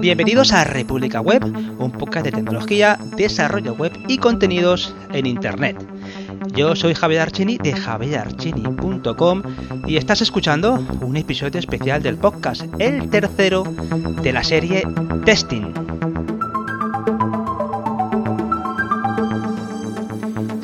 Bienvenidos 0.00 0.52
a 0.52 0.64
República 0.64 1.20
Web, 1.20 1.44
un 1.78 1.92
podcast 1.92 2.24
de 2.24 2.32
tecnología, 2.32 2.98
desarrollo 3.18 3.74
web 3.74 3.92
y 4.08 4.16
contenidos 4.16 4.94
en 5.12 5.26
Internet. 5.26 5.76
Yo 6.54 6.74
soy 6.74 6.94
Javier 6.94 7.20
Archini 7.20 7.58
de 7.58 7.74
javierarchini.com 7.74 9.42
y 9.86 9.98
estás 9.98 10.22
escuchando 10.22 10.82
un 11.02 11.18
episodio 11.18 11.60
especial 11.60 12.02
del 12.02 12.16
podcast, 12.16 12.62
el 12.78 13.10
tercero 13.10 13.64
de 14.22 14.32
la 14.32 14.42
serie 14.42 14.84
Testing. 15.26 15.99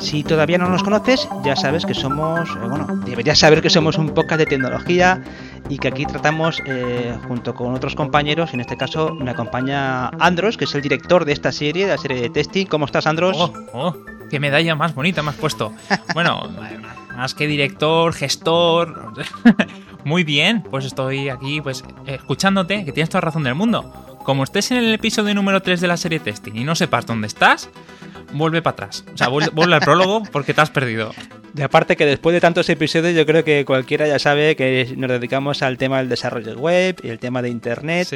Si 0.07 0.23
todavía 0.23 0.57
no 0.57 0.69
nos 0.69 0.83
conoces, 0.83 1.27
ya 1.43 1.57
sabes 1.57 1.85
que 1.85 1.93
somos, 1.93 2.49
eh, 2.49 2.59
bueno, 2.65 2.87
deberías 3.03 3.39
saber 3.39 3.61
que 3.61 3.69
somos 3.69 3.97
un 3.97 4.11
podcast 4.11 4.39
de 4.39 4.45
tecnología 4.45 5.21
y 5.67 5.77
que 5.79 5.89
aquí 5.89 6.05
tratamos 6.05 6.63
eh, 6.65 7.13
junto 7.27 7.53
con 7.53 7.73
otros 7.73 7.93
compañeros, 7.93 8.53
en 8.53 8.61
este 8.61 8.77
caso 8.77 9.13
me 9.13 9.31
acompaña 9.31 10.07
Andros, 10.07 10.55
que 10.55 10.63
es 10.63 10.73
el 10.75 10.81
director 10.81 11.25
de 11.25 11.33
esta 11.33 11.51
serie, 11.51 11.87
de 11.87 11.91
la 11.91 11.97
serie 11.97 12.21
de 12.21 12.29
testing. 12.29 12.67
¿Cómo 12.67 12.85
estás, 12.85 13.05
Andros? 13.05 13.35
Oh, 13.37 13.53
oh, 13.73 13.97
qué 14.29 14.39
medalla 14.39 14.75
más 14.75 14.95
bonita 14.95 15.21
me 15.21 15.31
has 15.31 15.35
puesto. 15.35 15.73
Bueno, 16.13 16.41
más 17.17 17.33
que 17.33 17.45
director, 17.45 18.13
gestor. 18.13 19.11
Muy 20.05 20.23
bien, 20.23 20.63
pues 20.71 20.85
estoy 20.85 21.27
aquí 21.27 21.59
pues 21.59 21.83
escuchándote, 22.05 22.85
que 22.85 22.93
tienes 22.93 23.09
toda 23.09 23.19
razón 23.19 23.43
del 23.43 23.55
mundo. 23.55 23.91
Como 24.23 24.45
estés 24.45 24.71
en 24.71 24.77
el 24.77 24.93
episodio 24.93 25.35
número 25.35 25.61
3 25.61 25.81
de 25.81 25.87
la 25.89 25.97
serie 25.97 26.21
testing 26.21 26.53
y 26.55 26.63
no 26.63 26.75
sepas 26.75 27.05
dónde 27.05 27.27
estás, 27.27 27.69
vuelve 28.33 28.61
para 28.61 28.73
atrás. 28.73 29.05
O 29.13 29.17
sea, 29.17 29.27
vuelve, 29.29 29.75
al 29.75 29.81
prólogo 29.81 30.23
porque 30.31 30.53
te 30.53 30.61
has 30.61 30.69
perdido. 30.69 31.13
De 31.53 31.63
aparte 31.63 31.95
que 31.95 32.05
después 32.05 32.33
de 32.33 32.41
tantos 32.41 32.69
episodios 32.69 33.15
yo 33.15 33.25
creo 33.25 33.43
que 33.43 33.65
cualquiera 33.65 34.07
ya 34.07 34.19
sabe 34.19 34.55
que 34.55 34.93
nos 34.95 35.09
dedicamos 35.09 35.63
al 35.63 35.77
tema 35.77 35.97
del 35.97 36.09
desarrollo 36.09 36.57
web 36.57 36.99
y 37.03 37.09
el 37.09 37.19
tema 37.19 37.41
de 37.41 37.49
internet 37.49 38.09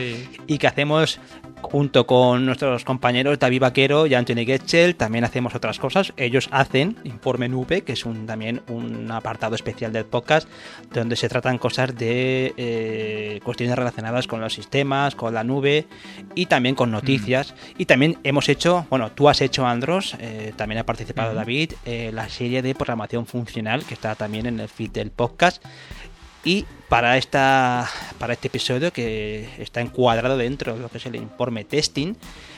y 0.47 0.57
que 0.57 0.67
hacemos 0.67 1.19
junto 1.61 2.05
con 2.05 2.45
nuestros 2.45 2.83
compañeros 2.83 3.39
David 3.39 3.61
Vaquero 3.61 4.07
y 4.07 4.13
Anthony 4.13 4.45
Getchell 4.45 4.95
también 4.95 5.23
hacemos 5.23 5.55
otras 5.55 5.79
cosas. 5.79 6.13
Ellos 6.17 6.49
hacen 6.51 6.97
Informe 7.03 7.49
Nube, 7.49 7.81
que 7.81 7.93
es 7.93 8.05
un, 8.05 8.25
también 8.25 8.61
un 8.67 9.09
apartado 9.11 9.55
especial 9.55 9.93
del 9.93 10.05
podcast 10.05 10.47
donde 10.93 11.15
se 11.15 11.29
tratan 11.29 11.57
cosas 11.57 11.95
de 11.95 12.53
eh, 12.57 13.39
cuestiones 13.43 13.75
relacionadas 13.75 14.27
con 14.27 14.41
los 14.41 14.53
sistemas, 14.53 15.15
con 15.15 15.33
la 15.33 15.43
nube 15.43 15.87
y 16.35 16.47
también 16.47 16.75
con 16.75 16.91
noticias. 16.91 17.51
Mm. 17.51 17.81
Y 17.81 17.85
también 17.85 18.17
hemos 18.23 18.49
hecho, 18.49 18.85
bueno, 18.89 19.11
tú 19.11 19.29
has 19.29 19.41
hecho 19.41 19.65
Andros, 19.65 20.15
eh, 20.19 20.53
también 20.55 20.79
ha 20.79 20.85
participado 20.85 21.33
David, 21.33 21.73
eh, 21.85 22.11
la 22.13 22.29
serie 22.29 22.61
de 22.61 22.75
programación 22.75 23.25
funcional 23.25 23.85
que 23.85 23.93
está 23.93 24.15
también 24.15 24.45
en 24.45 24.59
el 24.59 24.67
feed 24.67 24.91
del 24.91 25.11
podcast. 25.11 25.63
Y 26.43 26.65
para, 26.89 27.17
esta, 27.17 27.89
para 28.19 28.33
este 28.33 28.47
episodio 28.47 28.91
que 28.91 29.47
está 29.59 29.81
encuadrado 29.81 30.37
dentro 30.37 30.73
de 30.73 30.79
lo 30.81 30.89
que 30.89 30.97
es 30.97 31.05
el 31.05 31.15
informe 31.15 31.63
testing, 31.63 32.15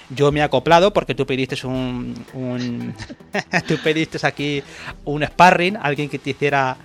yo 0.09 0.31
me 0.31 0.39
he 0.39 0.43
acoplado 0.43 0.93
porque 0.93 1.15
tú 1.15 1.25
pediste 1.25 1.67
un, 1.67 2.15
tú 3.67 3.77
pediste 3.83 4.25
aquí 4.25 4.63
un 5.05 5.23
sparring, 5.25 5.77
alguien 5.77 6.09
que 6.09 6.19
te 6.19 6.31
hiciera 6.31 6.77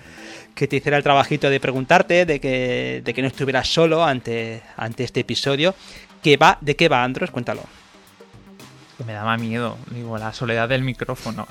que 0.55 0.67
te 0.67 0.75
hiciera 0.75 0.97
el 0.97 1.03
trabajito 1.03 1.49
de 1.49 1.59
preguntarte, 1.61 2.25
de 2.25 2.41
que, 2.41 3.01
de 3.03 3.13
que 3.13 3.21
no 3.21 3.29
estuvieras 3.29 3.67
solo 3.69 4.03
ante, 4.03 4.61
ante 4.75 5.05
este 5.05 5.21
episodio. 5.21 5.73
¿Qué 6.21 6.35
va, 6.35 6.57
¿De 6.59 6.75
qué 6.75 6.89
va, 6.89 7.01
Andros? 7.01 7.31
Cuéntalo. 7.31 7.63
Me 9.05 9.13
daba 9.13 9.37
miedo, 9.37 9.77
digo, 9.91 10.17
la 10.17 10.33
soledad 10.33 10.67
del 10.67 10.83
micrófono. 10.83 11.47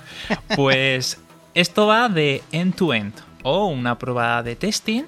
Pues 0.54 1.18
esto 1.54 1.86
va 1.86 2.10
de 2.10 2.42
end-to-end 2.52 3.14
-end, 3.14 3.22
o 3.44 3.68
una 3.68 3.98
prueba 3.98 4.42
de 4.42 4.56
testing 4.56 5.04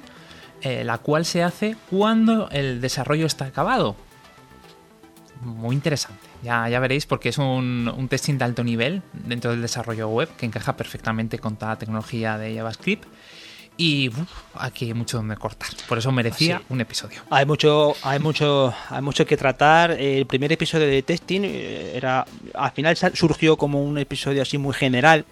eh, 0.62 0.84
la 0.84 0.98
cual 0.98 1.24
se 1.24 1.42
hace 1.42 1.76
cuando 1.88 2.48
el 2.50 2.80
desarrollo 2.80 3.26
está 3.26 3.46
acabado. 3.46 3.96
Muy 5.42 5.74
interesante. 5.74 6.20
Ya, 6.42 6.68
ya 6.68 6.80
veréis 6.80 7.06
porque 7.06 7.30
es 7.30 7.38
un, 7.38 8.06
testing 8.10 8.36
de 8.36 8.44
alto 8.44 8.62
nivel 8.62 9.02
dentro 9.12 9.52
del 9.52 9.62
desarrollo 9.62 10.08
web 10.08 10.28
que 10.36 10.46
encaja 10.46 10.76
perfectamente 10.76 11.38
con 11.38 11.56
toda 11.56 11.72
la 11.72 11.78
tecnología 11.78 12.36
de 12.36 12.54
JavaScript. 12.54 13.04
Y 13.78 14.10
aquí 14.54 14.86
hay 14.86 14.94
mucho 14.94 15.16
donde 15.16 15.36
cortar. 15.38 15.70
Por 15.88 15.96
eso 15.96 16.12
merecía 16.12 16.60
un 16.68 16.82
episodio. 16.82 17.22
Hay 17.30 17.46
mucho, 17.46 17.94
hay 18.02 18.18
mucho, 18.18 18.74
hay 18.90 19.00
mucho 19.00 19.24
que 19.24 19.38
tratar. 19.38 19.92
El 19.92 20.26
primer 20.26 20.52
episodio 20.52 20.86
de 20.86 21.02
testing 21.02 21.40
eh, 21.44 21.92
era. 21.94 22.26
Al 22.52 22.72
final 22.72 22.94
surgió 23.14 23.56
como 23.56 23.82
un 23.82 23.96
episodio 23.96 24.42
así 24.42 24.58
muy 24.58 24.74
general 24.74 25.24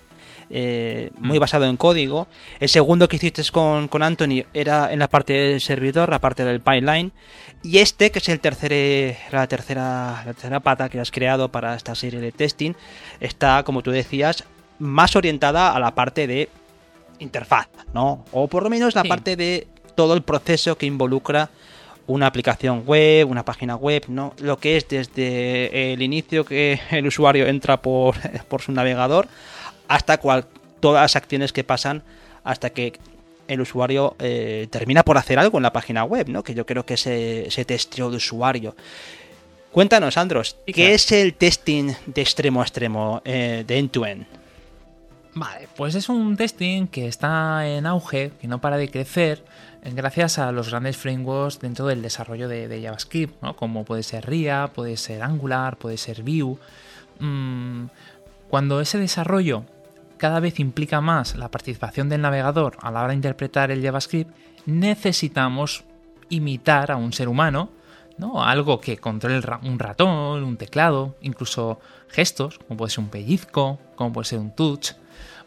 eh, 0.51 1.11
muy 1.19 1.39
mm. 1.39 1.41
basado 1.41 1.65
en 1.67 1.77
código. 1.77 2.27
El 2.61 2.69
segundo 2.69 3.09
que 3.09 3.17
hiciste 3.17 3.43
con, 3.53 3.89
con, 3.89 4.03
Anthony 4.03 4.45
era 4.55 4.93
en 4.93 4.99
la 4.99 5.09
parte 5.09 5.33
del 5.33 5.61
servidor, 5.61 6.09
la 6.09 6.21
parte 6.21 6.45
del 6.45 6.61
pipeline. 6.61 7.13
Y 7.63 7.79
este, 7.79 8.11
que 8.11 8.19
es 8.19 8.29
el 8.29 8.41
tercer, 8.41 9.17
la, 9.31 9.47
tercera, 9.47 10.23
la 10.25 10.33
tercera 10.33 10.61
pata 10.61 10.89
que 10.89 11.01
has 11.01 11.11
creado 11.11 11.51
para 11.51 11.75
esta 11.75 11.95
serie 11.95 12.21
de 12.21 12.33
testing, 12.33 12.73
está, 13.21 13.63
como 13.65 13.83
tú 13.83 13.91
decías, 13.91 14.45
más 14.79 15.17
orientada 15.17 15.75
a 15.75 15.81
la 15.81 15.95
parte 15.95 16.27
de 16.27 16.49
interfaz, 17.19 17.69
¿no? 17.93 18.25
O 18.33 18.47
por 18.47 18.63
lo 18.63 18.71
menos 18.71 18.95
la 18.95 19.05
parte 19.05 19.35
de 19.35 19.67
todo 19.97 20.15
el 20.15 20.23
proceso 20.23 20.79
que 20.79 20.87
involucra 20.87 21.51
una 22.07 22.27
aplicación 22.27 22.85
web, 22.87 23.29
una 23.29 23.45
página 23.45 23.75
web, 23.77 24.05
¿no? 24.09 24.35
Lo 24.39 24.59
que 24.59 24.77
es 24.77 24.89
desde 24.89 25.93
el 25.93 26.01
inicio 26.01 26.45
que 26.45 26.81
el 26.91 27.07
usuario 27.07 27.47
entra 27.47 27.83
por, 27.83 28.17
por 28.49 28.63
su 28.63 28.73
navegador 28.73 29.29
hasta 29.89 30.19
cual, 30.19 30.47
todas 30.81 31.03
las 31.03 31.17
acciones 31.17 31.53
que 31.53 31.65
pasan 31.65 32.03
hasta 32.45 32.71
que 32.71 32.93
el 33.49 33.61
usuario 33.61 34.15
eh, 34.19 34.69
termina 34.71 35.03
por 35.03 35.19
hacer 35.19 35.39
algo 35.39 35.59
en 35.59 35.63
la 35.63 35.73
página 35.73 36.05
web, 36.05 36.29
¿no? 36.29 36.43
Que 36.45 36.55
yo 36.55 36.67
creo 36.67 36.85
que 36.85 36.95
es 36.95 37.07
ese 37.07 37.65
testeo 37.65 38.11
de 38.11 38.19
usuario. 38.19 38.77
Cuéntanos, 39.73 40.17
Andros, 40.17 40.57
¿qué 40.67 40.95
es 40.95 41.11
el 41.13 41.35
testing 41.35 41.93
de 42.07 42.23
extremo 42.23 42.61
a 42.61 42.65
extremo, 42.65 43.23
eh, 43.25 43.65
de 43.67 43.79
end-to-end? 43.79 44.27
Vale, 45.35 45.69
pues 45.77 45.95
es 45.95 46.09
un 46.09 46.37
testing 46.37 46.87
que 46.87 47.07
está 47.07 47.69
en 47.69 47.87
auge, 47.87 48.33
que 48.41 48.49
no 48.49 48.61
para 48.61 48.77
de 48.77 48.91
crecer, 48.91 49.45
gracias 49.85 50.39
a 50.39 50.51
los 50.53 50.71
grandes 50.71 50.97
frameworks 50.97 51.61
dentro 51.61 51.87
del 51.87 52.03
desarrollo 52.03 52.49
de, 52.49 52.81
JavaScript, 52.83 53.41
¿no? 53.43 53.55
como 53.57 53.85
puede 53.85 54.03
ser 54.03 54.29
RIA, 54.29 54.71
puede 54.75 54.97
ser 54.97 55.23
Angular, 55.23 55.77
puede 55.77 55.97
ser 55.97 56.23
Vue. 56.23 56.57
Mm, 57.21 57.87
cuando 58.49 58.81
ese 58.81 58.99
desarrollo 58.99 59.65
cada 60.19 60.41
vez 60.41 60.61
implica 60.61 61.01
más 61.01 61.37
la 61.37 61.51
participación 61.51 62.09
del 62.09 62.21
navegador 62.21 62.77
a 62.81 62.91
la 62.91 63.01
hora 63.01 63.09
de 63.09 63.15
interpretar 63.15 63.71
el 63.71 63.83
JavaScript, 63.83 64.31
necesitamos 64.67 65.85
imitar 66.29 66.91
a 66.91 66.97
un 66.97 67.13
ser 67.13 67.29
humano, 67.29 67.71
¿no? 68.19 68.45
Algo 68.45 68.81
que 68.81 68.99
controle 68.99 69.41
un 69.63 69.79
ratón, 69.79 70.45
un 70.45 70.57
teclado, 70.57 71.17
incluso 71.23 71.81
gestos, 72.09 72.59
como 72.59 72.77
puede 72.79 72.91
ser 72.91 73.05
un 73.05 73.11
pellizco, 73.11 73.79
como 73.95 74.13
puede 74.13 74.27
ser 74.27 74.41
un 74.41 74.55
touch, 74.55 74.93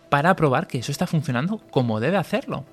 para 0.10 0.36
probar 0.36 0.68
que 0.68 0.80
eso 0.80 0.92
está 0.92 1.08
funcionando 1.08 1.60
como 1.70 2.00
debe 2.00 2.18
hacerlo. 2.18 2.66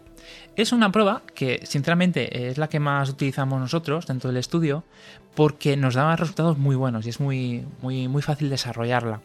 Es 0.56 0.72
una 0.72 0.90
prueba 0.90 1.22
que, 1.34 1.60
sinceramente, 1.64 2.48
es 2.48 2.58
la 2.58 2.68
que 2.68 2.80
más 2.80 3.08
utilizamos 3.08 3.60
nosotros 3.60 4.06
dentro 4.06 4.28
del 4.28 4.38
estudio 4.38 4.84
porque 5.34 5.76
nos 5.76 5.94
da 5.94 6.16
resultados 6.16 6.58
muy 6.58 6.74
buenos 6.74 7.06
y 7.06 7.10
es 7.10 7.20
muy, 7.20 7.64
muy, 7.80 8.08
muy 8.08 8.22
fácil 8.22 8.50
desarrollarla. 8.50 9.20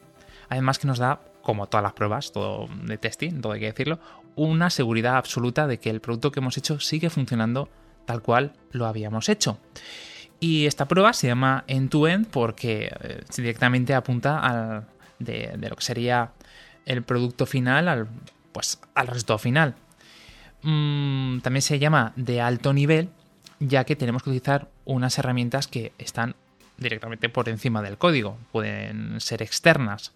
Además 0.49 0.79
que 0.79 0.87
nos 0.87 0.99
da 0.99 1.19
como 1.41 1.67
todas 1.67 1.83
las 1.83 1.93
pruebas, 1.93 2.31
todo 2.31 2.67
de 2.83 2.97
testing, 2.97 3.41
todo 3.41 3.53
hay 3.53 3.59
que 3.59 3.65
decirlo, 3.67 3.99
una 4.35 4.69
seguridad 4.69 5.17
absoluta 5.17 5.67
de 5.67 5.79
que 5.79 5.89
el 5.89 6.01
producto 6.01 6.31
que 6.31 6.39
hemos 6.39 6.57
hecho 6.57 6.79
sigue 6.79 7.09
funcionando 7.09 7.69
tal 8.05 8.21
cual 8.21 8.53
lo 8.71 8.85
habíamos 8.85 9.29
hecho. 9.29 9.59
Y 10.39 10.65
esta 10.65 10.87
prueba 10.87 11.13
se 11.13 11.27
llama 11.27 11.63
end-to-end 11.67 12.27
porque 12.27 12.91
eh, 13.01 13.23
directamente 13.35 13.93
apunta 13.93 14.39
al, 14.39 14.87
de, 15.19 15.57
lo 15.57 15.75
que 15.75 15.83
sería 15.83 16.31
el 16.85 17.03
producto 17.03 17.45
final 17.45 17.87
al, 17.87 18.07
pues, 18.51 18.79
al 18.93 19.07
resultado 19.07 19.39
final. 19.39 19.75
Mm, 20.63 21.39
también 21.39 21.61
se 21.61 21.79
llama 21.79 22.13
de 22.15 22.41
alto 22.41 22.73
nivel, 22.73 23.09
ya 23.59 23.83
que 23.83 23.95
tenemos 23.95 24.23
que 24.23 24.31
utilizar 24.31 24.69
unas 24.85 25.17
herramientas 25.17 25.67
que 25.67 25.93
están 25.97 26.35
directamente 26.77 27.29
por 27.29 27.49
encima 27.49 27.81
del 27.81 27.97
código. 27.97 28.37
Pueden 28.51 29.19
ser 29.19 29.41
externas, 29.41 30.13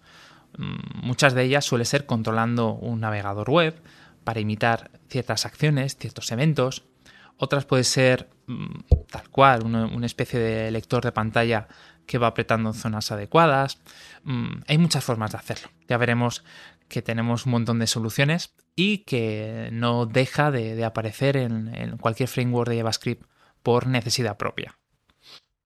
Mm, 0.56 1.06
muchas 1.06 1.34
de 1.34 1.44
ellas 1.44 1.64
suele 1.64 1.84
ser 1.84 2.06
controlando 2.06 2.72
un 2.72 3.00
navegador 3.00 3.50
web 3.50 3.80
para 4.24 4.40
imitar 4.40 4.90
ciertas 5.08 5.46
acciones, 5.46 5.96
ciertos 5.96 6.30
eventos. 6.32 6.84
Otras 7.36 7.64
puede 7.64 7.84
ser 7.84 8.28
mm, 8.46 8.80
tal 9.10 9.28
cual, 9.30 9.64
una, 9.64 10.06
especie 10.06 10.40
de 10.40 10.70
lector 10.70 11.04
de 11.04 11.12
pantalla 11.12 11.68
que 12.06 12.18
va 12.18 12.28
apretando 12.28 12.70
en 12.70 12.74
zonas 12.74 13.12
adecuadas. 13.12 13.78
Mm, 14.24 14.62
hay 14.66 14.78
muchas 14.78 15.04
formas 15.04 15.32
de 15.32 15.38
hacerlo. 15.38 15.68
Ya 15.88 15.98
veremos 15.98 16.44
que 16.88 17.02
tenemos 17.02 17.46
un 17.46 17.52
montón 17.52 17.78
de 17.78 17.86
soluciones 17.86 18.54
y 18.74 18.98
que 18.98 19.68
no 19.72 20.06
deja 20.06 20.50
de, 20.50 20.82
aparecer 20.84 21.36
en, 21.36 21.74
en 21.74 21.98
cualquier 21.98 22.28
framework 22.28 22.70
de 22.70 22.78
JavaScript 22.78 23.24
por 23.62 23.86
necesidad 23.86 24.38
propia. 24.38 24.78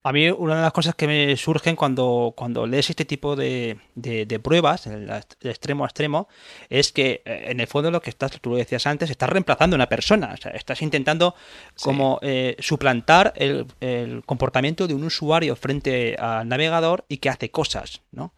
A 0.05 0.13
mí 0.13 0.29
una 0.31 0.57
de 0.57 0.63
las 0.63 0.73
cosas 0.73 0.97
que 0.97 1.07
me 1.07 1.37
surgen 1.37 1.77
cuando, 1.77 2.35
cuando 2.37 2.67
lees 2.67 2.91
este 2.91 3.05
tipo 3.05 3.37
de, 3.37 3.79
de, 3.95 4.41
pruebas, 4.41 4.85
de 4.85 5.23
extremo 5.45 5.85
a 5.85 5.87
extremo, 5.87 6.29
es 6.69 6.91
que 6.91 7.23
eh, 7.25 7.45
en 7.51 7.61
el 7.61 7.69
fondo 7.69 7.89
lo 7.93 8.03
que 8.03 8.11
estás, 8.11 8.33
tú 8.41 8.51
lo 8.51 8.57
decías 8.57 8.85
antes, 8.89 9.11
estás 9.11 9.31
reemplazando 9.31 9.77
a 9.77 9.79
una 9.79 9.89
persona. 9.89 10.33
O 10.35 10.37
sea, 10.37 10.51
estás 10.53 10.83
intentando 10.83 11.37
como 11.81 12.19
eh, 12.21 12.57
suplantar 12.59 13.33
el, 13.37 13.67
el, 13.81 14.25
comportamiento 14.25 14.89
de 14.89 14.95
un 14.95 15.05
usuario 15.05 15.55
frente 15.55 16.17
al 16.17 16.49
navegador 16.49 17.05
y 17.09 17.19
que 17.19 17.29
hace 17.29 17.53
cosas, 17.53 18.03
¿no? 18.11 18.35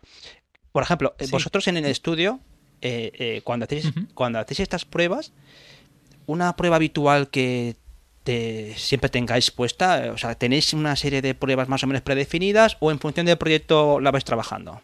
Por 0.71 0.83
ejemplo, 0.83 1.15
eh, 1.19 1.29
vosotros 1.31 1.67
en 1.69 1.79
el 1.79 1.87
estudio, 1.87 2.41
cuando, 3.43 3.65
hacéis, 3.65 3.91
cuando 4.13 4.39
hacéis 4.39 4.61
estas 4.61 4.85
pruebas, 4.85 5.33
una 6.27 6.55
prueba 6.57 6.77
habitual 6.77 7.31
que 7.31 7.77
siempre 8.77 9.11
tengáis 9.11 9.51
puesta? 9.51 10.11
O 10.13 10.19
sea, 10.19 10.35
¿tenéis 10.35 10.73
una 10.73 10.97
serie 10.97 11.23
de 11.23 11.35
pruebas 11.35 11.69
más 11.69 11.83
o 11.85 11.87
menos 11.87 12.03
predefinidas 12.03 12.77
o 12.81 12.91
en 12.91 12.99
función 12.99 13.27
del 13.27 13.39
proyecto 13.39 14.01
la 14.01 14.11
vais 14.11 14.25
trabajando? 14.25 14.81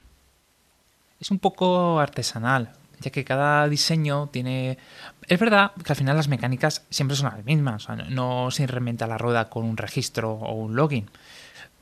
Es 1.20 1.30
un 1.30 1.38
poco 1.38 2.00
artesanal, 2.00 2.72
ya 3.00 3.10
que 3.10 3.24
cada 3.24 3.68
diseño 3.68 4.28
tiene... 4.28 4.78
Es 5.26 5.38
verdad 5.38 5.72
que 5.84 5.92
al 5.92 5.96
final 5.96 6.16
las 6.16 6.28
mecánicas 6.28 6.84
siempre 6.90 7.16
son 7.16 7.30
las 7.30 7.44
mismas, 7.44 7.86
no 8.08 8.50
se 8.50 8.66
reinventa 8.66 9.06
la 9.06 9.18
rueda 9.18 9.48
con 9.48 9.64
un 9.64 9.76
registro 9.76 10.32
o 10.32 10.52
un 10.54 10.76
login. 10.76 11.10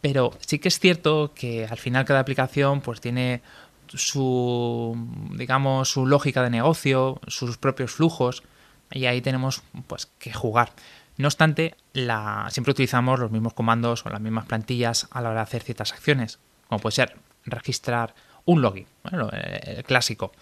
Pero 0.00 0.32
sí 0.40 0.58
que 0.58 0.68
es 0.68 0.78
cierto 0.78 1.32
que 1.34 1.66
al 1.66 1.78
final 1.78 2.04
cada 2.04 2.20
aplicación 2.20 2.80
pues 2.80 3.00
tiene 3.00 3.42
su, 3.88 4.96
digamos, 5.34 5.90
su 5.90 6.06
lógica 6.06 6.42
de 6.42 6.50
negocio, 6.50 7.20
sus 7.26 7.58
propios 7.58 7.92
flujos, 7.92 8.42
y 8.90 9.06
ahí 9.06 9.20
tenemos 9.20 9.62
pues 9.86 10.06
que 10.18 10.32
jugar. 10.32 10.72
No 11.18 11.26
obstante, 11.26 11.74
siempre 11.92 12.70
utilizamos 12.70 13.18
los 13.18 13.30
mismos 13.30 13.52
comandos 13.52 14.06
o 14.06 14.08
las 14.08 14.20
mismas 14.20 14.46
plantillas 14.46 15.08
a 15.10 15.20
la 15.20 15.30
hora 15.30 15.40
de 15.40 15.42
hacer 15.42 15.62
ciertas 15.62 15.92
acciones, 15.92 16.38
como 16.68 16.80
puede 16.80 16.94
ser 16.94 17.16
registrar 17.44 18.14
un 18.44 18.62
login, 18.62 18.86
el 19.32 19.84
clásico. 19.84 20.32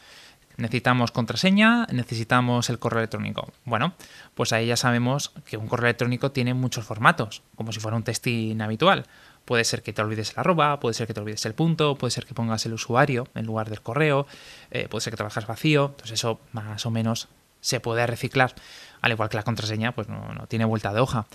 Necesitamos 0.59 1.11
contraseña, 1.11 1.87
necesitamos 1.93 2.71
el 2.71 2.79
correo 2.79 3.01
electrónico. 3.01 3.53
Bueno, 3.65 3.95
pues 4.35 4.53
ahí 4.53 4.67
ya 4.67 4.77
sabemos 4.77 5.33
que 5.45 5.57
un 5.57 5.67
correo 5.67 5.87
electrónico 5.87 6.31
tiene 6.31 6.55
muchos 6.55 6.85
formatos, 6.85 7.43
como 7.57 7.73
si 7.73 7.81
fuera 7.81 7.97
un 7.97 8.05
testing 8.05 8.61
habitual. 8.61 9.07
Puede 9.45 9.65
ser 9.65 9.83
que 9.83 9.93
te 9.93 10.03
olvides 10.03 10.33
el 10.33 10.41
arroba, 10.41 10.81
puede 10.81 10.95
ser 10.95 11.07
que 11.07 11.15
te 11.15 11.21
olvides 11.21 11.45
el 11.47 11.55
punto, 11.55 11.97
puede 11.97 12.11
ser 12.11 12.27
que 12.27 12.35
pongas 12.35 12.67
el 12.67 12.75
usuario 12.75 13.29
en 13.35 13.47
lugar 13.47 13.71
del 13.71 13.81
correo, 13.81 14.27
eh, 14.71 14.89
puede 14.89 15.03
ser 15.03 15.13
que 15.13 15.19
trabajas 15.19 15.47
vacío. 15.47 15.87
Entonces 15.87 16.13
eso 16.13 16.41
más 16.53 16.85
o 16.85 16.91
menos 16.91 17.29
se 17.61 17.81
puede 17.81 18.07
reciclar 18.07 18.55
al 19.01 19.13
igual 19.13 19.29
que 19.29 19.37
la 19.37 19.43
contraseña, 19.43 19.93
pues 19.93 20.09
no, 20.09 20.47
tiene 20.49 20.65
vuelta 20.65 20.93
de 20.93 21.01
hoja. 21.01 21.27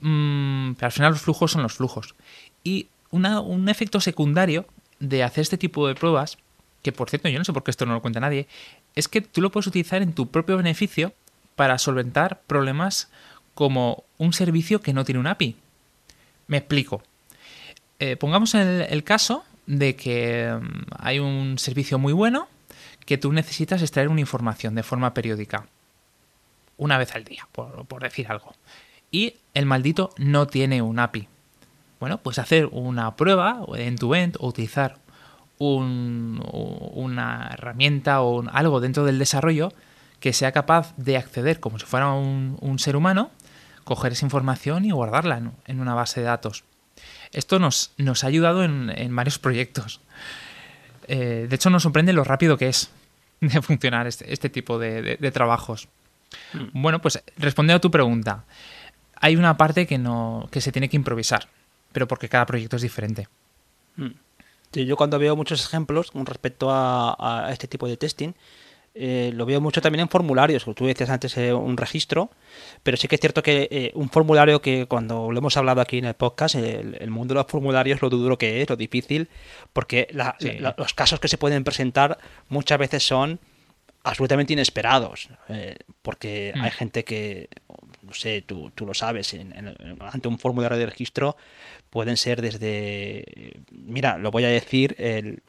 Mm, 0.00 0.74
pero 0.74 0.86
al 0.86 0.92
final 0.92 1.12
los 1.12 1.22
flujos 1.22 1.52
son 1.52 1.62
los 1.62 1.74
flujos. 1.74 2.14
Y 2.64 2.88
un 3.10 3.68
efecto 3.68 4.00
secundario 4.00 4.66
de 4.98 5.22
hacer 5.22 5.42
este 5.42 5.58
tipo 5.58 5.86
de 5.88 5.94
pruebas, 5.94 6.38
que 6.82 6.92
por 6.92 7.08
cierto 7.08 7.28
yo 7.28 7.38
no 7.38 7.44
sé 7.44 7.52
por 7.52 7.62
qué 7.62 7.70
esto 7.70 7.86
no 7.86 7.94
lo 7.94 8.02
cuenta 8.02 8.20
nadie, 8.20 8.46
es 8.94 9.08
que 9.08 9.20
tú 9.20 9.40
lo 9.40 9.50
puedes 9.50 9.66
utilizar 9.66 10.02
en 10.02 10.12
tu 10.12 10.28
propio 10.28 10.56
beneficio 10.56 11.12
para 11.54 11.78
solventar 11.78 12.42
problemas 12.46 13.08
como 13.54 14.04
un 14.18 14.32
servicio 14.32 14.80
que 14.80 14.92
no 14.92 15.04
tiene 15.04 15.20
un 15.20 15.26
API. 15.26 15.56
Me 16.46 16.58
explico. 16.58 17.02
Eh, 17.98 18.16
pongamos 18.16 18.54
el, 18.54 19.04
caso 19.04 19.44
de 19.66 19.96
que 19.96 20.52
mm, 20.52 20.82
hay 20.98 21.18
un 21.18 21.58
servicio 21.58 21.98
muy 21.98 22.12
bueno 22.12 22.48
que 23.06 23.16
tú 23.16 23.32
necesitas 23.32 23.80
extraer 23.80 24.08
una 24.08 24.20
información 24.20 24.74
de 24.74 24.82
forma 24.82 25.14
periódica 25.14 25.66
una 26.76 26.98
vez 26.98 27.14
al 27.14 27.24
día, 27.24 27.48
por, 27.52 28.02
decir 28.02 28.28
algo. 28.28 28.54
Y 29.10 29.34
el 29.54 29.66
maldito 29.66 30.10
no 30.18 30.46
tiene 30.46 30.82
un 30.82 30.98
API. 30.98 31.28
Bueno, 32.00 32.18
pues 32.18 32.38
hacer 32.38 32.68
una 32.72 33.16
prueba 33.16 33.64
end-to-end 33.76 34.36
o 34.38 34.48
utilizar 34.48 34.98
una 35.58 37.50
herramienta 37.54 38.20
o 38.20 38.44
algo 38.50 38.80
dentro 38.80 39.06
del 39.06 39.18
desarrollo 39.18 39.72
que 40.20 40.34
sea 40.34 40.52
capaz 40.52 40.92
de 40.98 41.16
acceder 41.16 41.60
como 41.60 41.78
si 41.78 41.86
fuera 41.86 42.12
un, 42.12 42.78
ser 42.78 42.94
humano, 42.94 43.30
coger 43.84 44.12
esa 44.12 44.26
información 44.26 44.84
y 44.84 44.90
guardarla 44.90 45.40
en, 45.64 45.80
una 45.80 45.94
base 45.94 46.20
de 46.20 46.26
datos. 46.26 46.64
Esto 47.32 47.58
nos, 47.58 47.90
ha 48.22 48.26
ayudado 48.26 48.64
en, 48.64 49.16
varios 49.16 49.38
proyectos. 49.38 50.00
Eh, 51.08 51.46
de 51.48 51.56
hecho, 51.56 51.70
nos 51.70 51.84
sorprende 51.84 52.12
lo 52.12 52.24
rápido 52.24 52.58
que 52.58 52.68
es 52.68 52.90
de 53.40 53.62
funcionar 53.62 54.06
este, 54.06 54.30
este 54.30 54.50
tipo 54.50 54.78
de 54.78 55.30
trabajos. 55.32 55.88
Mm. 56.52 56.82
Bueno, 56.82 57.00
pues 57.00 57.22
respondiendo 57.36 57.78
a 57.78 57.80
tu 57.80 57.90
pregunta, 57.90 58.44
hay 59.20 59.36
una 59.36 59.56
parte 59.56 59.86
que 59.86 59.98
no 59.98 60.48
que 60.50 60.60
se 60.60 60.72
tiene 60.72 60.88
que 60.88 60.96
improvisar, 60.96 61.48
pero 61.92 62.06
porque 62.06 62.28
cada 62.28 62.46
proyecto 62.46 62.76
es 62.76 62.82
diferente. 62.82 63.28
Mm. 63.96 64.10
yo 64.72 64.96
cuando 64.96 65.18
veo 65.18 65.34
muchos 65.36 65.64
ejemplos 65.64 66.10
con 66.10 66.26
respecto 66.26 66.68
a, 66.70 67.48
este 67.50 67.66
tipo 67.66 67.88
de 67.88 67.96
testing, 67.96 68.32
eh, 68.98 69.30
lo 69.34 69.44
veo 69.44 69.60
mucho 69.60 69.82
también 69.82 70.00
en 70.00 70.08
formularios, 70.08 70.64
como 70.64 70.74
tú 70.74 70.86
decías 70.86 71.10
antes, 71.10 71.36
eh, 71.36 71.52
un 71.52 71.76
registro, 71.76 72.30
pero 72.82 72.96
sí 72.96 73.08
que 73.08 73.16
es 73.16 73.20
cierto 73.20 73.42
que 73.42 73.68
eh, 73.70 73.92
un 73.94 74.08
formulario 74.08 74.62
que 74.62 74.86
cuando 74.86 75.30
lo 75.30 75.38
hemos 75.38 75.56
hablado 75.58 75.82
aquí 75.82 75.98
en 75.98 76.06
el 76.06 76.14
podcast, 76.14 76.54
el, 76.54 77.10
mundo 77.10 77.34
de 77.34 77.40
los 77.40 77.46
formularios, 77.46 78.00
lo 78.00 78.08
duro 78.08 78.38
que 78.38 78.62
es, 78.62 78.70
lo 78.70 78.76
difícil, 78.76 79.28
porque 79.74 80.08
los 80.78 80.94
casos 80.94 81.20
que 81.20 81.28
se 81.28 81.36
pueden 81.36 81.62
presentar 81.62 82.18
muchas 82.48 82.78
veces 82.78 83.06
son 83.06 83.38
absolutamente 84.06 84.52
inesperados, 84.52 85.28
eh, 85.48 85.76
porque 86.00 86.52
hay 86.54 86.70
mm. 86.70 86.74
gente 86.74 87.04
que, 87.04 87.48
no 88.02 88.14
sé, 88.14 88.42
tú, 88.42 88.70
tú 88.74 88.86
lo 88.86 88.94
sabes, 88.94 89.36
ante 90.00 90.28
un 90.28 90.38
formulario 90.38 90.78
de 90.78 90.86
registro 90.86 91.36
pueden 91.90 92.16
ser 92.16 92.40
desde, 92.40 93.24
mira, 93.72 94.16
lo 94.16 94.30
voy 94.30 94.44
a 94.44 94.48
decir, 94.48 94.94
el, 94.98 95.42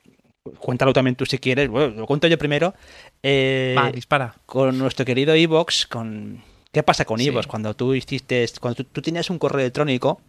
cuéntalo 0.57 0.92
también 0.92 1.15
tú 1.15 1.25
si 1.27 1.38
quieres, 1.38 1.69
bueno, 1.69 1.94
lo 1.95 2.07
cuento 2.07 2.27
yo 2.27 2.38
primero. 2.39 2.74
Eh, 3.21 3.75
dispara. 3.94 4.33
Con 4.48 4.77
nuestro 4.77 5.06
querido 5.06 5.36
Evox, 5.36 5.86
con... 5.86 6.44
¿Qué 6.71 6.81
pasa 6.81 7.06
con 7.06 7.21
Evox? 7.21 7.45
Cuando 7.45 7.75
tú 7.75 7.94
hiciste, 7.94 8.45
cuando 8.59 8.83
tú, 8.83 9.01
tienes 9.01 9.30
un 9.30 9.38
correo 9.38 9.62
electrónico 9.62 10.19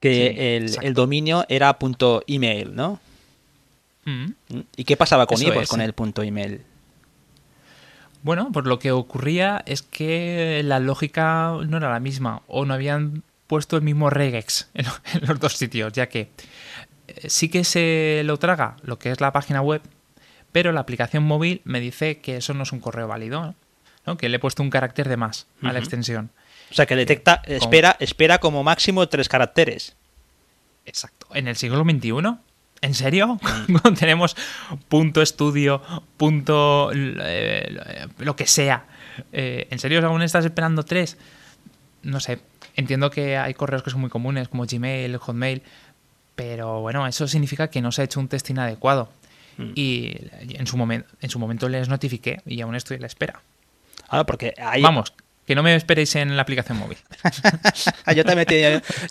que 0.00 0.56
el, 0.56 0.94
dominio 0.94 1.44
era 1.48 1.78
punto 1.78 2.22
email, 2.26 2.74
¿no? 2.74 3.00
Mm. 4.04 4.30
¿Y 4.76 4.84
qué 4.84 4.96
pasaba 4.96 5.26
con 5.26 5.40
Evox 5.42 5.68
con 5.68 5.82
el 5.82 5.92
punto 5.92 6.22
email? 6.22 6.62
Bueno, 8.22 8.50
pues 8.52 8.66
lo 8.66 8.78
que 8.78 8.92
ocurría 8.92 9.62
es 9.66 9.82
que 9.82 10.62
la 10.64 10.80
lógica 10.80 11.54
no 11.66 11.76
era 11.76 11.90
la 11.90 12.00
misma 12.00 12.42
o 12.48 12.64
no 12.64 12.74
habían 12.74 13.22
puesto 13.46 13.76
el 13.76 13.82
mismo 13.82 14.10
regex 14.10 14.68
en, 14.74 14.86
los 15.22 15.40
dos 15.40 15.54
sitios, 15.54 15.92
ya 15.92 16.08
que 16.08 16.30
eh, 17.08 17.28
sí 17.28 17.48
que 17.48 17.64
se 17.64 18.22
lo 18.24 18.38
traga 18.38 18.76
lo 18.82 18.98
que 18.98 19.10
es 19.10 19.20
la 19.20 19.32
página 19.32 19.60
web, 19.60 19.82
pero 20.52 20.72
la 20.72 20.80
aplicación 20.80 21.22
móvil 21.24 21.60
me 21.64 21.80
dice 21.80 22.18
que 22.18 22.36
eso 22.36 22.54
no 22.54 22.64
es 22.64 22.72
un 22.72 22.80
correo 22.80 23.08
válido, 23.08 23.54
¿no? 24.06 24.16
que 24.16 24.28
le 24.28 24.36
he 24.36 24.40
puesto 24.40 24.62
un 24.62 24.70
carácter 24.70 25.08
de 25.08 25.16
más 25.16 25.46
a 25.62 25.72
la 25.72 25.78
extensión. 25.78 26.30
O 26.70 26.74
sea, 26.74 26.86
que 26.86 26.96
detecta, 26.96 27.42
espera, 27.46 27.96
espera 28.00 28.38
como 28.38 28.62
máximo 28.62 29.08
tres 29.08 29.28
caracteres. 29.28 29.96
Exacto. 30.84 31.26
En 31.34 31.48
el 31.48 31.56
siglo 31.56 31.82
XXI 31.84 32.38
¿En 32.80 32.94
serio? 32.94 33.38
Tenemos 33.98 34.36
punto 34.88 35.22
estudio, 35.22 35.82
punto 36.16 36.90
eh, 36.94 38.06
lo 38.18 38.36
que 38.36 38.46
sea. 38.46 38.86
Eh, 39.32 39.66
¿En 39.70 39.78
serio 39.78 40.06
aún 40.06 40.22
estás 40.22 40.44
esperando 40.44 40.84
tres? 40.84 41.16
No 42.02 42.20
sé. 42.20 42.40
Entiendo 42.76 43.10
que 43.10 43.36
hay 43.36 43.54
correos 43.54 43.82
que 43.82 43.90
son 43.90 44.00
muy 44.00 44.10
comunes, 44.10 44.48
como 44.48 44.64
Gmail, 44.64 45.16
Hotmail, 45.16 45.62
pero 46.36 46.80
bueno, 46.80 47.06
eso 47.08 47.26
significa 47.26 47.68
que 47.68 47.82
no 47.82 47.90
se 47.90 48.02
ha 48.02 48.04
hecho 48.04 48.20
un 48.20 48.28
testing 48.28 48.58
adecuado. 48.58 49.10
Mm. 49.56 49.72
Y 49.74 50.16
en 50.54 50.66
su, 50.68 50.76
momento, 50.76 51.08
en 51.20 51.30
su 51.30 51.40
momento 51.40 51.68
les 51.68 51.88
notifiqué 51.88 52.40
y 52.46 52.60
aún 52.60 52.76
estoy 52.76 52.98
a 52.98 53.00
la 53.00 53.06
espera. 53.08 53.40
Ah, 54.08 54.24
porque 54.24 54.54
hay... 54.56 54.80
Vamos, 54.80 55.12
que 55.48 55.54
no 55.54 55.62
me 55.62 55.74
esperéis 55.74 56.14
en 56.14 56.36
la 56.36 56.42
aplicación 56.42 56.76
móvil. 56.76 56.98
yo 58.14 58.22
te 58.22 58.36
metí, 58.36 58.60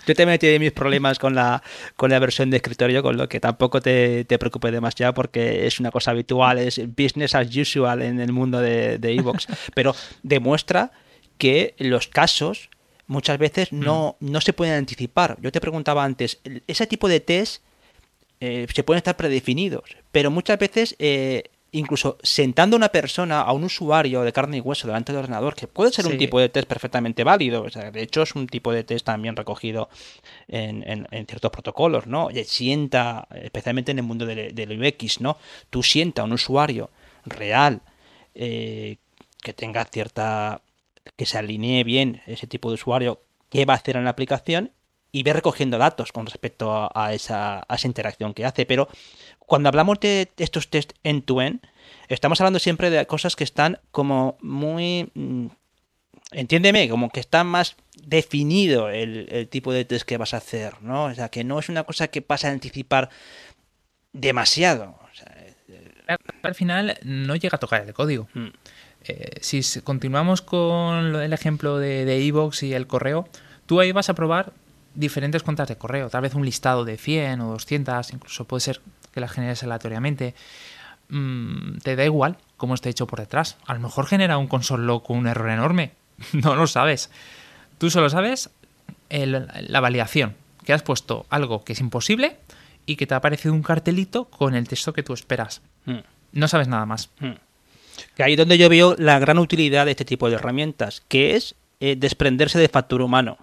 yo 0.05 0.15
te 0.15 0.25
metí 0.27 0.59
mis 0.59 0.71
problemas 0.71 1.17
con 1.17 1.33
la, 1.33 1.63
con 1.95 2.11
la 2.11 2.19
versión 2.19 2.51
de 2.51 2.57
escritorio, 2.57 3.01
con 3.01 3.17
lo 3.17 3.27
que 3.27 3.39
tampoco 3.39 3.81
te, 3.81 4.23
te 4.23 4.37
preocupes 4.37 4.71
demasiado 4.71 5.15
porque 5.15 5.65
es 5.65 5.79
una 5.79 5.89
cosa 5.89 6.11
habitual, 6.11 6.59
es 6.59 6.79
business 6.95 7.33
as 7.33 7.47
usual 7.55 8.03
en 8.03 8.19
el 8.19 8.31
mundo 8.31 8.61
de 8.61 8.99
Evox. 9.01 9.47
Pero 9.73 9.95
demuestra 10.21 10.91
que 11.39 11.73
los 11.79 12.07
casos 12.07 12.69
muchas 13.07 13.39
veces 13.39 13.73
no, 13.73 14.15
mm. 14.19 14.31
no 14.31 14.39
se 14.39 14.53
pueden 14.53 14.75
anticipar. 14.75 15.37
Yo 15.41 15.51
te 15.51 15.59
preguntaba 15.59 16.03
antes, 16.03 16.39
ese 16.67 16.85
tipo 16.85 17.07
de 17.07 17.19
test 17.19 17.63
eh, 18.39 18.67
se 18.71 18.83
pueden 18.83 18.99
estar 18.99 19.17
predefinidos, 19.17 19.97
pero 20.11 20.29
muchas 20.29 20.59
veces 20.59 20.95
eh, 20.99 21.45
incluso 21.71 22.17
sentando 22.23 22.75
a 22.75 22.77
una 22.77 22.89
persona, 22.89 23.41
a 23.41 23.51
un 23.51 23.63
usuario 23.63 24.21
de 24.21 24.33
carne 24.33 24.57
y 24.57 24.59
hueso 24.61 24.87
delante 24.87 25.11
del 25.11 25.19
ordenador, 25.19 25.55
que 25.55 25.67
puede 25.67 25.91
ser 25.91 26.07
un 26.07 26.17
tipo 26.17 26.39
de 26.39 26.49
test 26.49 26.67
perfectamente 26.67 27.23
válido, 27.23 27.63
o 27.63 27.69
sea, 27.69 27.91
de 27.91 28.01
hecho 28.01 28.21
es 28.21 28.35
un 28.35 28.47
tipo 28.47 28.71
de 28.71 28.83
test 28.83 29.05
también 29.05 29.35
recogido 29.35 29.89
en, 30.47 31.07
ciertos 31.27 31.51
protocolos, 31.51 32.07
¿no? 32.07 32.25
Oye, 32.25 32.43
sienta, 32.45 33.27
especialmente 33.35 33.91
en 33.91 33.99
el 33.99 34.05
mundo 34.05 34.25
del, 34.25 34.81
UX, 34.81 35.21
¿no? 35.21 35.37
Tú 35.69 35.83
sienta 35.83 36.21
a 36.21 36.25
un 36.25 36.33
usuario 36.33 36.89
real 37.25 37.81
eh, 38.35 38.97
que 39.41 39.53
tenga 39.53 39.83
cierta, 39.85 40.61
que 41.15 41.25
se 41.25 41.37
alinee 41.37 41.83
bien 41.83 42.21
ese 42.27 42.47
tipo 42.47 42.69
de 42.69 42.75
usuario, 42.75 43.21
qué 43.49 43.65
va 43.65 43.73
a 43.73 43.77
hacer 43.77 43.97
en 43.97 44.05
la 44.05 44.11
aplicación 44.11 44.71
y 45.11 45.23
ve 45.23 45.33
recogiendo 45.33 45.77
datos 45.77 46.11
con 46.11 46.25
respecto 46.25 46.91
a, 46.93 47.13
esa, 47.13 47.65
interacción 47.83 48.33
que 48.33 48.45
hace. 48.45 48.65
Pero 48.65 48.87
cuando 49.47 49.69
hablamos 49.69 49.99
de 50.01 50.29
estos 50.37 50.69
test 50.69 50.91
end-to-end, 51.03 51.61
estamos 52.09 52.39
hablando 52.41 52.59
siempre 52.59 52.89
de 52.89 53.07
cosas 53.07 53.35
que 53.35 53.45
están 53.45 53.79
como 53.91 54.37
muy... 54.41 55.09
Mm, 55.15 55.47
entiéndeme, 56.31 56.89
como 56.89 57.09
que 57.09 57.21
está 57.21 57.45
más 57.45 57.77
definido 57.95 58.89
el, 58.89 59.47
tipo 59.49 59.71
de 59.71 59.85
test 59.85 60.05
que 60.05 60.17
vas 60.17 60.33
a 60.33 60.37
hacer, 60.37 60.81
¿no? 60.81 61.05
O 61.05 61.15
sea, 61.15 61.29
que 61.29 61.45
no 61.45 61.59
es 61.59 61.69
una 61.69 61.85
cosa 61.85 62.09
que 62.09 62.21
pasa 62.21 62.49
a 62.49 62.51
anticipar 62.51 63.09
demasiado. 64.11 64.99
al 66.43 66.55
final 66.55 66.97
no 67.03 67.37
llega 67.37 67.55
a 67.55 67.59
tocar 67.59 67.83
el 67.83 67.93
código. 67.93 68.27
Mm. 68.33 68.47
Eh, 69.05 69.37
si 69.39 69.63
continuamos 69.79 70.41
con 70.41 71.15
el 71.15 71.31
ejemplo 71.31 71.77
de 71.77 72.27
Evox 72.27 72.63
y 72.63 72.73
el 72.73 72.85
correo, 72.85 73.29
tú 73.65 73.79
ahí 73.79 73.93
vas 73.93 74.09
a 74.09 74.13
probar 74.13 74.51
diferentes 74.97 75.43
cuentas 75.43 75.67
de 75.67 75.77
correo, 75.77 76.09
tal 76.09 76.21
vez 76.21 76.33
un 76.33 76.43
listado 76.43 76.83
de 76.83 76.97
100 76.97 77.39
o 77.41 77.51
200, 77.51 78.13
incluso 78.13 78.45
puede 78.45 78.61
ser 78.61 78.81
que 79.17 79.21
las 79.21 79.31
generes 79.31 79.63
aleatoriamente. 79.63 80.35
Mm, 81.09 81.79
te 81.79 81.95
da 81.95 82.05
igual 82.05 82.37
cómo 82.55 82.75
esté 82.75 82.89
hecho 82.89 83.07
por 83.07 83.19
detrás. 83.19 83.57
A 83.65 83.73
lo 83.73 83.79
mejor 83.79 84.05
genera 84.05 84.37
un 84.37 84.45
console 84.45 84.85
log 84.85 85.03
con 85.03 85.17
un 85.17 85.25
error 85.25 85.49
enorme. 85.49 85.93
no 86.33 86.55
lo 86.55 86.67
sabes. 86.67 87.09
Tú 87.79 87.89
solo 87.89 88.11
sabes 88.11 88.51
la 89.09 89.79
validación, 89.79 90.35
que 90.65 90.73
has 90.73 90.83
puesto 90.83 91.25
algo 91.29 91.63
que 91.63 91.73
es 91.73 91.79
imposible 91.79 92.37
y 92.85 92.95
que 92.95 93.07
te 93.07 93.15
ha 93.15 93.17
aparecido 93.17 93.55
un 93.55 93.63
cartelito 93.63 94.25
con 94.25 94.53
el 94.53 94.67
texto 94.67 94.93
que 94.93 95.01
tú 95.01 95.13
esperas. 95.13 95.61
Hmm. 95.85 96.01
No 96.33 96.47
sabes 96.47 96.67
nada 96.67 96.85
más. 96.85 97.09
Hmm. 97.19 97.37
Que 98.15 98.21
ahí 98.21 98.33
es 98.33 98.37
donde 98.37 98.59
yo 98.59 98.69
veo 98.69 98.95
la 98.99 99.17
gran 99.17 99.39
utilidad 99.39 99.85
de 99.85 99.91
este 99.91 100.05
tipo 100.05 100.29
de 100.29 100.35
herramientas, 100.35 101.01
que 101.07 101.35
es 101.35 101.55
eh, 101.79 101.95
desprenderse 101.97 102.59
de 102.59 102.69
factor 102.69 103.01
humano. 103.01 103.39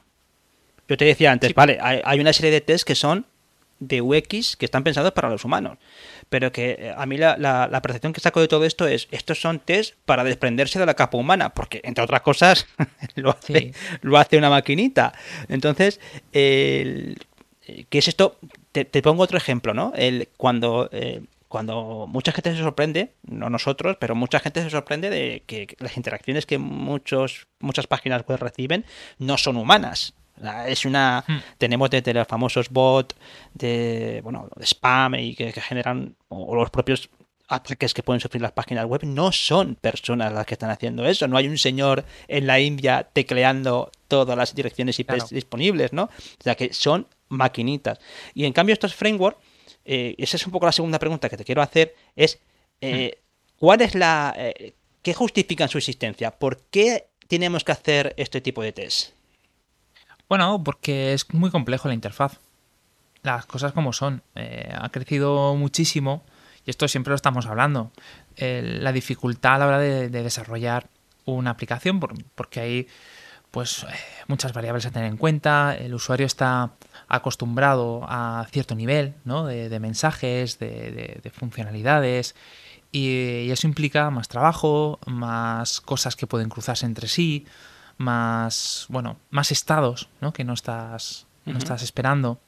Yo 0.88 0.96
te 0.96 1.04
decía 1.04 1.32
antes, 1.32 1.52
vale, 1.52 1.78
hay, 1.80 2.20
una 2.20 2.32
serie 2.32 2.52
de 2.52 2.60
tests 2.60 2.84
que 2.84 2.94
son 2.94 3.26
de 3.88 4.00
UX 4.00 4.56
que 4.56 4.64
están 4.64 4.84
pensados 4.84 5.12
para 5.12 5.28
los 5.28 5.44
humanos. 5.44 5.78
Pero 6.28 6.52
que 6.52 6.76
eh, 6.78 6.94
a 6.96 7.06
mí 7.06 7.16
la, 7.16 7.80
percepción 7.82 8.12
que 8.12 8.20
saco 8.20 8.40
de 8.40 8.48
todo 8.48 8.64
esto 8.64 8.86
es, 8.86 9.08
estos 9.10 9.40
son 9.40 9.58
tests 9.60 9.96
para 10.04 10.24
desprenderse 10.24 10.78
de 10.78 10.86
la 10.86 10.94
capa 10.94 11.18
humana, 11.18 11.54
porque 11.54 11.80
entre 11.84 12.04
otras 12.04 12.22
cosas 12.22 12.66
lo, 13.14 13.30
hace, 13.30 13.72
lo 14.02 14.18
hace 14.18 14.38
una 14.38 14.50
maquinita. 14.50 15.12
Entonces, 15.48 16.00
¿qué 17.88 17.98
es 17.98 18.08
esto? 18.08 18.38
Te, 18.72 19.02
pongo 19.02 19.22
otro 19.22 19.38
ejemplo, 19.38 19.72
¿no? 19.72 19.92
El, 19.94 20.28
cuando, 20.36 20.88
eh, 20.92 21.22
cuando 21.48 22.06
mucha 22.08 22.32
gente 22.32 22.50
se 22.52 22.62
sorprende, 22.62 23.12
no 23.22 23.48
nosotros, 23.48 23.96
pero 24.00 24.14
mucha 24.14 24.40
gente 24.40 24.62
se 24.62 24.70
sorprende 24.70 25.10
de 25.10 25.44
que 25.46 25.76
las 25.78 25.96
interacciones 25.96 26.46
que 26.46 26.58
muchos, 26.58 27.46
muchas 27.60 27.86
páginas 27.86 28.24
web 28.26 28.40
reciben 28.40 28.84
no 29.18 29.38
son 29.38 29.56
humanas. 29.56 30.14
Es 30.66 30.84
una. 30.84 31.24
Hmm. 31.26 31.38
Tenemos 31.58 31.90
desde 31.90 32.12
los 32.12 32.26
famosos 32.26 32.68
bots 32.68 33.14
de, 33.52 34.20
bueno, 34.22 34.48
de 34.56 34.66
spam 34.66 35.14
y 35.14 35.34
que, 35.34 35.52
generan, 35.52 36.16
o 36.28 36.54
los 36.54 36.70
propios 36.70 37.08
ataques 37.48 37.94
que 37.94 38.02
pueden 38.02 38.20
sufrir 38.20 38.42
las 38.42 38.52
páginas 38.52 38.86
web, 38.86 39.02
no 39.04 39.30
son 39.30 39.74
personas 39.76 40.32
las 40.32 40.46
que 40.46 40.54
están 40.54 40.70
haciendo 40.70 41.06
eso. 41.06 41.28
No 41.28 41.36
hay 41.36 41.48
un 41.48 41.58
señor 41.58 42.04
en 42.26 42.46
la 42.46 42.58
India 42.60 43.08
tecleando 43.12 43.90
todas 44.08 44.36
las 44.36 44.54
direcciones 44.54 44.98
IP 44.98 45.12
disponibles, 45.30 45.92
¿no? 45.92 46.04
O 46.04 46.42
sea 46.42 46.54
que 46.54 46.72
son 46.72 47.06
maquinitas. 47.28 47.98
Y 48.34 48.44
en 48.44 48.52
cambio, 48.52 48.72
estos 48.72 48.94
frameworks, 48.94 49.38
eh, 49.84 50.14
esa 50.18 50.36
es 50.36 50.46
un 50.46 50.52
poco 50.52 50.66
la 50.66 50.72
segunda 50.72 50.98
pregunta 50.98 51.28
que 51.28 51.36
te 51.36 51.44
quiero 51.44 51.62
hacer, 51.62 51.94
es 52.16 52.40
eh, 52.80 53.12
hmm. 53.14 53.58
¿cuál 53.58 53.80
es 53.82 53.94
la. 53.94 54.34
Eh, 54.36 54.74
¿Qué 55.02 55.12
justifican 55.12 55.68
su 55.68 55.76
existencia? 55.76 56.30
¿Por 56.30 56.62
qué 56.70 57.08
tenemos 57.28 57.62
que 57.62 57.72
hacer 57.72 58.14
este 58.16 58.40
tipo 58.40 58.62
de 58.62 58.72
test? 58.72 59.13
Bueno, 60.28 60.62
porque 60.64 61.12
es 61.12 61.32
muy 61.32 61.50
complejo 61.50 61.88
la 61.88 61.94
interfaz. 61.94 62.40
Las 63.22 63.46
cosas 63.46 63.72
como 63.72 63.92
son. 63.92 64.22
Eh, 64.34 64.72
ha 64.76 64.88
crecido 64.90 65.54
muchísimo 65.54 66.24
y 66.66 66.70
esto 66.70 66.88
siempre 66.88 67.10
lo 67.10 67.16
estamos 67.16 67.46
hablando. 67.46 67.92
la 68.36 68.92
dificultad 68.92 69.54
a 69.54 69.58
la 69.58 69.66
hora 69.66 69.78
de, 69.78 70.08
desarrollar 70.08 70.88
una 71.24 71.50
aplicación, 71.50 72.00
porque 72.34 72.60
hay 72.60 72.88
pues 73.50 73.84
eh, 73.84 73.86
muchas 74.26 74.52
variables 74.52 74.84
a 74.86 74.90
tener 74.90 75.08
en 75.08 75.16
cuenta. 75.16 75.76
El 75.76 75.94
usuario 75.94 76.26
está 76.26 76.72
acostumbrado 77.06 78.04
a 78.08 78.46
cierto 78.50 78.74
nivel 78.74 79.14
¿no? 79.24 79.46
de, 79.46 79.78
mensajes, 79.78 80.58
de, 80.58 81.30
funcionalidades. 81.32 82.34
y, 82.90 83.50
eso 83.50 83.66
implica 83.66 84.10
más 84.10 84.28
trabajo, 84.28 84.98
más 85.06 85.80
cosas 85.80 86.16
que 86.16 86.26
pueden 86.26 86.48
cruzarse 86.48 86.86
entre 86.86 87.08
sí, 87.08 87.46
más, 87.98 88.86
bueno, 88.88 89.16
más 89.30 89.52
estados 89.52 90.08
¿no? 90.20 90.32
que 90.32 90.44
no 90.44 90.52
estás, 90.52 91.26
no 91.44 91.58
estás 91.58 91.82
esperando. 91.82 92.40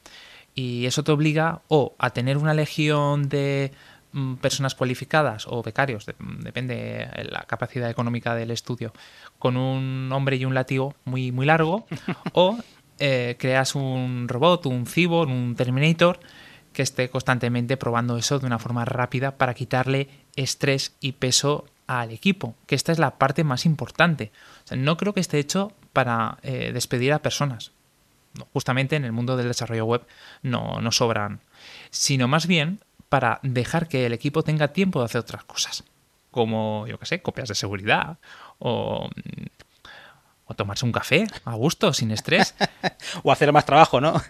Y 0.53 0.85
eso 0.85 1.03
te 1.03 1.11
obliga 1.11 1.61
o 1.67 1.95
a 1.99 2.09
tener 2.09 2.37
una 2.37 2.53
legión 2.53 3.29
de 3.29 3.71
mm, 4.11 4.35
personas 4.35 4.73
cualificadas 4.73 5.45
o 5.47 5.61
becarios, 5.61 6.05
depende 6.39 6.75
de 6.75 7.23
la 7.25 7.43
capacidad 7.43 7.89
económica 7.89 8.33
del 8.33 8.51
estudio, 8.51 8.91
con 9.37 9.55
un 9.55 10.11
hombre 10.11 10.37
y 10.37 10.45
un 10.45 10.55
látigo 10.55 10.95
muy, 11.05 11.31
muy 11.31 11.45
largo, 11.45 11.85
o 12.33 12.57
eh, 12.99 13.35
creas 13.37 13.75
un 13.75 14.27
robot, 14.27 14.65
un 14.65 14.87
cyborg, 14.87 15.29
un 15.29 15.55
Terminator, 15.55 16.19
que 16.73 16.81
esté 16.81 17.09
constantemente 17.09 17.77
probando 17.77 18.17
eso 18.17 18.39
de 18.39 18.47
una 18.47 18.59
forma 18.59 18.85
rápida 18.85 19.37
para 19.37 19.53
quitarle 19.53 20.09
estrés 20.35 20.95
y 20.99 21.13
peso 21.13 21.65
al 21.87 22.11
equipo, 22.11 22.55
que 22.65 22.75
esta 22.75 22.91
es 22.91 22.99
la 22.99 23.17
parte 23.17 23.43
más 23.43 23.65
importante. 23.65 24.31
no 24.75 24.97
creo 24.97 25.13
que 25.13 25.19
esté 25.19 25.39
hecho 25.39 25.71
para 25.93 26.37
eh, 26.43 26.71
despedir 26.73 27.13
a 27.13 27.19
personas. 27.19 27.71
justamente 28.53 28.95
en 28.95 29.05
el 29.05 29.11
mundo 29.11 29.35
del 29.35 29.47
desarrollo 29.47 29.85
web 29.85 30.05
no, 30.43 30.79
no 30.79 30.91
sobran, 30.91 31.39
sino 31.89 32.27
más 32.27 32.45
bien 32.45 32.79
para 33.09 33.39
dejar 33.41 33.87
que 33.87 34.05
el 34.05 34.13
equipo 34.13 34.43
tenga 34.43 34.67
tiempo 34.67 34.99
de 34.99 35.05
hacer 35.05 35.21
otras 35.21 35.43
cosas, 35.45 35.83
como, 36.29 36.85
yo 36.87 36.99
qué 36.99 37.05
sé, 37.05 37.21
copias 37.21 37.47
de 37.47 37.55
seguridad 37.55 38.17
o, 38.59 39.09
o 40.45 40.53
tomarse 40.53 40.85
un 40.85 40.91
café 40.91 41.27
a 41.45 41.53
gusto, 41.55 41.93
sin 41.93 42.11
estrés. 42.11 42.55
o 43.23 43.31
hacer 43.31 43.51
más 43.51 43.65
trabajo, 43.65 44.01
¿no? 44.01 44.21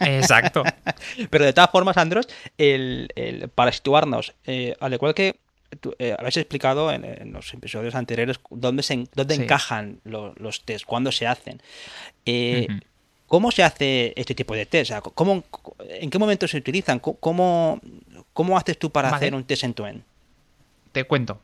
Exacto. 0.00 0.62
Pero 1.30 1.44
de 1.44 1.52
todas 1.52 1.70
formas, 1.70 1.96
Andros, 1.96 2.28
el, 2.58 3.50
para 3.54 3.72
situarnos, 3.72 4.34
eh, 4.44 4.74
al 4.80 4.94
igual 4.94 5.14
que 5.14 5.36
eh, 5.98 6.16
habéis 6.18 6.36
explicado 6.36 6.92
en, 6.92 7.32
los 7.32 7.52
episodios 7.54 7.94
anteriores 7.94 8.40
dónde, 8.50 8.82
se, 8.82 9.06
dónde 9.14 9.34
encajan 9.34 10.00
los 10.04 10.62
test, 10.64 10.84
cuándo 10.84 11.12
se 11.12 11.26
hacen. 11.26 11.60
Eh, 12.26 12.66
¿Cómo 13.26 13.50
se 13.50 13.62
hace 13.62 14.12
este 14.16 14.34
tipo 14.34 14.54
de 14.54 14.66
test? 14.66 14.92
¿cómo, 15.14 15.44
¿En 15.88 16.10
qué 16.10 16.18
momento 16.18 16.46
se 16.46 16.58
utilizan? 16.58 16.98
¿Cómo, 16.98 17.80
cómo 18.32 18.58
haces 18.58 18.78
tú 18.78 18.90
para 18.90 19.08
hacer 19.08 19.34
un 19.34 19.44
test 19.44 19.64
en 19.64 19.74
tu 19.74 19.86
end? 19.86 20.02
Te 20.92 21.04
cuento. 21.04 21.40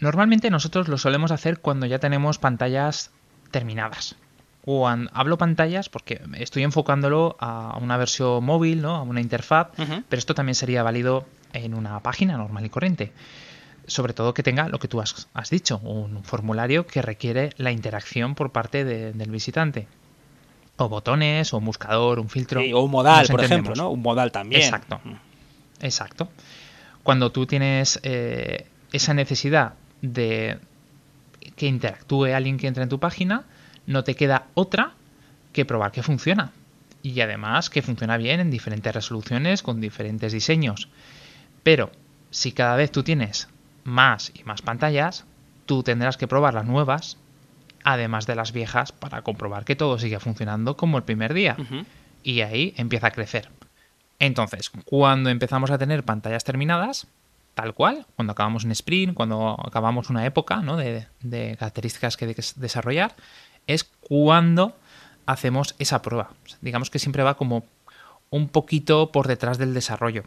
Normalmente 0.00 0.50
nosotros 0.50 0.88
lo 0.88 0.98
solemos 0.98 1.30
hacer 1.30 1.60
cuando 1.60 1.86
ya 1.86 1.98
tenemos 1.98 2.38
pantallas 2.38 3.10
terminadas. 3.50 4.16
Cuando 4.62 5.10
hablo 5.14 5.38
pantallas 5.38 5.88
porque 5.88 6.20
estoy 6.38 6.64
enfocándolo 6.64 7.36
a 7.38 7.78
una 7.80 7.96
versión 7.96 8.42
móvil, 8.42 8.82
¿no? 8.82 8.96
a 8.96 9.02
una 9.02 9.20
interfaz, 9.20 9.68
pero 9.76 10.18
esto 10.18 10.34
también 10.34 10.54
sería 10.54 10.82
válido 10.82 11.26
en 11.52 11.74
una 11.74 12.00
página 12.00 12.36
normal 12.36 12.66
y 12.66 12.68
corriente. 12.68 13.12
Sobre 13.86 14.12
todo 14.12 14.34
que 14.34 14.42
tenga 14.42 14.68
lo 14.68 14.78
que 14.78 14.88
tú 14.88 15.00
has, 15.00 15.50
dicho, 15.50 15.78
un 15.78 16.22
formulario 16.22 16.86
que 16.86 17.02
requiere 17.02 17.50
la 17.56 17.72
interacción 17.72 18.34
por 18.34 18.52
parte 18.52 18.84
del 18.84 19.30
visitante. 19.30 19.88
O 20.76 20.88
botones, 20.88 21.52
o 21.52 21.58
un 21.58 21.64
buscador, 21.64 22.20
un 22.20 22.28
filtro. 22.28 22.60
o 22.60 22.84
un 22.84 22.90
modal, 22.90 23.26
por 23.26 23.42
ejemplo, 23.42 23.74
¿no? 23.74 23.90
Un 23.90 24.00
modal 24.00 24.32
también. 24.32 24.62
Exacto. 24.62 25.00
Exacto. 25.80 26.28
Cuando 27.02 27.32
tú 27.32 27.46
tienes 27.46 28.00
eh, 28.02 28.66
esa 28.92 29.14
necesidad 29.14 29.74
de 30.02 30.58
que 31.56 31.66
interactúe 31.66 32.26
alguien 32.26 32.56
que 32.56 32.66
entra 32.66 32.82
en 32.82 32.88
tu 32.88 32.98
página, 32.98 33.44
no 33.86 34.04
te 34.04 34.14
queda 34.14 34.46
otra 34.54 34.92
que 35.52 35.64
probar 35.64 35.92
que 35.92 36.02
funciona. 36.02 36.52
Y 37.02 37.20
además 37.20 37.70
que 37.70 37.82
funciona 37.82 38.16
bien 38.16 38.40
en 38.40 38.50
diferentes 38.50 38.94
resoluciones 38.94 39.62
con 39.62 39.80
diferentes 39.80 40.32
diseños. 40.32 40.88
Pero 41.62 41.90
si 42.30 42.52
cada 42.52 42.76
vez 42.76 42.90
tú 42.90 43.02
tienes 43.02 43.48
más 43.84 44.32
y 44.34 44.44
más 44.44 44.62
pantallas, 44.62 45.24
tú 45.66 45.82
tendrás 45.82 46.16
que 46.16 46.28
probar 46.28 46.54
las 46.54 46.66
nuevas, 46.66 47.16
además 47.84 48.26
de 48.26 48.34
las 48.34 48.52
viejas, 48.52 48.92
para 48.92 49.22
comprobar 49.22 49.64
que 49.64 49.76
todo 49.76 49.98
sigue 49.98 50.20
funcionando 50.20 50.76
como 50.76 50.96
el 50.96 51.04
primer 51.04 51.34
día. 51.34 51.56
Y 52.22 52.42
ahí 52.42 52.74
empieza 52.76 53.08
a 53.08 53.10
crecer. 53.12 53.50
Entonces, 54.18 54.70
cuando 54.84 55.30
empezamos 55.30 55.70
a 55.70 55.78
tener 55.78 56.04
pantallas 56.04 56.44
terminadas, 56.44 57.06
tal 57.54 57.74
cual, 57.74 58.06
cuando 58.16 58.32
acabamos 58.32 58.64
un 58.64 58.72
sprint, 58.72 59.14
cuando 59.14 59.56
acabamos 59.64 60.10
una 60.10 60.26
época 60.26 60.56
¿no? 60.56 60.76
de, 60.76 61.06
de, 61.22 61.56
características 61.58 62.16
que 62.16 62.34
desarrollar, 62.56 63.16
es 63.66 63.84
cuando 63.84 64.76
hacemos 65.26 65.74
esa 65.78 66.02
prueba. 66.02 66.30
Digamos 66.60 66.90
que 66.90 66.98
siempre 66.98 67.22
va 67.22 67.36
como 67.36 67.64
un 68.30 68.48
poquito 68.48 69.10
por 69.10 69.26
detrás 69.26 69.58
del 69.58 69.74
desarrollo. 69.74 70.24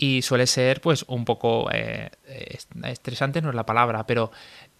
Y 0.00 0.22
suele 0.22 0.46
ser 0.46 0.80
pues 0.80 1.04
un 1.08 1.24
poco 1.24 1.68
eh, 1.72 2.10
estresante 2.84 3.42
no 3.42 3.50
es 3.50 3.54
la 3.56 3.66
palabra 3.66 4.06
pero 4.06 4.30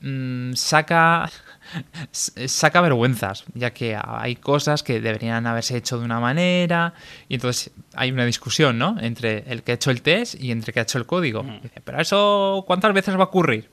mm, 0.00 0.52
saca 0.52 1.28
saca 2.12 2.80
vergüenzas 2.80 3.44
ya 3.52 3.74
que 3.74 3.98
hay 4.00 4.36
cosas 4.36 4.84
que 4.84 5.00
deberían 5.00 5.46
haberse 5.48 5.76
hecho 5.76 5.98
de 5.98 6.04
una 6.04 6.20
manera 6.20 6.94
y 7.28 7.34
entonces 7.34 7.72
hay 7.94 8.12
una 8.12 8.24
discusión 8.24 8.78
no 8.78 8.96
entre 9.00 9.44
el 9.50 9.64
que 9.64 9.72
ha 9.72 9.74
hecho 9.74 9.90
el 9.90 10.02
test 10.02 10.40
y 10.40 10.52
entre 10.52 10.70
el 10.70 10.74
que 10.74 10.80
ha 10.80 10.84
hecho 10.84 10.98
el 10.98 11.06
código. 11.06 11.42
Mm. 11.42 11.60
pero 11.84 12.00
eso 12.00 12.64
cuántas 12.66 12.94
veces 12.94 13.16
va 13.16 13.24
a 13.24 13.24
ocurrir 13.24 13.68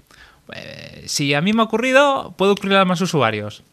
eh, 0.54 1.04
si 1.06 1.36
a 1.36 1.42
mí 1.42 1.54
me 1.54 1.62
ha 1.62 1.66
ocurrido 1.66 2.34
puede 2.38 2.54
ocurrir 2.54 2.78
a 2.78 2.86
más 2.86 3.02
usuarios 3.02 3.64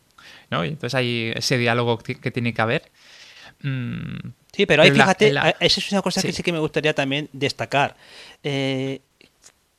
¿no? 0.50 0.62
y 0.66 0.68
entonces 0.68 0.94
hay 0.94 1.32
ese 1.34 1.56
diálogo 1.56 1.96
que 1.98 2.30
tiene 2.30 2.52
que 2.52 2.60
haber 2.60 2.92
mm, 3.62 4.32
Sí, 4.52 4.66
pero 4.66 4.82
ahí 4.82 4.90
fíjate, 4.90 5.28
esa 5.30 5.80
es 5.80 5.92
una 5.92 6.02
cosa 6.02 6.20
que 6.20 6.32
sí 6.32 6.42
que 6.42 6.52
me 6.52 6.58
gustaría 6.58 6.94
también 6.94 7.28
destacar. 7.32 7.96
Eh, 8.42 9.00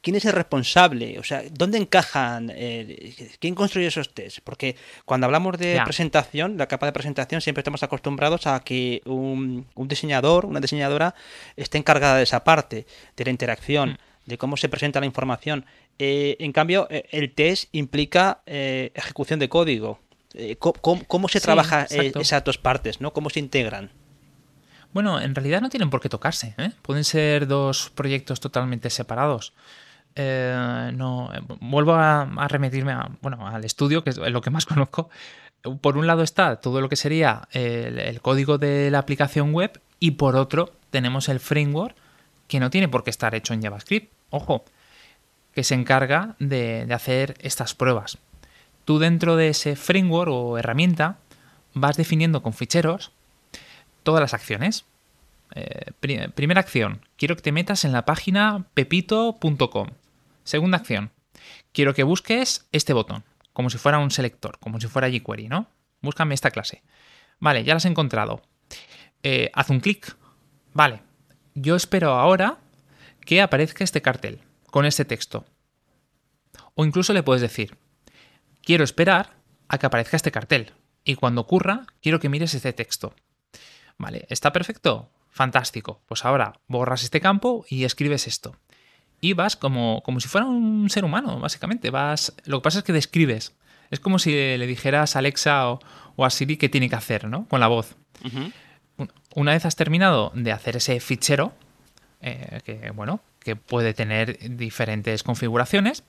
¿Quién 0.01 0.17
es 0.17 0.25
el 0.25 0.33
responsable? 0.33 1.17
O 1.19 1.23
sea, 1.23 1.43
¿dónde 1.51 1.77
encajan? 1.77 2.51
Eh, 2.53 3.15
¿Quién 3.39 3.55
construye 3.55 3.87
esos 3.87 4.13
tests? 4.13 4.41
Porque 4.41 4.75
cuando 5.05 5.25
hablamos 5.25 5.57
de 5.57 5.79
presentación, 5.85 6.57
la 6.57 6.67
capa 6.67 6.87
de 6.87 6.91
presentación, 6.91 7.39
siempre 7.39 7.61
estamos 7.61 7.83
acostumbrados 7.83 8.47
a 8.47 8.59
que 8.61 9.01
un, 9.05 9.65
diseñador, 9.75 10.45
una 10.45 10.59
diseñadora, 10.59 11.13
esté 11.55 11.77
encargada 11.77 12.17
de 12.17 12.23
esa 12.23 12.43
parte, 12.43 12.85
de 13.15 13.23
la 13.23 13.29
interacción, 13.29 13.91
mm. 13.91 14.29
de 14.29 14.37
cómo 14.37 14.57
se 14.57 14.67
presenta 14.67 14.99
la 14.99 15.05
información. 15.05 15.65
Eh, 15.99 16.35
en 16.39 16.51
cambio, 16.51 16.87
el 16.89 17.31
test 17.31 17.69
implica 17.73 18.41
ejecución 18.45 19.39
de 19.39 19.47
código. 19.47 19.99
¿Cómo, 20.59 21.27
se 21.27 21.39
trabaja 21.39 21.83
esas 21.89 22.43
dos 22.43 22.57
partes? 22.57 23.01
¿no? 23.01 23.13
¿Cómo 23.13 23.29
se 23.29 23.39
integran? 23.39 23.91
Bueno, 24.93 25.19
en 25.19 25.33
realidad 25.33 25.61
no 25.61 25.69
tienen 25.69 25.89
por 25.89 26.01
qué 26.01 26.09
tocarse. 26.09 26.53
¿eh? 26.57 26.71
Pueden 26.81 27.03
ser 27.03 27.47
dos 27.47 27.91
proyectos 27.95 28.39
totalmente 28.39 28.89
separados. 28.89 29.53
Eh, 30.15 30.91
no, 30.93 31.31
vuelvo 31.59 31.95
a, 31.95 32.47
remitirme 32.47 32.95
bueno, 33.21 33.47
al 33.47 33.65
estudio, 33.65 34.03
que 34.03 34.11
es 34.11 34.17
lo 34.17 34.41
que 34.41 34.51
más 34.51 34.65
conozco. 34.67 35.09
Por 35.81 35.97
un 35.97 36.07
lado 36.07 36.23
está 36.23 36.57
todo 36.57 36.81
lo 36.81 36.89
que 36.89 36.95
sería 36.95 37.47
el, 37.51 38.21
código 38.21 38.57
de 38.57 38.91
la 38.91 38.99
aplicación 38.99 39.53
web 39.53 39.79
y 39.99 40.11
por 40.11 40.35
otro 40.35 40.73
tenemos 40.91 41.29
el 41.29 41.39
framework 41.39 41.95
que 42.47 42.59
no 42.59 42.69
tiene 42.69 42.89
por 42.89 43.03
qué 43.03 43.09
estar 43.09 43.33
hecho 43.33 43.53
en 43.53 43.61
JavaScript. 43.61 44.11
Ojo, 44.29 44.65
que 45.53 45.63
se 45.63 45.73
encarga 45.73 46.35
de 46.39 46.87
hacer 46.91 47.35
estas 47.39 47.73
pruebas. 47.73 48.17
Tú 48.85 48.99
dentro 48.99 49.35
de 49.35 49.49
ese 49.49 49.75
framework 49.75 50.31
o 50.31 50.57
herramienta 50.57 51.17
vas 51.73 51.97
definiendo 51.97 52.43
con 52.43 52.53
ficheros 52.53 53.11
todas 54.03 54.21
las 54.21 54.33
acciones. 54.33 54.85
Eh, 55.55 55.91
primera 55.99 56.59
acción, 56.59 57.01
quiero 57.17 57.35
que 57.35 57.41
te 57.41 57.51
metas 57.51 57.85
en 57.85 57.91
la 57.91 58.05
página 58.05 58.65
pepito.com. 58.73 59.87
Segunda 60.43 60.77
acción, 60.77 61.11
quiero 61.71 61.93
que 61.93 62.03
busques 62.03 62.65
este 62.71 62.93
botón, 62.93 63.23
como 63.53 63.69
si 63.69 63.77
fuera 63.77 63.99
un 63.99 64.11
selector, 64.11 64.57
como 64.59 64.79
si 64.79 64.87
fuera 64.87 65.09
jQuery, 65.09 65.47
¿no? 65.47 65.67
Búscame 66.01 66.35
esta 66.35 66.51
clase. 66.51 66.81
Vale, 67.39 67.63
ya 67.63 67.73
la 67.73 67.77
has 67.77 67.85
encontrado. 67.85 68.41
Eh, 69.21 69.51
haz 69.53 69.69
un 69.69 69.79
clic. 69.79 70.15
Vale, 70.73 71.01
yo 71.55 71.75
espero 71.75 72.13
ahora 72.13 72.57
que 73.21 73.41
aparezca 73.41 73.83
este 73.83 74.01
cartel 74.01 74.39
con 74.69 74.85
este 74.85 75.05
texto. 75.05 75.45
O 76.75 76.83
incluso 76.83 77.13
le 77.13 77.23
puedes 77.23 77.41
decir, 77.41 77.77
quiero 78.63 78.83
esperar 78.83 79.35
a 79.67 79.77
que 79.77 79.85
aparezca 79.85 80.17
este 80.17 80.31
cartel. 80.31 80.73
Y 81.03 81.15
cuando 81.15 81.41
ocurra, 81.41 81.85
quiero 82.01 82.19
que 82.19 82.29
mires 82.29 82.53
este 82.53 82.73
texto. 82.73 83.13
Vale, 83.97 84.25
¿está 84.29 84.51
perfecto? 84.51 85.11
Fantástico. 85.29 86.01
Pues 86.07 86.25
ahora 86.25 86.59
borras 86.67 87.03
este 87.03 87.21
campo 87.21 87.65
y 87.67 87.83
escribes 87.83 88.27
esto. 88.27 88.55
Y 89.19 89.33
vas 89.33 89.55
como, 89.55 90.01
como 90.03 90.19
si 90.19 90.27
fuera 90.27 90.47
un 90.47 90.89
ser 90.89 91.05
humano, 91.05 91.39
básicamente. 91.39 91.89
Vas. 91.89 92.33
Lo 92.45 92.59
que 92.59 92.63
pasa 92.63 92.79
es 92.79 92.83
que 92.83 92.93
describes. 92.93 93.53
Es 93.89 93.99
como 93.99 94.19
si 94.19 94.31
le 94.31 94.67
dijeras 94.67 95.15
a 95.15 95.19
Alexa 95.19 95.69
o, 95.69 95.79
a 96.17 96.29
Siri 96.29 96.57
qué 96.57 96.69
tiene 96.69 96.89
que 96.89 96.95
hacer, 96.95 97.27
¿no? 97.27 97.47
Con 97.47 97.59
la 97.59 97.67
voz. 97.67 97.95
Una 99.35 99.51
vez 99.51 99.65
has 99.65 99.75
terminado 99.75 100.31
de 100.35 100.51
hacer 100.51 100.77
ese 100.77 100.99
fichero, 100.99 101.53
eh, 102.21 102.59
que 102.63 102.91
bueno, 102.91 103.21
que 103.39 103.55
puede 103.55 103.93
tener 103.93 104.37
diferentes 104.57 105.23
configuraciones, 105.23 106.03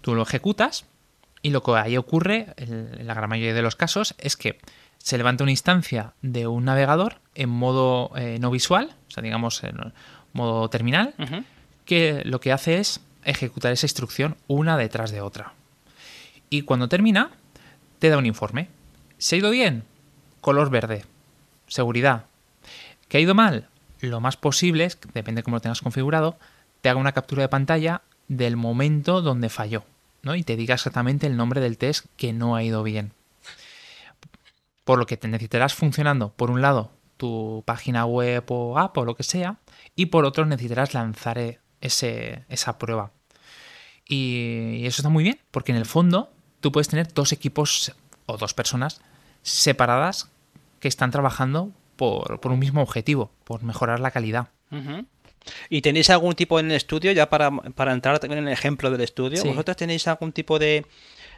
tú 0.00 0.14
lo 0.14 0.22
ejecutas 0.22 0.86
y 1.44 1.50
lo 1.50 1.62
que 1.62 1.72
ahí 1.72 1.98
ocurre, 1.98 2.54
en 2.56 3.06
la 3.06 3.12
gran 3.12 3.28
mayoría 3.28 3.52
de 3.52 3.60
los 3.60 3.76
casos, 3.76 4.14
es 4.16 4.34
que 4.34 4.58
se 4.96 5.18
levanta 5.18 5.44
una 5.44 5.50
instancia 5.50 6.14
de 6.22 6.46
un 6.46 6.64
navegador 6.64 7.18
en 7.34 7.50
modo 7.50 8.10
eh, 8.16 8.38
no 8.40 8.50
visual, 8.50 8.96
o 9.08 9.10
sea, 9.10 9.22
digamos 9.22 9.62
en 9.62 9.92
modo 10.32 10.70
terminal, 10.70 11.14
que 11.84 12.22
lo 12.24 12.40
que 12.40 12.50
hace 12.50 12.78
es 12.78 13.00
ejecutar 13.24 13.72
esa 13.72 13.84
instrucción 13.84 14.38
una 14.46 14.78
detrás 14.78 15.10
de 15.10 15.20
otra. 15.20 15.52
Y 16.48 16.62
cuando 16.62 16.88
termina, 16.88 17.30
te 17.98 18.08
da 18.08 18.16
un 18.16 18.24
informe. 18.24 18.68
¿Se 19.18 19.36
ha 19.36 19.38
ido 19.38 19.50
bien? 19.50 19.84
Color 20.40 20.70
verde. 20.70 21.04
Seguridad. 21.68 22.24
¿Que 23.08 23.18
ha 23.18 23.20
ido 23.20 23.34
mal? 23.34 23.68
Lo 24.00 24.18
más 24.18 24.38
posible 24.38 24.86
es, 24.86 24.98
depende 25.12 25.40
de 25.40 25.42
cómo 25.42 25.58
lo 25.58 25.60
tengas 25.60 25.82
configurado, 25.82 26.38
te 26.80 26.88
haga 26.88 26.98
una 26.98 27.12
captura 27.12 27.42
de 27.42 27.48
pantalla 27.48 28.00
del 28.28 28.56
momento 28.56 29.20
donde 29.20 29.50
falló, 29.50 29.84
¿no? 30.24 30.34
Y 30.34 30.42
te 30.42 30.56
diga 30.56 30.74
exactamente 30.74 31.26
el 31.26 31.36
nombre 31.36 31.60
del 31.60 31.78
test 31.78 32.06
que 32.16 32.32
no 32.32 32.56
ha 32.56 32.62
ido 32.62 32.82
bien 32.82 33.12
por 34.84 34.98
lo 34.98 35.06
que 35.06 35.16
te 35.16 35.28
necesitarás 35.28 35.74
funcionando, 35.74 36.30
por 36.30 36.50
un 36.50 36.62
lado, 36.62 36.92
tu 37.16 37.62
página 37.66 38.04
web 38.04 38.44
o 38.48 38.78
app 38.78 38.96
o 38.98 39.04
lo 39.04 39.16
que 39.16 39.22
sea, 39.22 39.56
y 39.96 40.06
por 40.06 40.24
otro 40.24 40.44
necesitarás 40.44 40.94
lanzar 40.94 41.38
e, 41.38 41.58
ese, 41.80 42.44
esa 42.48 42.78
prueba. 42.78 43.10
Y 44.06 44.84
eso 44.84 45.00
está 45.00 45.08
muy 45.08 45.24
bien, 45.24 45.40
porque 45.50 45.72
en 45.72 45.78
el 45.78 45.86
fondo 45.86 46.30
tú 46.60 46.70
puedes 46.70 46.88
tener 46.88 47.12
dos 47.12 47.32
equipos 47.32 47.92
o 48.26 48.36
dos 48.36 48.52
personas 48.52 49.00
separadas 49.42 50.30
que 50.80 50.88
están 50.88 51.10
trabajando 51.10 51.72
por, 51.96 52.40
un 52.44 52.58
mismo 52.58 52.82
objetivo, 52.82 53.30
por 53.44 53.62
mejorar 53.62 54.00
la 54.00 54.10
calidad. 54.10 54.48
¿Y 55.68 55.82
tenéis 55.82 56.10
algún 56.10 56.34
tipo 56.34 56.58
en 56.58 56.66
el 56.66 56.76
estudio, 56.76 57.12
ya 57.12 57.28
para, 57.28 57.50
para 57.50 57.92
entrar 57.92 58.20
en 58.24 58.32
el 58.32 58.48
ejemplo 58.48 58.90
del 58.90 59.02
estudio, 59.02 59.44
vosotros 59.44 59.76
tenéis 59.76 60.06
algún 60.08 60.32
tipo 60.32 60.58
de, 60.58 60.84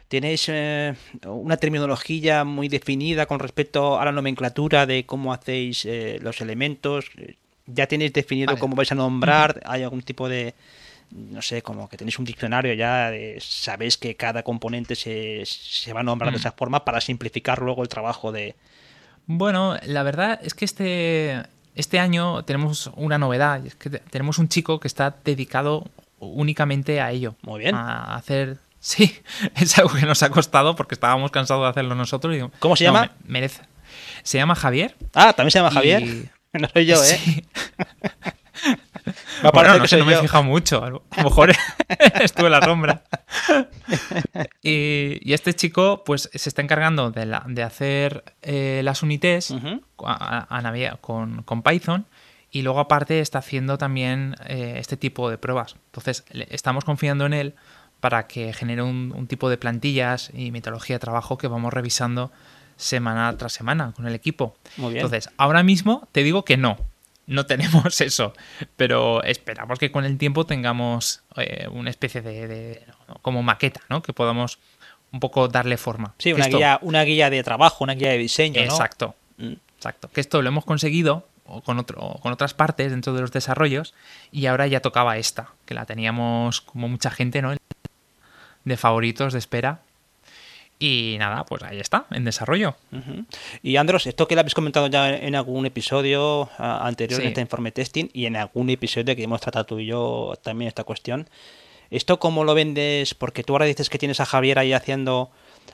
tenéis 0.07 0.45
eh, 0.47 0.95
una 1.25 1.57
terminología 1.57 2.43
muy 2.43 2.69
definida 2.69 3.25
con 3.25 3.39
respecto 3.39 3.99
a 3.99 4.05
la 4.05 4.11
nomenclatura 4.11 4.85
de 4.85 5.05
cómo 5.05 5.33
hacéis 5.33 5.85
eh, 5.85 6.19
los 6.21 6.41
elementos, 6.41 7.11
ya 7.65 7.87
tenéis 7.87 8.13
definido 8.13 8.57
cómo 8.57 8.75
vais 8.75 8.91
a 8.91 8.95
nombrar, 8.95 9.61
hay 9.65 9.83
algún 9.83 10.01
tipo 10.01 10.29
de, 10.29 10.53
no 11.11 11.41
sé, 11.41 11.61
como 11.61 11.89
que 11.89 11.97
tenéis 11.97 12.19
un 12.19 12.25
diccionario 12.25 12.73
ya, 12.73 13.11
de, 13.11 13.37
sabéis 13.41 13.97
que 13.97 14.15
cada 14.15 14.43
componente 14.43 14.95
se, 14.95 15.43
se 15.45 15.93
va 15.93 15.99
a 15.99 16.03
nombrar 16.03 16.31
de 16.31 16.37
esa 16.37 16.51
forma 16.51 16.85
para 16.85 17.01
simplificar 17.01 17.61
luego 17.61 17.83
el 17.83 17.89
trabajo 17.89 18.31
de... 18.31 18.55
Bueno, 19.25 19.75
la 19.83 20.03
verdad 20.03 20.39
es 20.41 20.53
que 20.53 20.63
este, 20.63 21.43
este 21.77 21.99
año 21.99 22.43
tenemos 22.43 22.91
una 22.95 23.17
novedad, 23.17 23.65
es 23.65 23.75
que 23.75 23.89
tenemos 23.89 24.37
un 24.37 24.49
chico 24.49 24.79
que 24.79 24.87
está 24.87 25.15
dedicado 25.23 25.85
únicamente 26.19 26.99
a 26.99 27.11
ello. 27.11 27.35
Muy 27.43 27.59
bien. 27.61 27.75
A 27.75 28.15
hacer 28.15 28.57
Sí, 28.79 29.15
es 29.55 29.77
algo 29.77 29.93
que 29.93 30.05
nos 30.05 30.23
ha 30.23 30.29
costado 30.29 30.75
porque 30.75 30.95
estábamos 30.95 31.31
cansados 31.31 31.63
de 31.63 31.69
hacerlo 31.69 31.95
nosotros. 31.95 32.35
Y 32.35 32.41
¿Cómo 32.59 32.75
se 32.75 32.83
llama? 32.85 33.11
merece. 33.25 33.61
Se 34.23 34.37
llama 34.37 34.55
Javier. 34.55 34.95
Ah, 35.13 35.33
también 35.33 35.51
se 35.51 35.59
llama 35.59 35.71
Javier. 35.71 36.03
No 36.53 36.67
soy 36.69 36.85
yo, 36.85 36.95
¿eh? 37.03 37.07
Sí. 37.07 37.45
Bueno, 39.53 39.77
no, 39.77 39.85
que 39.85 39.97
no 39.97 40.05
me 40.05 40.13
he 40.13 40.17
fijado 40.17 40.43
mucho. 40.43 40.83
A 40.83 40.89
lo 40.89 41.03
mejor 41.23 41.51
estuve 42.19 42.47
en 42.47 42.51
la 42.51 42.61
sombra. 42.61 43.03
Y, 44.61 45.33
este 45.33 45.53
chico, 45.53 46.03
pues, 46.05 46.29
se 46.33 46.49
está 46.49 46.61
encargando 46.61 47.11
de, 47.11 47.63
hacer 47.63 48.23
eh, 48.41 48.81
las 48.83 49.03
unités 49.03 49.53
con, 49.95 51.43
con, 51.43 51.63
Python. 51.63 52.05
Y 52.51 52.61
luego, 52.61 52.79
aparte, 52.79 53.19
está 53.19 53.39
haciendo 53.39 53.77
también 53.77 54.35
eh, 54.47 54.75
este 54.77 54.97
tipo 54.97 55.29
de 55.29 55.37
pruebas. 55.37 55.75
Entonces, 55.87 56.23
estamos 56.49 56.85
confiando 56.85 57.25
en 57.25 57.33
él 57.33 57.55
para 57.99 58.27
que 58.27 58.53
genere 58.53 58.83
un, 58.83 59.27
tipo 59.27 59.49
de 59.49 59.57
plantillas 59.57 60.31
y 60.33 60.51
metodología 60.51 60.95
de 60.95 60.99
trabajo 60.99 61.37
que 61.37 61.47
vamos 61.47 61.73
revisando 61.73 62.31
semana 62.75 63.35
tras 63.37 63.53
semana 63.53 63.91
con 63.93 64.07
el 64.07 64.15
equipo. 64.15 64.55
Muy 64.77 64.93
bien. 64.93 65.03
Entonces, 65.03 65.31
ahora 65.37 65.63
mismo 65.63 66.07
te 66.11 66.23
digo 66.23 66.45
que 66.45 66.57
no, 66.57 66.77
no 67.27 67.45
tenemos 67.45 68.01
eso, 68.01 68.33
pero 68.75 69.23
esperamos 69.23 69.79
que 69.79 69.91
con 69.91 70.05
el 70.05 70.17
tiempo 70.17 70.45
tengamos 70.45 71.21
eh, 71.35 71.67
una 71.71 71.89
especie 71.89 72.21
de, 72.21 72.83
como 73.21 73.43
maqueta, 73.43 73.81
¿no? 73.89 74.01
Que 74.01 74.13
podamos 74.13 74.59
un 75.11 75.19
poco 75.19 75.47
darle 75.47 75.77
forma. 75.77 76.15
Sí, 76.17 76.33
una, 76.33 76.47
guía, 76.47 76.79
una 76.81 77.03
guía 77.03 77.29
de 77.29 77.43
trabajo, 77.43 77.83
una 77.83 77.93
guía 77.93 78.09
de 78.09 78.17
diseño. 78.17 78.61
Exacto, 78.61 79.15
mm. 79.37 79.53
exacto. 79.75 80.09
Que 80.09 80.21
esto 80.21 80.41
lo 80.41 80.49
hemos 80.49 80.65
conseguido 80.65 81.27
con, 81.63 81.79
otro, 81.79 82.17
con 82.21 82.33
otras 82.33 82.53
partes 82.53 82.91
dentro 82.91 83.13
de 83.13 83.21
los 83.21 83.31
desarrollos 83.31 83.93
y 84.31 84.47
ahora 84.47 84.67
ya 84.67 84.81
tocaba 84.81 85.17
esta, 85.17 85.51
que 85.65 85.73
la 85.73 85.85
teníamos 85.85 86.61
como 86.61 86.89
mucha 86.89 87.09
gente, 87.09 87.41
¿no? 87.41 87.53
de 88.67 88.77
favoritos 88.77 89.33
de 89.33 89.39
espera. 89.39 89.79
Y 90.79 91.15
nada, 91.17 91.43
pues 91.45 91.63
ahí 91.63 91.79
está, 91.79 92.05
en 92.11 92.23
desarrollo. 92.23 92.75
Y 93.63 93.77
Andros, 93.77 94.05
esto 94.05 94.27
que 94.27 94.35
lo 94.35 94.41
habéis 94.41 94.53
comentado 94.53 94.87
ya 94.87 95.09
en 95.09 95.35
algún 95.35 95.65
episodio 95.65 96.49
anterior 96.57 97.21
en 97.21 97.27
este 97.27 97.41
informe 97.41 97.71
testing 97.71 98.09
y 98.13 98.25
en 98.25 98.35
algún 98.35 98.69
episodio 98.69 99.15
que 99.15 99.23
hemos 99.23 99.41
tratado 99.41 99.65
tú 99.65 99.79
y 99.79 99.87
yo 99.87 100.33
también 100.43 100.67
esta 100.67 100.83
cuestión. 100.83 101.27
¿Esto 101.89 102.19
cómo 102.19 102.43
lo 102.43 102.53
vendes? 102.53 103.15
Porque 103.15 103.43
tú 103.43 103.53
ahora 103.53 103.65
dices 103.65 103.89
que 103.89 103.97
tienes 103.97 104.19
a 104.19 104.25
Javier 104.25 104.59
ahí 104.59 104.73
haciendo 104.73 105.31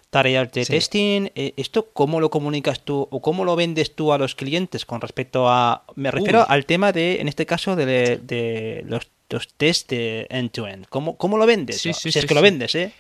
tareas 0.10 0.52
de 0.52 0.66
testing. 0.66 1.30
Eh, 1.36 1.54
¿Esto 1.58 1.90
cómo 1.92 2.22
lo 2.22 2.30
comunicas 2.30 2.80
tú 2.82 3.08
o 3.10 3.22
cómo 3.22 3.44
lo 3.44 3.56
vendes 3.56 3.96
tú 3.96 4.14
a 4.14 4.18
los 4.18 4.36
clientes 4.36 4.86
con 4.86 5.02
respecto 5.02 5.50
a... 5.50 5.84
Me 5.96 6.12
refiero 6.12 6.46
al 6.48 6.66
tema 6.66 6.92
de, 6.94 7.20
en 7.20 7.28
este 7.28 7.46
caso, 7.46 7.76
de, 7.76 8.84
los, 8.88 9.10
los 9.30 9.54
test 9.56 9.90
de 9.90 10.28
end-to-end. 10.30 10.86
¿Cómo, 10.88 11.18
¿Cómo, 11.18 11.38
lo 11.38 11.46
vendes? 11.46 11.82
si 11.82 11.90
es 11.90 12.26
que 12.26 12.34
lo 12.34 12.42
vendes, 12.42 12.76
¿eh? 12.76 12.94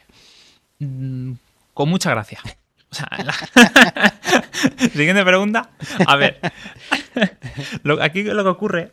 Mm, 0.79 1.33
con 1.73 1.89
mucha 1.89 2.09
gracia. 2.11 2.39
Siguiente 4.93 5.23
pregunta. 5.23 5.69
A 6.05 6.15
ver, 6.15 6.39
aquí 8.01 8.23
lo 8.23 8.43
que 8.43 8.49
ocurre 8.49 8.91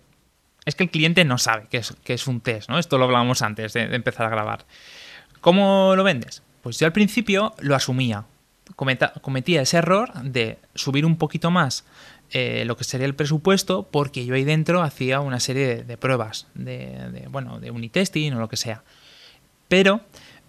es 0.65 0.75
que 0.75 0.85
el 0.85 0.91
cliente 0.91 1.25
no 1.25 1.39
sabe 1.39 1.67
que 1.69 1.79
es, 1.79 1.95
que 2.05 2.15
es 2.15 2.27
un 2.27 2.41
test, 2.41 2.69
¿no? 2.69 2.79
Esto 2.79 2.99
lo 2.99 3.05
hablábamos 3.05 3.43
antes 3.43 3.73
de, 3.73 3.95
empezar 3.95 4.27
a 4.27 4.31
grabar. 4.31 4.67
¿Cómo 5.41 5.95
lo 5.97 6.05
vendes? 6.05 6.43
Pues 6.63 6.79
yo 6.79 6.87
al 6.87 6.93
principio 6.93 7.55
lo 7.61 7.75
asumía. 7.75 8.25
cometía 9.23 9.63
ese 9.63 9.79
error 9.79 10.13
de 10.23 10.59
subir 10.75 11.07
un 11.07 11.17
poquito 11.17 11.51
más 11.51 11.85
eh, 12.33 12.65
lo 12.67 12.77
que 12.77 12.85
sería 12.85 13.07
el 13.07 13.15
presupuesto 13.15 13.89
porque 13.91 14.25
yo 14.25 14.35
ahí 14.35 14.45
dentro 14.45 14.83
hacía 14.83 15.21
una 15.21 15.41
serie 15.41 15.83
de, 15.83 15.97
pruebas, 15.97 16.47
de, 16.55 17.27
bueno, 17.31 17.59
de 17.59 17.71
unitesting 17.71 18.35
o 18.35 18.39
lo 18.39 18.49
que 18.49 18.57
sea. 18.57 18.85
Pero 19.69 20.03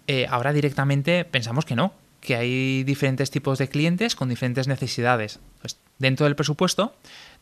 eh, 0.06 0.26
ahora 0.28 0.52
directamente 0.52 1.24
pensamos 1.24 1.64
que 1.64 1.74
no, 1.74 1.94
que 2.22 2.36
hay 2.36 2.84
diferentes 2.84 3.30
tipos 3.30 3.58
de 3.58 3.68
clientes 3.68 4.14
con 4.14 4.28
diferentes 4.28 4.68
necesidades. 4.68 5.40
Pues 5.60 5.76
dentro 5.98 6.24
del 6.24 6.36
presupuesto 6.36 6.94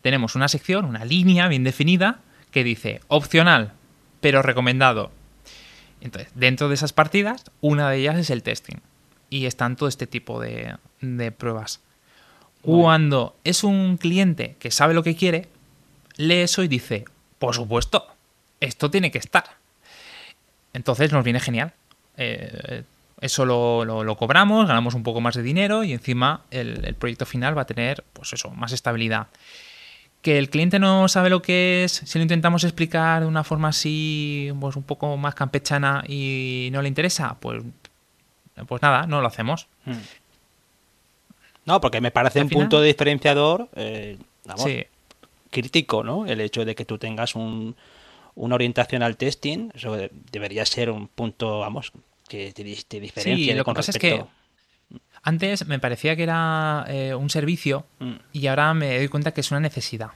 tenemos 0.03 0.35
una 0.35 0.49
sección, 0.49 0.87
una 0.87 1.05
línea 1.05 1.47
bien 1.49 1.65
definida 1.65 2.21
que 2.51 2.65
dice 2.65 3.01
opcional, 3.07 3.75
pero 4.21 4.43
recomendado. 4.43 5.13
Entonces, 6.01 6.33
dentro 6.35 6.69
de 6.69 6.75
esas 6.75 6.95
partidas, 6.95 7.45
una 7.61 7.91
de 7.91 7.99
ellas 7.99 8.17
es 8.17 8.31
el 8.31 8.43
testing. 8.43 8.79
Y 9.29 9.45
están 9.45 9.77
todo 9.77 9.89
este 9.89 10.07
tipo 10.07 10.41
de, 10.41 10.77
pruebas. 11.37 11.81
Cuando 12.63 13.37
es 13.45 13.63
un 13.63 13.99
cliente 13.99 14.57
que 14.59 14.71
sabe 14.71 14.95
lo 14.95 15.03
que 15.03 15.15
quiere, 15.15 15.49
lee 16.17 16.41
eso 16.41 16.63
y 16.65 16.69
dice, 16.69 17.05
por 17.39 17.55
supuesto, 17.55 18.07
esto 18.61 18.91
tiene 18.91 19.11
que 19.11 19.19
estar. 19.19 19.45
Entonces 20.73 21.13
nos 21.13 21.23
viene 21.23 21.39
genial. 21.39 21.75
Eh, 22.17 22.83
eso 23.21 23.45
lo, 23.45 24.17
cobramos, 24.17 24.67
ganamos 24.67 24.95
un 24.95 25.03
poco 25.03 25.21
más 25.21 25.35
de 25.35 25.43
dinero 25.43 25.85
y 25.85 25.93
encima 25.93 26.43
el, 26.51 26.85
el, 26.85 26.95
proyecto 26.95 27.27
final 27.27 27.57
va 27.57 27.63
a 27.63 27.67
tener, 27.67 28.05
pues 28.13 28.33
eso, 28.33 28.51
más 28.51 28.73
estabilidad 28.73 29.29
que 30.23 30.39
el 30.39 30.51
cliente 30.51 30.79
no 30.79 31.09
sabe 31.09 31.31
lo 31.31 31.41
que 31.43 31.85
es, 31.85 31.93
si 31.93 32.19
lo 32.19 32.23
intentamos 32.23 32.65
explicar 32.65 33.23
de 33.23 33.27
una 33.27 33.45
forma 33.45 33.69
así, 33.69 34.53
pues 34.61 34.77
un 34.77 34.83
poco 34.83 35.17
más 35.17 35.35
campechana 35.35 36.05
y 36.07 36.69
no 36.73 36.83
le 36.83 36.89
interesa, 36.89 37.37
pues, 37.41 37.63
pues 38.67 38.83
nada, 38.83 39.07
no 39.07 39.21
lo 39.21 39.27
hacemos. 39.27 39.67
Hmm. 39.87 39.93
No, 41.65 41.81
porque 41.81 42.01
me 42.01 42.11
parece 42.11 42.43
un 42.43 42.49
punto 42.49 42.83
diferenciador 42.83 43.69
eh, 43.77 44.19
crítico, 45.51 46.03
¿no? 46.03 46.27
El 46.27 46.41
hecho 46.41 46.65
de 46.65 46.75
que 46.75 46.85
tú 46.85 46.99
tengas 46.99 47.35
un, 47.35 47.77
una 48.35 48.55
orientación 48.55 49.03
al 49.03 49.17
testing, 49.17 49.71
eso 49.75 49.97
debería 50.33 50.67
ser 50.67 50.91
un 50.91 51.09
punto, 51.09 51.61
vamos, 51.61 51.93
que 52.31 52.53
te, 52.53 52.63
diferencie 52.63 53.53
sí, 53.53 53.53
lo 53.55 53.65
que 53.65 53.75
pasa 53.75 53.91
es 53.91 53.99
que 53.99 54.25
antes 55.23 55.67
me 55.67 55.81
parecía 55.81 56.15
que 56.15 56.23
era 56.23 56.85
eh, 56.89 57.13
un 57.13 57.29
servicio 57.29 57.87
mm. 57.99 58.13
y 58.33 58.47
ahora 58.47 58.73
me 58.73 58.99
doy 58.99 59.09
cuenta 59.09 59.33
que 59.33 59.41
es 59.41 59.51
una 59.51 59.61
necesidad. 59.61 60.11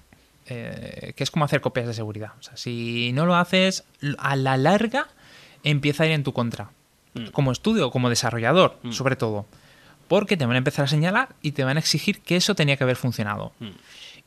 Eh, 0.46 1.14
que 1.16 1.24
es 1.24 1.30
como 1.30 1.46
hacer 1.46 1.62
copias 1.62 1.86
de 1.86 1.94
seguridad. 1.94 2.32
O 2.38 2.42
sea, 2.42 2.56
si 2.56 3.12
no 3.14 3.24
lo 3.24 3.34
haces, 3.34 3.84
a 4.18 4.36
la 4.36 4.58
larga 4.58 5.08
empieza 5.62 6.04
a 6.04 6.06
ir 6.06 6.12
en 6.12 6.22
tu 6.22 6.32
contra. 6.32 6.70
Mm. 7.14 7.28
Como 7.28 7.50
estudio, 7.50 7.90
como 7.90 8.10
desarrollador, 8.10 8.78
mm. 8.82 8.92
sobre 8.92 9.16
todo. 9.16 9.46
Porque 10.06 10.36
te 10.36 10.46
van 10.46 10.54
a 10.54 10.58
empezar 10.58 10.84
a 10.84 10.88
señalar 10.88 11.30
y 11.42 11.52
te 11.52 11.64
van 11.64 11.78
a 11.78 11.80
exigir 11.80 12.20
que 12.20 12.36
eso 12.36 12.54
tenía 12.54 12.76
que 12.76 12.84
haber 12.84 12.96
funcionado. 12.96 13.52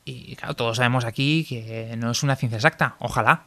Y 0.04 0.34
claro, 0.36 0.54
todos 0.54 0.76
sabemos 0.76 1.04
aquí 1.04 1.46
que 1.48 1.94
no 1.96 2.10
es 2.10 2.22
una 2.22 2.36
ciencia 2.36 2.56
exacta. 2.56 2.96
Ojalá. 2.98 3.44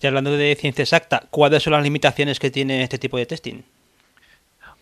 Y 0.00 0.06
hablando 0.06 0.36
de 0.36 0.56
ciencia 0.60 0.82
exacta, 0.82 1.26
¿cuáles 1.30 1.62
son 1.62 1.72
las 1.72 1.82
limitaciones 1.82 2.38
que 2.38 2.50
tiene 2.50 2.82
este 2.82 2.98
tipo 2.98 3.16
de 3.18 3.26
testing? 3.26 3.62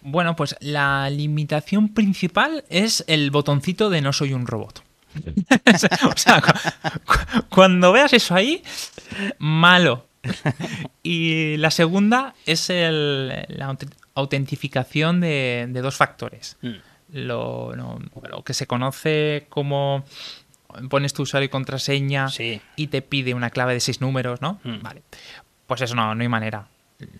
Bueno, 0.03 0.35
pues 0.35 0.57
la 0.61 1.09
limitación 1.11 1.95
principal 1.95 2.65
es 2.69 3.05
el 3.07 3.31
botoncito 3.31 3.89
de 3.89 4.01
no 4.01 4.13
soy 4.13 4.33
un 4.33 4.47
robot. 4.47 4.83
o 6.11 6.17
sea, 6.17 6.43
cuando 7.51 7.93
veas 7.93 8.13
eso 8.13 8.35
ahí, 8.35 8.63
malo. 9.39 10.07
Y 11.03 11.57
la 11.59 11.71
segunda 11.71 12.35
es 12.47 12.69
la 12.69 13.77
autentificación 14.15 15.21
de, 15.21 15.69
dos 15.83 15.97
factores. 15.97 16.57
Mm. 16.63 16.75
Lo, 17.13 17.73
que 18.45 18.55
se 18.55 18.67
conoce 18.67 19.47
como 19.51 20.05
pones 20.89 21.13
tu 21.13 21.23
usuario 21.23 21.47
y 21.47 21.49
contraseña 21.49 22.29
y 22.77 22.87
te 22.89 23.03
pide 23.03 23.35
una 23.35 23.51
clave 23.51 23.75
de 23.75 23.81
seis 23.81 24.01
números, 24.01 24.41
¿no? 24.41 24.61
Mm. 24.65 24.83
Vale. 24.83 25.03
Pues 25.67 25.81
eso 25.81 25.95
no, 25.95 26.15
no 26.15 26.23
hay 26.23 26.29
manera. 26.29 26.69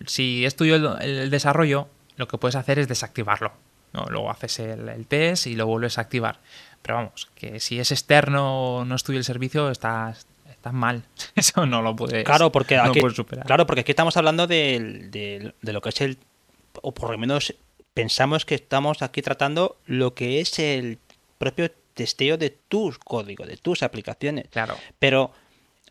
Si 0.05 0.45
es 0.45 0.55
tuyo 0.55 0.97
el 0.99 1.29
desarrollo, 1.29 1.87
lo 2.15 2.27
que 2.27 2.37
puedes 2.37 2.55
hacer 2.55 2.79
es 2.79 2.87
desactivarlo. 2.87 3.53
¿no? 3.93 4.05
Luego 4.09 4.29
haces 4.31 4.59
el, 4.59 5.05
test 5.07 5.47
y 5.47 5.55
lo 5.55 5.67
vuelves 5.67 5.97
a 5.97 6.01
activar. 6.01 6.39
Pero 6.81 6.95
vamos, 6.95 7.29
que 7.35 7.59
si 7.59 7.79
es 7.79 7.91
externo 7.91 8.79
o 8.79 8.85
no 8.85 8.95
estudia 8.95 9.19
el 9.19 9.23
servicio, 9.23 9.69
estás, 9.69 10.25
mal. 10.71 11.03
Eso 11.35 11.65
no 11.65 11.81
lo 11.81 11.95
puedes, 11.95 12.23
claro, 12.23 12.51
porque 12.51 12.77
aquí, 12.77 12.99
superar. 13.13 13.45
Claro, 13.45 13.65
porque 13.65 13.81
aquí 13.81 13.91
estamos 13.91 14.17
hablando 14.17 14.47
de, 14.47 15.53
lo 15.61 15.81
que 15.81 15.89
es 15.89 16.01
el. 16.01 16.17
O 16.81 16.93
por 16.93 17.11
lo 17.11 17.17
menos 17.17 17.53
pensamos 17.93 18.45
que 18.45 18.55
estamos 18.55 19.01
aquí 19.01 19.21
tratando 19.21 19.77
lo 19.85 20.15
que 20.15 20.39
es 20.39 20.57
el 20.57 20.97
propio 21.37 21.69
testeo 21.93 22.37
de 22.37 22.49
tus 22.49 22.97
códigos, 22.97 23.47
de 23.47 23.57
tus 23.57 23.83
aplicaciones. 23.83 24.47
Claro. 24.49 24.75
Pero 24.99 25.31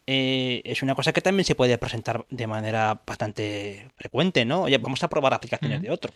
eh, 0.07 0.63
es 0.65 0.83
una 0.83 0.95
cosa 0.95 1.13
que 1.13 1.21
también 1.21 1.45
se 1.45 1.55
puede 1.55 1.79
presentar 1.79 2.27
de 2.29 2.47
manera 2.47 3.01
bastante 3.07 3.91
frecuente, 3.97 4.45
¿no? 4.45 4.63
Oye, 4.63 4.79
vamos 4.79 5.03
a 5.03 5.09
probar 5.09 5.35
aplicaciones 5.35 5.81
de 5.83 5.91
otros. 5.91 6.15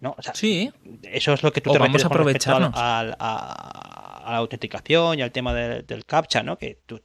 ¿no? 0.00 0.16
sí. 0.34 0.72
Eso 1.04 1.32
es 1.32 1.42
lo 1.44 1.52
que 1.52 1.60
tú 1.60 1.72
te 1.72 1.78
vamos 1.78 2.02
a 2.02 2.08
aprovechar 2.08 2.72
a, 2.74 4.24
la 4.26 4.36
autenticación 4.36 5.18
y 5.18 5.22
al 5.22 5.30
tema 5.30 5.54
del 5.54 6.04
captcha, 6.04 6.42
¿no? 6.42 6.58
Que 6.58 6.78
tú 6.86 7.00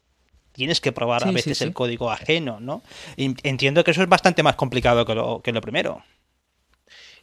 tienes 0.51 0.81
que 0.81 0.91
probar 0.91 1.27
a 1.27 1.31
veces 1.31 1.61
el 1.61 1.73
código 1.73 2.09
ajeno, 2.09 2.59
¿no? 2.59 2.81
entiendo 3.15 3.83
que 3.83 3.91
eso 3.91 4.01
es 4.01 4.09
bastante 4.09 4.41
más 4.41 4.55
complicado 4.55 5.05
que 5.05 5.13
lo, 5.13 5.41
que 5.43 5.51
lo 5.51 5.61
primero. 5.61 6.03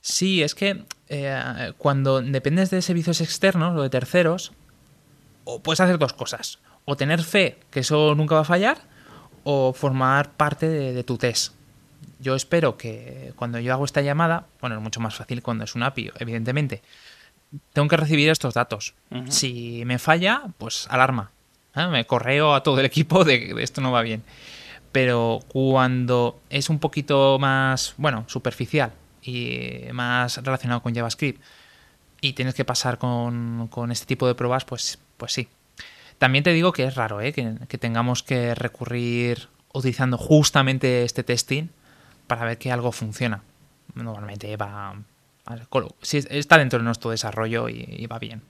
Sí, 0.00 0.42
es 0.42 0.54
que 0.54 0.84
eh, 1.08 1.72
cuando 1.78 2.22
dependes 2.22 2.70
de 2.70 2.80
servicios 2.80 3.20
externos 3.20 3.76
o 3.76 3.82
de 3.82 3.90
terceros, 3.90 4.52
o 5.44 5.61
puedes 5.62 5.80
hacer 5.80 5.98
dos 5.98 6.12
cosas 6.12 6.59
o 6.85 6.96
tener 6.96 7.22
fe 7.22 7.59
que 7.70 7.80
eso 7.80 8.14
nunca 8.14 8.35
va 8.35 8.42
a 8.42 8.44
fallar 8.44 8.78
o 9.44 9.72
formar 9.72 10.33
parte 10.33 10.68
de, 10.68 11.04
tu 11.04 11.18
test. 11.18 11.52
Yo 12.18 12.35
espero 12.35 12.76
que 12.76 13.33
cuando 13.37 13.59
yo 13.59 13.72
hago 13.72 13.85
esta 13.85 14.00
llamada, 14.00 14.46
bueno, 14.61 14.76
es 14.76 14.83
mucho 14.83 15.00
más 15.00 15.14
fácil 15.14 15.42
cuando 15.42 15.64
es 15.64 15.74
un 15.74 15.83
API, 15.83 16.11
evidentemente, 16.18 16.83
tengo 17.72 17.88
que 17.88 17.96
recibir 17.96 18.30
estos 18.30 18.54
datos. 18.54 18.94
Si 19.28 19.83
me 19.85 19.98
falla, 19.98 20.42
pues 20.59 20.87
alarma. 20.90 21.30
¿eh? 21.76 21.87
Me 21.87 22.07
correo 22.07 22.54
a 22.54 22.62
todo 22.62 22.80
el 22.80 22.87
equipo 22.87 23.24
de 23.24 23.54
que 23.54 23.62
esto 23.62 23.80
no 23.80 23.92
va 23.92 24.02
bien. 24.02 24.22
Pero 24.92 25.40
cuando 25.48 26.40
es 26.50 26.70
un 26.70 26.78
poquito 26.78 27.38
más, 27.38 27.94
bueno, 27.96 28.24
superficial 28.28 28.92
y 29.22 29.83
más 29.92 30.38
relacionado 30.38 30.83
con 30.83 30.94
JavaScript 30.94 31.42
y 32.20 32.33
tienes 32.33 32.54
que 32.54 32.64
pasar 32.64 32.96
con, 32.96 33.68
con 33.68 33.92
este 33.92 34.07
tipo 34.07 34.26
de 34.26 34.35
pruebas, 34.35 34.64
pues, 34.64 34.98
pues 35.16 35.33
sí, 35.33 35.48
también 36.18 36.44
te 36.44 36.53
digo 36.53 36.72
que 36.72 36.85
es 36.85 36.94
raro 36.94 37.20
¿eh? 37.20 37.33
que, 37.33 37.79
tengamos 37.79 38.22
que 38.22 38.55
recurrir 38.55 39.48
utilizando 39.72 40.16
justamente 40.16 41.03
este 41.03 41.24
testing 41.24 41.68
para 42.27 42.44
ver 42.44 42.59
que 42.59 42.72
algo 42.72 42.92
funciona. 42.92 43.42
Normalmente 43.94 44.57
va. 44.57 44.96
está 46.03 46.59
dentro 46.59 46.79
de 46.79 46.85
nuestro 46.85 47.11
desarrollo 47.11 47.68
y, 47.68 48.07
va 48.07 48.18
bien. 48.18 48.42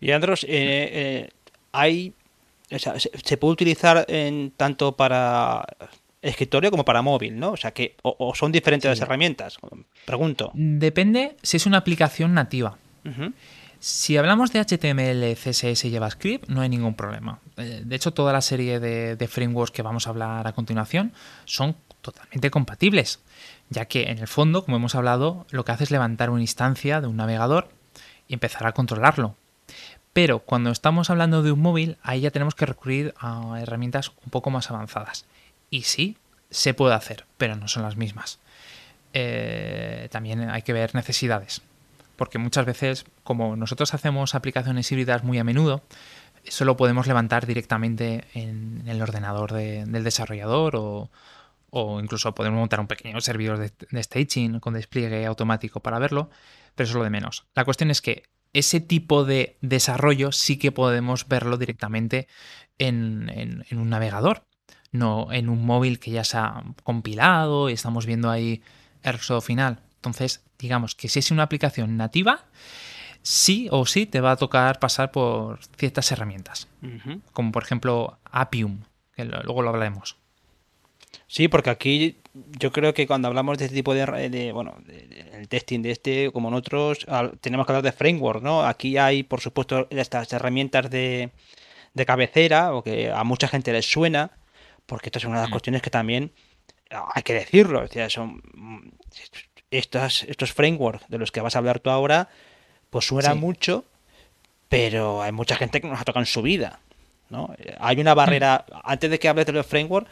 Y 0.00 0.12
Andros, 0.12 0.44
eh, 0.44 0.48
eh, 0.48 1.30
hay. 1.72 2.14
se, 2.70 3.36
puede 3.36 3.52
utilizar 3.52 4.04
en, 4.08 4.52
tanto 4.56 4.96
para 4.96 5.66
escritorio 6.22 6.70
como 6.70 6.84
para 6.84 7.02
móvil, 7.02 7.38
¿no? 7.38 7.52
O 7.52 7.56
sea 7.56 7.72
que. 7.72 7.96
O, 8.02 8.34
son 8.34 8.52
diferentes 8.52 8.88
las 8.88 9.00
herramientas. 9.00 9.58
Pregunto. 10.06 10.50
Depende 10.54 11.36
si 11.42 11.58
es 11.58 11.66
una 11.66 11.78
aplicación 11.78 12.32
nativa. 12.34 12.78
Si 13.86 14.16
hablamos 14.16 14.50
de 14.50 14.60
HTML, 14.60 15.36
CSS 15.36 15.84
y 15.84 15.92
JavaScript, 15.92 16.48
no 16.48 16.62
hay 16.62 16.70
ningún 16.70 16.94
problema. 16.94 17.40
Eh, 17.58 17.82
de 17.84 17.96
hecho, 17.96 18.14
toda 18.14 18.32
la 18.32 18.40
serie 18.40 18.80
de, 18.80 19.28
frameworks 19.28 19.72
que 19.72 19.82
vamos 19.82 20.06
a 20.06 20.10
hablar 20.10 20.46
a 20.46 20.54
continuación 20.54 21.12
son 21.44 21.76
totalmente 22.00 22.50
compatibles, 22.50 23.20
ya 23.68 23.84
que 23.84 24.04
en 24.04 24.20
el 24.20 24.26
fondo, 24.26 24.64
como 24.64 24.78
hemos 24.78 24.94
hablado, 24.94 25.46
lo 25.50 25.66
que 25.66 25.72
hace 25.72 25.84
es 25.84 25.90
levantar 25.90 26.30
una 26.30 26.40
instancia 26.40 27.02
de 27.02 27.08
un 27.08 27.16
navegador 27.16 27.68
y 28.26 28.32
empezar 28.32 28.66
a 28.66 28.72
controlarlo. 28.72 29.36
Pero 30.14 30.38
cuando 30.38 30.70
estamos 30.70 31.10
hablando 31.10 31.42
de 31.42 31.52
un 31.52 31.60
móvil, 31.60 31.98
ahí 32.02 32.22
ya 32.22 32.30
tenemos 32.30 32.54
que 32.54 32.64
recurrir 32.64 33.12
a 33.18 33.58
herramientas 33.60 34.12
un 34.24 34.30
poco 34.30 34.48
más 34.48 34.70
avanzadas. 34.70 35.26
Y 35.68 35.82
sí, 35.82 36.16
se 36.48 36.72
puede 36.72 36.94
hacer, 36.94 37.26
pero 37.36 37.54
no 37.54 37.68
son 37.68 37.82
las 37.82 37.98
mismas. 37.98 38.38
Eh, 39.12 40.08
también 40.10 40.48
hay 40.48 40.62
que 40.62 40.72
ver 40.72 40.94
necesidades. 40.94 41.60
Porque 42.16 42.38
muchas 42.38 42.66
veces, 42.66 43.04
como 43.22 43.56
nosotros 43.56 43.94
hacemos 43.94 44.34
aplicaciones 44.34 44.90
híbridas 44.90 45.24
muy 45.24 45.38
a 45.38 45.44
menudo, 45.44 45.82
eso 46.44 46.64
lo 46.64 46.76
podemos 46.76 47.06
levantar 47.06 47.46
directamente 47.46 48.24
en 48.34 48.82
el 48.86 49.00
ordenador 49.00 49.52
del 49.52 50.04
desarrollador 50.04 50.74
o, 50.76 52.00
incluso 52.00 52.34
podemos 52.34 52.58
montar 52.58 52.80
un 52.80 52.86
pequeño 52.86 53.20
servidor 53.20 53.58
de, 53.58 54.02
staging 54.02 54.60
con 54.60 54.74
despliegue 54.74 55.26
automático 55.26 55.80
para 55.80 55.98
verlo, 55.98 56.30
pero 56.74 56.84
eso 56.84 56.92
es 56.92 56.98
lo 56.98 57.04
de 57.04 57.10
menos. 57.10 57.46
La 57.54 57.64
cuestión 57.64 57.90
es 57.90 58.00
que 58.00 58.24
ese 58.52 58.80
tipo 58.80 59.24
de 59.24 59.56
desarrollo 59.60 60.30
sí 60.30 60.58
que 60.58 60.70
podemos 60.70 61.26
verlo 61.26 61.56
directamente 61.56 62.28
en, 62.78 63.64
un 63.72 63.90
navegador, 63.90 64.44
no 64.92 65.32
en 65.32 65.48
un 65.48 65.64
móvil 65.66 65.98
que 65.98 66.12
ya 66.12 66.24
se 66.24 66.36
ha 66.36 66.62
compilado 66.84 67.70
y 67.70 67.72
estamos 67.72 68.06
viendo 68.06 68.30
ahí 68.30 68.62
el 69.02 69.14
resultado 69.14 69.40
final. 69.40 69.80
Entonces, 70.04 70.44
digamos 70.58 70.94
que 70.94 71.08
si 71.08 71.20
es 71.20 71.30
una 71.30 71.44
aplicación 71.44 71.96
nativa, 71.96 72.44
sí 73.22 73.68
o 73.70 73.86
sí 73.86 74.04
te 74.04 74.20
va 74.20 74.32
a 74.32 74.36
tocar 74.36 74.78
pasar 74.78 75.10
por 75.10 75.60
ciertas 75.78 76.12
herramientas, 76.12 76.68
como 77.32 77.52
por 77.52 77.62
ejemplo 77.62 78.18
Appium, 78.30 78.82
que 79.16 79.24
luego 79.24 79.62
lo 79.62 79.70
hablaremos. 79.70 80.18
Sí, 81.26 81.48
porque 81.48 81.70
aquí 81.70 82.18
yo 82.60 82.70
creo 82.70 82.92
que 82.92 83.06
cuando 83.06 83.28
hablamos 83.28 83.56
de 83.56 83.64
este 83.64 83.76
tipo 83.76 83.94
de, 83.94 84.52
bueno, 84.52 84.76
el 85.32 85.48
testing 85.48 85.80
de 85.80 85.92
este, 85.92 86.30
como 86.32 86.48
en 86.48 86.54
otros, 86.54 87.06
tenemos 87.40 87.64
que 87.64 87.72
hablar 87.72 87.82
de 87.82 87.92
framework, 87.92 88.42
¿no? 88.42 88.62
Aquí 88.62 88.98
hay, 88.98 89.22
por 89.22 89.40
supuesto, 89.40 89.88
estas 89.88 90.30
herramientas 90.34 90.90
de, 90.90 91.30
de 91.94 92.04
cabecera, 92.04 92.74
o 92.74 92.84
que 92.84 93.10
a 93.10 93.24
mucha 93.24 93.48
gente 93.48 93.72
les 93.72 93.90
suena, 93.90 94.32
porque 94.84 95.08
esto 95.08 95.18
es 95.18 95.24
una 95.24 95.36
de 95.36 95.42
las 95.44 95.48
mm. 95.48 95.52
cuestiones 95.52 95.80
que 95.80 95.88
también 95.88 96.30
hay 96.90 97.22
que 97.22 97.32
decirlo, 97.32 97.84
o 97.84 97.88
sea, 97.88 98.10
son 98.10 98.42
estos, 99.78 100.24
estos 100.24 100.52
frameworks 100.52 101.08
de 101.08 101.18
los 101.18 101.30
que 101.30 101.40
vas 101.40 101.56
a 101.56 101.58
hablar 101.58 101.80
tú 101.80 101.90
ahora, 101.90 102.28
pues 102.90 103.06
suena 103.06 103.34
mucho, 103.34 103.84
pero 104.68 105.22
hay 105.22 105.32
mucha 105.32 105.56
gente 105.56 105.80
que 105.80 105.88
nos 105.88 106.00
ha 106.00 106.04
tocado 106.04 106.22
en 106.22 106.26
su 106.26 106.42
vida. 106.42 106.80
¿no? 107.30 107.54
Hay 107.80 108.00
una 108.00 108.14
barrera, 108.14 108.64
mm. 108.68 108.74
antes 108.84 109.10
de 109.10 109.18
que 109.18 109.28
hables 109.28 109.46
de 109.46 109.52
los 109.52 109.66
frameworks, 109.66 110.10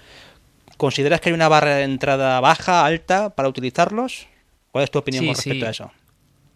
¿consideras 0.77 1.21
que 1.21 1.31
hay 1.31 1.35
una 1.35 1.49
barrera 1.49 1.77
de 1.77 1.85
entrada 1.85 2.41
baja, 2.41 2.85
alta 2.85 3.31
para 3.31 3.49
utilizarlos? 3.49 4.27
¿Cuál 4.71 4.85
es 4.85 4.91
tu 4.91 4.99
opinión 4.99 5.27
con 5.27 5.35
respecto 5.35 5.67
a 5.67 5.71
eso? 5.71 5.93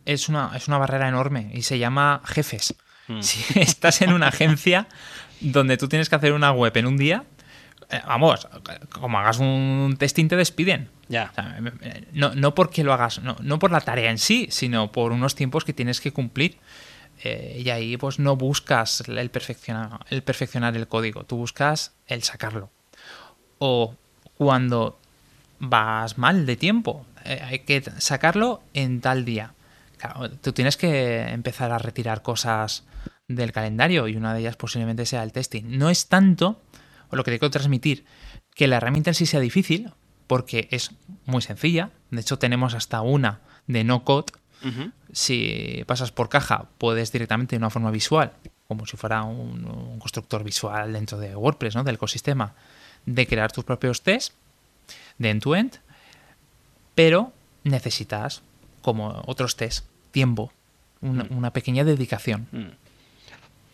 Es 0.05 0.29
una, 0.29 0.53
es 0.55 0.69
una 0.69 0.79
barrera 0.79 1.09
enorme 1.09 1.51
y 1.53 1.63
se 1.63 1.79
llama 1.79 2.23
jefes. 2.25 2.75
Mm. 3.09 3.23
Si 3.23 3.61
estás 3.61 4.03
en 4.03 4.13
una 4.13 4.29
agencia 4.29 4.89
donde 5.41 5.77
tú 5.77 5.89
tienes 5.89 6.09
que 6.09 6.17
hacer 6.17 6.33
una 6.33 6.53
web 6.53 6.77
en 6.77 6.87
un 6.87 6.97
día, 6.97 7.25
eh, 7.91 8.01
vamos, 8.07 8.49
como 8.91 9.19
hagas 9.19 9.39
un 9.39 9.97
testing 9.99 10.29
te 10.29 10.37
despiden. 10.37 10.91
Ya. 11.09 11.33
no, 12.13 12.35
no, 12.35 12.55
porque 12.55 12.83
lo 12.83 12.93
hagas, 12.93 13.21
no, 13.23 13.59
por 13.59 13.71
la 13.71 13.81
tarea 13.81 14.11
en 14.11 14.19
sí, 14.19 14.49
sino 14.51 14.91
por 14.91 15.13
unos 15.13 15.35
tiempos 15.35 15.65
que 15.65 15.73
tienes 15.73 16.01
que 16.01 16.13
cumplir. 16.13 16.59
Eh, 17.23 17.63
y 17.65 17.71
ahí 17.71 17.97
pues 17.97 18.19
no 18.19 18.37
buscas 18.37 19.03
el 19.07 19.31
perfeccionar, 19.31 20.77
el 20.77 20.89
código, 20.89 21.25
tú 21.25 21.37
buscas 21.37 21.95
el 22.07 22.23
sacarlo. 22.23 22.71
O 23.59 23.95
cuando 24.35 24.99
vas 25.59 26.19
mal 26.19 26.45
de 26.45 26.57
tiempo, 26.57 27.07
eh, 27.25 27.41
hay 27.43 27.61
que 27.61 27.83
sacarlo 27.99 28.63
en 28.75 29.01
tal 29.01 29.25
día. 29.25 29.55
Tú 30.43 30.53
tienes 30.53 30.77
que 30.77 31.23
empezar 31.23 31.73
a 31.73 31.79
retirar 31.79 32.23
cosas 32.23 32.85
del 33.29 33.53
calendario 33.53 34.09
y 34.09 34.17
una 34.17 34.35
de 34.35 34.41
ellas 34.41 34.57
posiblemente 34.57 35.07
sea 35.07 35.23
el 35.23 35.33
testing. 35.33 35.79
No 35.79 35.89
es 35.89 36.09
tanto, 36.09 36.61
o 37.09 37.17
lo 37.17 37.25
que 37.25 37.31
tengo 37.31 37.49
que 37.49 37.51
transmitir, 37.51 38.05
que 38.55 38.67
la 38.67 38.77
herramienta 38.77 39.11
en 39.11 39.15
sí 39.15 39.27
sea 39.27 39.41
difícil, 39.41 39.91
porque 40.27 40.69
es 40.71 40.91
muy 41.25 41.43
sencilla. 41.43 41.91
De 42.11 42.21
hecho, 42.21 42.39
tenemos 42.39 42.75
hasta 42.75 43.01
una 43.01 43.41
de 43.67 43.85
no 43.85 44.05
code. 44.05 44.33
Si 45.13 45.85
pasas 45.87 46.11
por 46.11 46.29
caja, 46.29 46.67
puedes 46.79 47.13
directamente 47.13 47.55
de 47.55 47.59
una 47.59 47.71
forma 47.71 47.91
visual, 47.93 48.33
como 48.67 48.85
si 48.85 48.97
fuera 48.97 49.23
un, 49.23 49.99
constructor 50.01 50.43
visual 50.43 50.93
dentro 50.93 51.19
de 51.19 51.37
WordPress, 51.37 51.77
¿no? 51.77 51.85
del 51.85 51.95
ecosistema, 51.95 52.55
de 53.05 53.27
crear 53.27 53.53
tus 53.53 53.65
propios 53.65 54.03
tests 54.03 54.35
de 55.19 55.31
end-to-end, 55.31 55.79
pero 56.95 57.33
necesitas, 57.65 58.43
como 58.83 59.23
otros 59.27 59.57
tests, 59.57 59.87
tiempo, 60.11 60.53
una, 61.01 61.53
pequeña 61.53 61.85
dedicación. 61.85 62.49
Mm. 62.51 62.87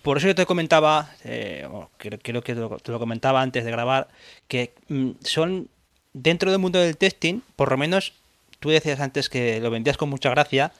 Por 0.02 0.18
eso 0.18 0.26
yo 0.26 0.34
te 0.34 0.46
comentaba, 0.46 1.10
eh, 1.24 1.68
creo, 1.96 2.42
que 2.42 2.54
te 2.54 2.90
lo, 2.90 2.98
comentaba 2.98 3.40
antes 3.40 3.64
de 3.64 3.70
grabar, 3.70 4.08
que 4.48 4.74
mm, 4.88 5.10
son 5.20 5.68
dentro 6.12 6.51
del 6.51 6.61
mundo 6.61 6.79
del 6.79 6.96
testing, 6.96 7.40
por 7.57 7.70
lo 7.70 7.77
menos 7.77 8.12
tú 8.61 8.70
decías 8.70 9.01
antes 9.01 9.29
que 9.29 9.61
lo 9.61 9.70
vendías 9.70 9.96
con 9.96 10.09
mucha 10.09 10.31
gracia, 10.31 10.72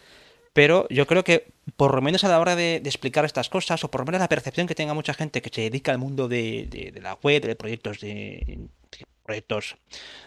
pero 0.53 0.87
yo 0.90 1.07
creo 1.07 1.25
que 1.25 1.47
por 1.77 1.95
lo 1.95 2.03
menos 2.03 2.25
a 2.25 2.29
la 2.29 2.40
hora 2.40 2.57
de, 2.57 2.77
explicar 2.77 3.25
estas 3.25 3.49
cosas, 3.49 3.83
o 3.85 3.90
por 3.90 4.03
lo 4.03 4.07
menos 4.07 4.21
la 4.21 4.29
percepción 4.29 4.66
que 4.66 4.75
tenga 4.75 4.95
mucha 4.95 5.14
gente 5.14 5.40
que 5.40 5.51
se 5.53 5.62
dedica 5.62 5.92
al 5.92 5.99
mundo 5.99 6.29
de, 6.29 6.92
la 7.03 7.14
web, 7.23 7.45
de 7.45 7.57
proyectos 7.57 8.01
de, 8.01 8.59
proyectos 9.25 9.77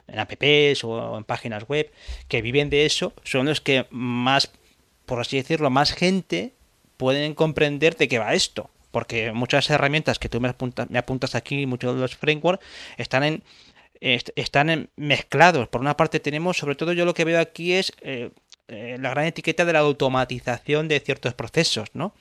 en 0.08 0.20
apps 0.20 0.84
o 0.84 1.18
en 1.18 1.24
páginas 1.24 1.68
web, 1.68 1.92
que 2.28 2.42
viven 2.42 2.70
de 2.70 2.86
eso, 2.86 3.14
son 3.24 3.46
los 3.46 3.62
que 3.62 3.86
más, 3.92 4.52
por 5.06 5.20
así 5.20 5.38
decirlo, 5.38 5.70
más 5.70 5.94
gente 5.94 6.54
pueden 6.98 7.36
comprender 7.36 7.96
de 7.98 8.08
qué 8.08 8.20
va 8.20 8.34
esto. 8.34 8.70
Porque 8.92 9.34
muchas 9.34 9.70
herramientas 9.70 10.20
que 10.20 10.30
tú 10.30 10.40
me 10.40 10.48
apuntas, 10.48 10.90
me 10.90 10.98
apuntas 10.98 11.36
aquí, 11.36 11.66
muchos 11.66 11.94
de 11.96 12.02
los 12.02 12.16
frameworks, 12.16 12.66
están 12.98 13.26
en 13.26 13.44
están 14.02 14.90
mezclados. 14.96 15.68
Por 15.68 15.82
una 15.82 15.98
parte 15.98 16.20
tenemos, 16.20 16.58
sobre 16.58 16.76
todo 16.76 16.94
yo 16.94 17.06
lo 17.06 17.14
que 17.14 17.26
veo 17.26 17.40
aquí 17.40 17.74
es 17.74 17.94
eh, 18.02 18.32
eh, 18.68 18.98
la 19.00 19.12
gran 19.12 19.26
etiqueta 19.26 19.64
de 19.64 19.74
la 19.74 19.80
automatización 19.80 20.88
de 20.88 21.00
ciertos 21.00 21.34
procesos, 21.34 21.90
¿no? 21.94 22.16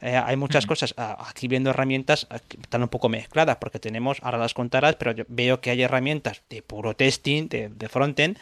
Eh, 0.00 0.16
hay 0.16 0.36
muchas 0.36 0.64
cosas, 0.64 0.94
aquí 0.96 1.46
viendo 1.46 1.70
herramientas, 1.70 2.26
están 2.62 2.82
un 2.82 2.88
poco 2.88 3.10
mezcladas, 3.10 3.58
porque 3.60 3.78
tenemos, 3.78 4.18
ahora 4.22 4.38
las 4.38 4.54
contarás, 4.54 4.96
pero 4.96 5.12
yo 5.12 5.24
veo 5.28 5.60
que 5.60 5.70
hay 5.70 5.82
herramientas 5.82 6.42
de 6.48 6.62
puro 6.62 6.96
testing, 6.96 7.48
de, 7.48 7.68
de 7.68 7.88
frontend, 7.90 8.38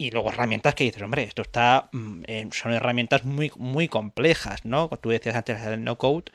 y 0.00 0.12
luego 0.12 0.30
herramientas 0.30 0.76
que 0.76 0.84
dices, 0.84 1.02
hombre, 1.02 1.24
esto 1.24 1.42
está. 1.42 1.88
Mm, 1.90 2.22
eh, 2.28 2.48
son 2.52 2.72
herramientas 2.72 3.24
muy, 3.24 3.50
muy 3.56 3.88
complejas, 3.88 4.64
¿no? 4.64 4.88
Tú 5.02 5.10
decías 5.10 5.34
antes 5.34 5.60
del 5.64 5.82
no 5.82 5.98
code. 5.98 6.26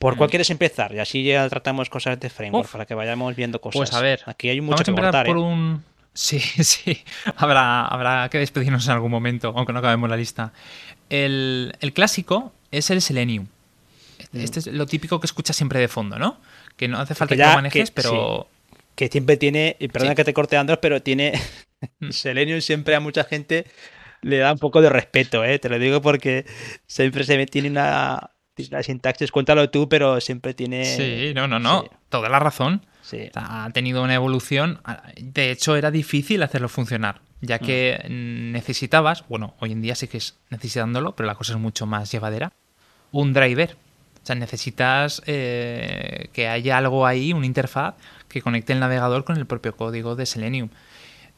¿Por 0.00 0.16
cuál 0.16 0.28
mm. 0.28 0.30
quieres 0.30 0.50
empezar? 0.50 0.92
Y 0.92 0.98
así 0.98 1.22
ya 1.22 1.48
tratamos 1.48 1.88
cosas 1.88 2.18
de 2.18 2.28
framework 2.28 2.68
para 2.68 2.86
que 2.86 2.94
vayamos 2.94 3.36
viendo 3.36 3.60
cosas. 3.60 3.78
Pues 3.78 3.94
a 3.94 4.00
ver. 4.00 4.22
Aquí 4.26 4.48
hay 4.48 4.60
mucho 4.60 4.82
vamos 4.82 4.88
a 4.88 4.90
empezar 4.90 5.26
por 5.26 5.36
¿eh? 5.36 5.40
un. 5.40 5.84
Sí, 6.12 6.40
sí. 6.64 7.04
Habrá, 7.36 7.86
habrá 7.86 8.28
que 8.30 8.38
despedirnos 8.38 8.84
en 8.86 8.92
algún 8.92 9.12
momento, 9.12 9.54
aunque 9.56 9.72
no 9.72 9.78
acabemos 9.78 10.10
la 10.10 10.16
lista. 10.16 10.52
El, 11.08 11.72
clásico 11.94 12.52
es 12.72 12.90
el 12.90 13.00
Selenium. 13.00 13.46
Mm. 14.32 14.40
Este 14.40 14.58
es 14.58 14.66
lo 14.66 14.86
típico 14.86 15.20
que 15.20 15.26
escuchas 15.26 15.54
siempre 15.54 15.78
de 15.78 15.86
fondo, 15.86 16.18
¿no? 16.18 16.40
Que 16.76 16.88
no 16.88 16.98
hace 16.98 17.14
falta 17.14 17.36
que, 17.36 17.42
lo 17.42 17.54
manejes, 17.54 17.92
pero. 17.92 18.48
Que 18.96 19.06
siempre 19.06 19.36
tiene. 19.36 19.76
Perdona 19.92 20.16
que 20.16 20.24
te 20.24 20.34
corte, 20.34 20.56
Andros, 20.56 20.80
pero 20.82 21.00
tiene. 21.00 21.40
Selenium 22.10 22.60
siempre 22.60 22.94
a 22.94 23.00
mucha 23.00 23.24
gente 23.24 23.66
le 24.22 24.38
da 24.38 24.52
un 24.52 24.58
poco 24.58 24.80
de 24.80 24.88
respeto, 24.88 25.44
¿eh? 25.44 25.58
te 25.58 25.68
lo 25.68 25.78
digo 25.78 26.00
porque 26.00 26.46
siempre 26.86 27.24
se 27.24 27.46
tiene 27.46 27.68
una, 27.68 28.30
la 28.70 28.82
sintaxis, 28.82 29.30
cuéntalo 29.30 29.68
tú, 29.70 29.88
pero 29.88 30.20
siempre 30.20 30.54
tiene... 30.54 30.84
Sí, 30.84 31.32
no, 31.34 31.46
no, 31.46 31.58
no, 31.58 31.84
toda 32.08 32.28
la 32.28 32.38
razón. 32.38 32.86
Sí. 33.02 33.30
Ha 33.34 33.68
tenido 33.74 34.02
una 34.02 34.14
evolución, 34.14 34.80
de 35.18 35.50
hecho 35.50 35.76
era 35.76 35.90
difícil 35.90 36.42
hacerlo 36.42 36.70
funcionar, 36.70 37.20
ya 37.42 37.58
que 37.58 37.98
mm. 38.08 38.52
necesitabas, 38.52 39.24
bueno, 39.28 39.54
hoy 39.60 39.72
en 39.72 39.82
día 39.82 39.94
sí 39.94 40.08
que 40.08 40.16
es 40.16 40.38
necesitándolo, 40.48 41.14
pero 41.14 41.26
la 41.26 41.34
cosa 41.34 41.52
es 41.52 41.58
mucho 41.58 41.84
más 41.84 42.10
llevadera, 42.10 42.52
un 43.12 43.32
driver. 43.34 43.76
O 44.22 44.26
sea, 44.26 44.36
necesitas 44.36 45.22
eh, 45.26 46.30
que 46.32 46.48
haya 46.48 46.78
algo 46.78 47.06
ahí, 47.06 47.34
una 47.34 47.44
interfaz 47.44 47.94
que 48.26 48.40
conecte 48.40 48.72
el 48.72 48.80
navegador 48.80 49.24
con 49.24 49.36
el 49.36 49.44
propio 49.44 49.76
código 49.76 50.16
de 50.16 50.24
Selenium. 50.24 50.70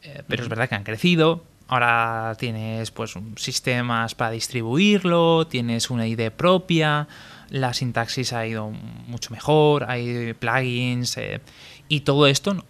Eh, 0.03 0.23
pero 0.27 0.43
es 0.43 0.49
verdad 0.49 0.69
que 0.69 0.75
han 0.75 0.83
crecido. 0.83 1.43
Ahora 1.67 2.35
tienes 2.39 2.91
pues 2.91 3.13
sistemas 3.35 4.15
para 4.15 4.31
distribuirlo, 4.31 5.47
tienes 5.47 5.89
una 5.89 6.07
ID 6.07 6.31
propia, 6.31 7.07
la 7.49 7.73
sintaxis 7.73 8.31
ha 8.31 8.47
ido 8.47 8.69
mucho 8.69 9.31
mejor, 9.31 9.83
hay 9.89 10.33
plugins 10.33 11.17
eh, 11.17 11.41
y 11.89 12.01
todo 12.01 12.27
esto 12.27 12.63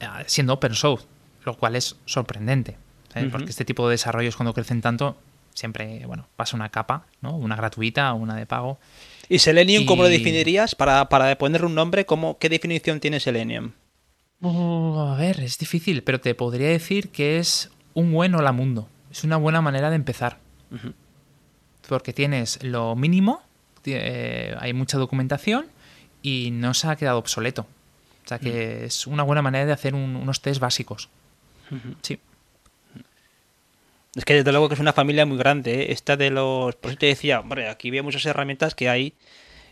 eh, 0.00 0.06
siendo 0.26 0.54
open 0.54 0.74
source, 0.74 1.06
lo 1.44 1.58
cual 1.58 1.76
es 1.76 1.96
sorprendente, 2.06 2.78
porque 3.30 3.50
este 3.50 3.66
tipo 3.66 3.86
de 3.86 3.92
desarrollos 3.92 4.36
cuando 4.36 4.54
crecen 4.54 4.80
tanto 4.80 5.18
siempre 5.52 6.06
bueno 6.06 6.26
pasa 6.36 6.56
una 6.56 6.70
capa, 6.70 7.04
¿no? 7.20 7.36
una 7.36 7.56
gratuita 7.56 8.14
o 8.14 8.16
una 8.16 8.34
de 8.34 8.46
pago. 8.46 8.78
¿Y 9.28 9.40
Selenium 9.40 9.84
cómo 9.84 10.04
lo 10.04 10.08
definirías? 10.08 10.74
Para, 10.74 11.10
para 11.10 11.36
ponerle 11.36 11.66
un 11.66 11.74
nombre, 11.74 12.06
¿cómo, 12.06 12.38
¿qué 12.38 12.48
definición 12.48 12.98
tiene 12.98 13.20
Selenium? 13.20 13.72
A 14.42 15.16
ver, 15.18 15.40
es 15.40 15.58
difícil, 15.58 16.02
pero 16.02 16.20
te 16.20 16.34
podría 16.34 16.68
decir 16.68 17.10
que 17.10 17.38
es 17.38 17.70
un 17.94 18.12
buen 18.12 18.34
hola 18.34 18.52
mundo. 18.52 18.88
Es 19.10 19.24
una 19.24 19.36
buena 19.36 19.60
manera 19.60 19.90
de 19.90 19.96
empezar. 19.96 20.38
Porque 21.88 22.12
tienes 22.12 22.62
lo 22.62 22.94
mínimo, 22.94 23.42
eh, 23.84 24.54
hay 24.58 24.72
mucha 24.74 24.98
documentación 24.98 25.66
y 26.22 26.50
no 26.52 26.74
se 26.74 26.88
ha 26.88 26.96
quedado 26.96 27.18
obsoleto. 27.18 27.66
O 28.24 28.28
sea 28.28 28.38
que 28.38 28.84
es 28.84 29.06
una 29.06 29.22
buena 29.22 29.40
manera 29.40 29.64
de 29.64 29.72
hacer 29.72 29.94
unos 29.94 30.42
test 30.42 30.60
básicos. 30.60 31.08
Sí. 32.02 32.18
Es 34.14 34.24
que 34.24 34.34
desde 34.34 34.52
luego 34.52 34.68
que 34.68 34.74
es 34.74 34.80
una 34.80 34.92
familia 34.92 35.24
muy 35.24 35.38
grande. 35.38 35.82
¿eh? 35.82 35.92
Esta 35.92 36.16
de 36.16 36.30
los. 36.30 36.74
Por 36.74 36.90
eso 36.90 36.98
te 36.98 37.06
decía, 37.06 37.40
hombre, 37.40 37.68
aquí 37.68 37.90
veo 37.90 38.04
muchas 38.04 38.26
herramientas 38.26 38.74
que 38.74 38.88
hay 38.88 39.14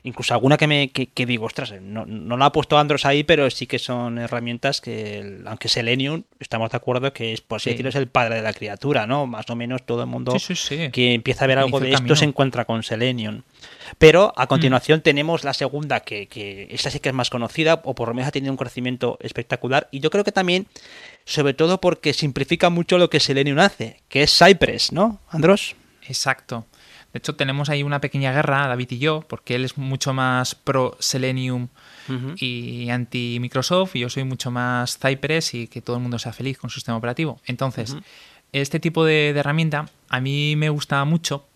incluso 0.07 0.33
alguna 0.35 0.57
que 0.57 0.67
me 0.67 0.91
que, 0.91 1.27
digo, 1.27 1.47
ostras, 1.47 1.75
no, 1.83 2.07
no 2.07 2.37
la 2.37 2.47
ha 2.47 2.53
puesto 2.53 2.79
Andros 2.79 3.05
ahí, 3.05 3.25
pero 3.25 3.51
sí 3.51 3.67
que 3.67 3.79
son 3.79 4.19
herramientas 4.19 4.81
que, 4.81 5.43
aunque 5.47 5.69
Selenium, 5.69 6.23
estamos 6.39 6.71
de 6.71 6.77
acuerdo 6.77 7.13
que 7.13 7.33
es, 7.33 7.41
por 7.41 7.57
así 7.57 7.71
decirlo, 7.71 7.89
es 7.89 7.97
el 7.97 8.07
padre 8.07 8.37
de 8.37 8.43
la 8.43 8.53
criatura, 8.53 9.07
¿no? 9.07 9.27
Más 9.27 9.51
o 9.51 9.57
menos 9.57 9.85
todo 9.85 10.03
el 10.03 10.07
mundo 10.07 10.37
que 10.93 11.15
empieza 11.15 11.45
a 11.45 11.49
ver 11.49 11.59
algo 11.59 11.81
de 11.81 11.93
esto 11.93 12.15
se 12.15 12.25
encuentra 12.25 12.65
con 12.65 12.83
Selenium. 12.85 13.43
Pero 13.99 14.33
a 14.37 14.45
mm. 14.45 14.49
continuación 14.49 15.01
tenemos 15.01 15.43
la 15.43 15.53
segunda, 15.53 16.01
que, 16.01 16.29
que 16.29 16.69
esta 16.71 16.91
sí 16.91 17.01
que 17.01 17.09
es 17.09 17.15
más 17.15 17.29
conocida, 17.29 17.81
o 17.85 17.95
por 17.95 18.09
lo 18.09 18.15
menos 18.15 18.29
ha 18.29 18.33
tenido 18.33 18.53
un 18.53 18.59
crecimiento 18.59 19.19
espectacular, 19.21 19.89
y 19.91 19.99
yo 19.99 20.11
creo 20.11 20.23
que 20.23 20.33
también, 20.33 20.69
sobre 21.25 21.53
todo 21.53 21.81
porque 21.81 22.13
simplifica 22.13 22.71
mucho 22.71 22.97
lo 22.97 23.11
que 23.11 23.19
Selenium 23.19 23.59
hace, 23.59 24.01
que 24.09 24.23
es 24.23 24.39
Cypress, 24.39 24.93
¿no, 24.93 25.21
Andros? 25.31 25.75
Exacto. 26.09 26.65
De 27.17 27.19
hecho, 27.19 27.35
tenemos 27.35 27.71
ahí 27.71 27.83
una 27.83 28.03
pequeña 28.03 28.31
guerra, 28.31 28.67
David 28.67 28.89
y 28.91 28.99
yo, 28.99 29.25
porque 29.27 29.55
él 29.55 29.65
es 29.65 29.79
mucho 29.79 30.13
más 30.13 30.55
pro 30.55 30.99
Selenium 31.01 31.69
y 32.37 32.91
anti 32.91 33.39
Microsoft, 33.41 33.97
y 33.97 34.01
yo 34.01 34.11
soy 34.11 34.25
mucho 34.25 34.51
más 34.51 34.99
Cypress 34.99 35.55
y 35.55 35.67
que 35.67 35.81
todo 35.81 35.97
el 35.97 36.03
mundo 36.03 36.19
sea 36.19 36.35
feliz 36.35 36.59
con 36.59 36.69
su 36.69 36.75
sistema 36.75 36.99
operativo. 36.99 37.41
Entonces, 37.47 37.97
este 38.53 38.81
tipo 38.81 39.03
de, 39.07 39.31
herramienta 39.31 39.89
a 40.11 40.21
mí 40.21 40.57
me 40.57 40.69
gusta 40.69 41.03
mucho 41.07 41.47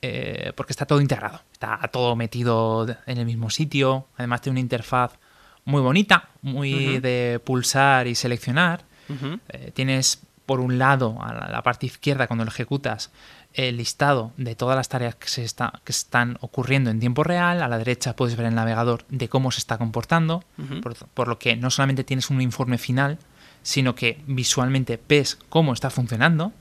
eh, 0.00 0.52
porque 0.54 0.72
está 0.72 0.86
todo 0.86 1.00
integrado, 1.00 1.40
está 1.52 1.80
todo 1.92 2.14
metido 2.14 2.86
en 3.04 3.18
el 3.18 3.26
mismo 3.26 3.50
sitio, 3.50 4.06
además 4.16 4.42
tiene 4.42 4.52
una 4.52 4.60
interfaz 4.60 5.14
muy 5.64 5.82
bonita, 5.82 6.28
muy 6.40 7.00
de 7.00 7.40
pulsar 7.44 8.06
y 8.06 8.14
seleccionar. 8.14 8.84
Eh, 9.48 9.72
tienes 9.74 10.20
por 10.50 10.58
un 10.58 10.78
lado, 10.78 11.16
a 11.20 11.48
la 11.48 11.62
parte 11.62 11.86
izquierda, 11.86 12.26
cuando 12.26 12.44
lo 12.44 12.50
ejecutas, 12.50 13.12
el 13.54 13.76
listado 13.76 14.32
de 14.36 14.54
todas 14.54 14.76
las 14.76 14.88
tareas 14.88 15.16
que, 15.16 15.28
se 15.28 15.44
está, 15.44 15.80
que 15.84 15.92
están 15.92 16.38
ocurriendo 16.40 16.90
en 16.90 17.00
tiempo 17.00 17.24
real. 17.24 17.62
A 17.62 17.68
la 17.68 17.78
derecha 17.78 18.14
puedes 18.14 18.36
ver 18.36 18.46
el 18.46 18.54
navegador 18.54 19.04
de 19.08 19.28
cómo 19.28 19.50
se 19.50 19.58
está 19.58 19.78
comportando, 19.78 20.44
por, 21.14 21.28
lo 21.28 21.38
que 21.38 21.56
no 21.56 21.70
solamente 21.70 22.04
tienes 22.04 22.30
un 22.30 22.40
informe 22.40 22.78
final, 22.78 23.18
sino 23.62 23.94
que 23.94 24.22
visualmente 24.26 25.00
ves 25.08 25.38
cómo 25.48 25.72
está 25.72 25.90
funcionando, 25.90 26.52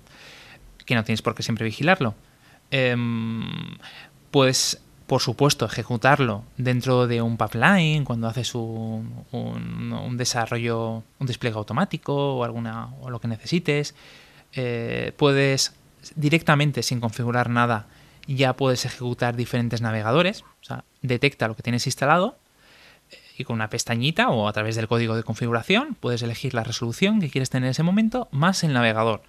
que 0.86 0.96
no 0.96 1.04
tienes 1.04 1.22
por 1.22 1.36
qué 1.36 1.44
siempre 1.44 1.66
vigilarlo. 1.66 2.16
Em, 2.72 3.78
puedes, 4.32 4.82
por 5.06 5.22
supuesto, 5.22 5.66
ejecutarlo 5.66 6.44
dentro 6.58 7.08
de 7.08 7.22
un 7.22 7.38
pipeline 7.38 8.04
cuando 8.04 8.28
haces 8.28 8.56
un, 8.56 9.26
un, 9.32 10.18
desarrollo, 10.18 11.04
un 11.20 11.28
despliegue 11.28 11.58
automático 11.58 12.38
o, 12.38 12.44
alguna, 12.44 12.90
o 13.02 13.12
lo 13.12 13.22
que 13.22 13.28
necesites. 13.28 13.96
Eh, 14.54 15.14
puedes 15.16 15.79
directamente 16.16 16.84
sin 16.84 17.00
configurar 17.00 17.50
nada 17.50 17.88
ya 18.28 18.56
puedes 18.56 18.86
ejecutar 18.86 19.36
diferentes 19.36 19.82
navegadores, 19.82 20.44
o 20.44 20.64
sea, 20.64 20.84
detecta 21.02 21.48
lo 21.48 21.56
que 21.56 21.64
tienes 21.64 21.88
instalado 21.88 22.38
eh, 23.12 23.18
y 23.40 23.44
con 23.44 23.56
una 23.56 23.70
pestañita 23.70 24.30
o 24.30 24.48
a 24.48 24.54
través 24.54 24.76
del 24.76 24.88
código 24.88 25.16
de 25.16 25.24
configuración 25.24 25.96
puedes 26.00 26.22
elegir 26.22 26.54
la 26.54 26.64
resolución 26.64 27.22
que 27.22 27.30
quieres 27.30 27.50
tener 27.50 27.68
en 27.68 27.72
ese 27.72 27.84
momento 27.84 28.28
más 28.32 28.64
el 28.64 28.74
navegador, 28.74 29.24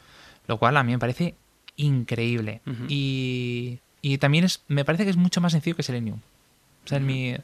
lo 0.46 0.58
cual 0.58 0.76
a 0.76 0.82
mí 0.82 0.92
me 0.92 0.98
parece 0.98 1.34
increíble. 1.76 2.60
y, 2.88 3.78
y, 4.02 4.18
también 4.18 4.44
es, 4.44 4.62
me 4.68 4.84
parece 4.84 5.04
que 5.04 5.10
es 5.10 5.16
mucho 5.16 5.40
más 5.40 5.52
sencillo 5.52 5.76
que 5.76 5.82
Selenium. 5.82 6.18
O 6.84 6.88
sea, 6.88 6.98
en 6.98 7.06
mi, 7.06 7.36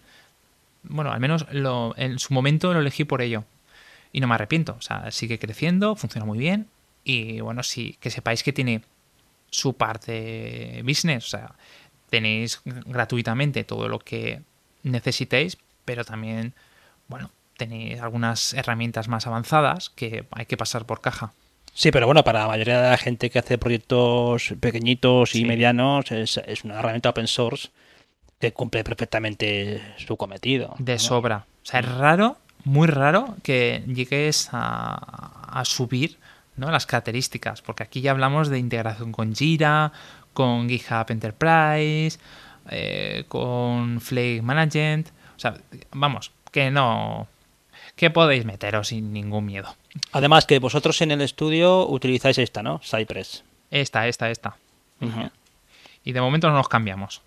bueno, 0.82 1.12
al 1.12 1.20
menos 1.20 1.46
lo, 1.52 1.94
en 1.96 2.18
su 2.18 2.34
momento 2.34 2.72
lo 2.74 2.80
elegí 2.80 3.04
por 3.04 3.22
ello. 3.22 3.44
Y 4.12 4.20
no 4.20 4.28
me 4.28 4.34
arrepiento. 4.34 4.76
O 4.78 4.82
sea, 4.82 5.10
sigue 5.10 5.38
creciendo, 5.38 5.96
funciona 5.96 6.24
muy 6.24 6.38
bien. 6.38 6.66
Y 7.04 7.40
bueno, 7.40 7.62
sí, 7.62 7.96
que 8.00 8.10
sepáis 8.10 8.42
que 8.42 8.52
tiene 8.52 8.82
su 9.50 9.74
parte 9.74 10.82
business. 10.84 11.24
O 11.24 11.28
sea, 11.28 11.54
tenéis 12.10 12.60
gratuitamente 12.64 13.64
todo 13.64 13.88
lo 13.88 13.98
que 13.98 14.42
necesitéis, 14.82 15.58
pero 15.84 16.04
también, 16.04 16.54
bueno, 17.08 17.30
tenéis 17.56 18.00
algunas 18.00 18.54
herramientas 18.54 19.08
más 19.08 19.26
avanzadas 19.26 19.90
que 19.90 20.26
hay 20.30 20.46
que 20.46 20.56
pasar 20.56 20.86
por 20.86 21.00
caja. 21.00 21.32
Sí, 21.72 21.90
pero 21.90 22.06
bueno, 22.06 22.24
para 22.24 22.40
la 22.40 22.48
mayoría 22.48 22.80
de 22.80 22.90
la 22.90 22.96
gente 22.96 23.28
que 23.28 23.38
hace 23.38 23.58
proyectos 23.58 24.54
pequeñitos 24.60 25.34
y 25.34 25.44
medianos, 25.44 26.10
es, 26.10 26.64
una 26.64 26.78
herramienta 26.78 27.10
open 27.10 27.26
source 27.26 27.68
que 28.38 28.52
cumple 28.52 28.82
perfectamente 28.82 29.82
su 29.98 30.16
cometido. 30.16 30.74
De 30.78 30.98
sobra. 30.98 31.46
O 31.62 31.66
sea, 31.66 31.80
es 31.80 31.88
raro, 31.88 32.38
muy 32.64 32.86
raro 32.86 33.36
que 33.42 33.82
llegues 33.86 34.48
a, 34.52 35.60
a 35.60 35.64
subir 35.66 36.18
¿no? 36.56 36.70
las 36.70 36.86
características, 36.86 37.62
porque 37.62 37.82
aquí 37.82 38.00
ya 38.00 38.10
hablamos 38.10 38.48
de 38.48 38.58
integración 38.58 39.12
con 39.12 39.34
Jira, 39.34 39.92
con 40.32 40.68
GitHub 40.68 41.06
Enterprise, 41.08 42.18
eh, 42.70 43.24
con 43.28 44.00
Flake 44.00 44.42
Management, 44.42 45.08
o 45.36 45.38
sea, 45.38 45.54
vamos, 45.92 46.32
que 46.50 46.70
no, 46.70 47.28
que 47.96 48.10
podéis 48.10 48.44
meteros 48.44 48.88
sin 48.88 49.12
ningún 49.12 49.46
miedo. 49.46 49.74
Además 50.12 50.46
que 50.46 50.58
vosotros 50.58 51.00
en 51.00 51.10
el 51.10 51.22
estudio 51.22 51.86
utilizáis 51.88 52.38
esta, 52.38 52.62
¿no? 52.62 52.80
Cypress. 52.82 53.44
Esta, 53.70 54.06
esta, 54.06 54.30
esta. 54.30 54.56
Y 56.04 56.12
de 56.12 56.20
momento 56.20 56.48
no 56.48 56.54
nos 56.54 56.68
cambiamos. 56.68 57.22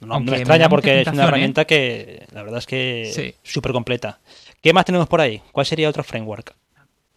No, 0.00 0.18
me 0.20 0.36
extraña 0.36 0.68
porque 0.68 1.02
es 1.02 1.08
una 1.08 1.24
herramienta 1.24 1.66
que 1.66 2.26
la 2.32 2.42
verdad 2.42 2.58
es 2.58 2.66
que 2.66 3.34
súper 3.42 3.72
completa. 3.72 4.18
¿Qué 4.62 4.72
más 4.72 4.84
tenemos 4.84 5.08
por 5.08 5.20
ahí? 5.20 5.42
¿Cuál 5.52 5.66
sería 5.66 5.88
otro 5.88 6.02
framework? 6.02 6.54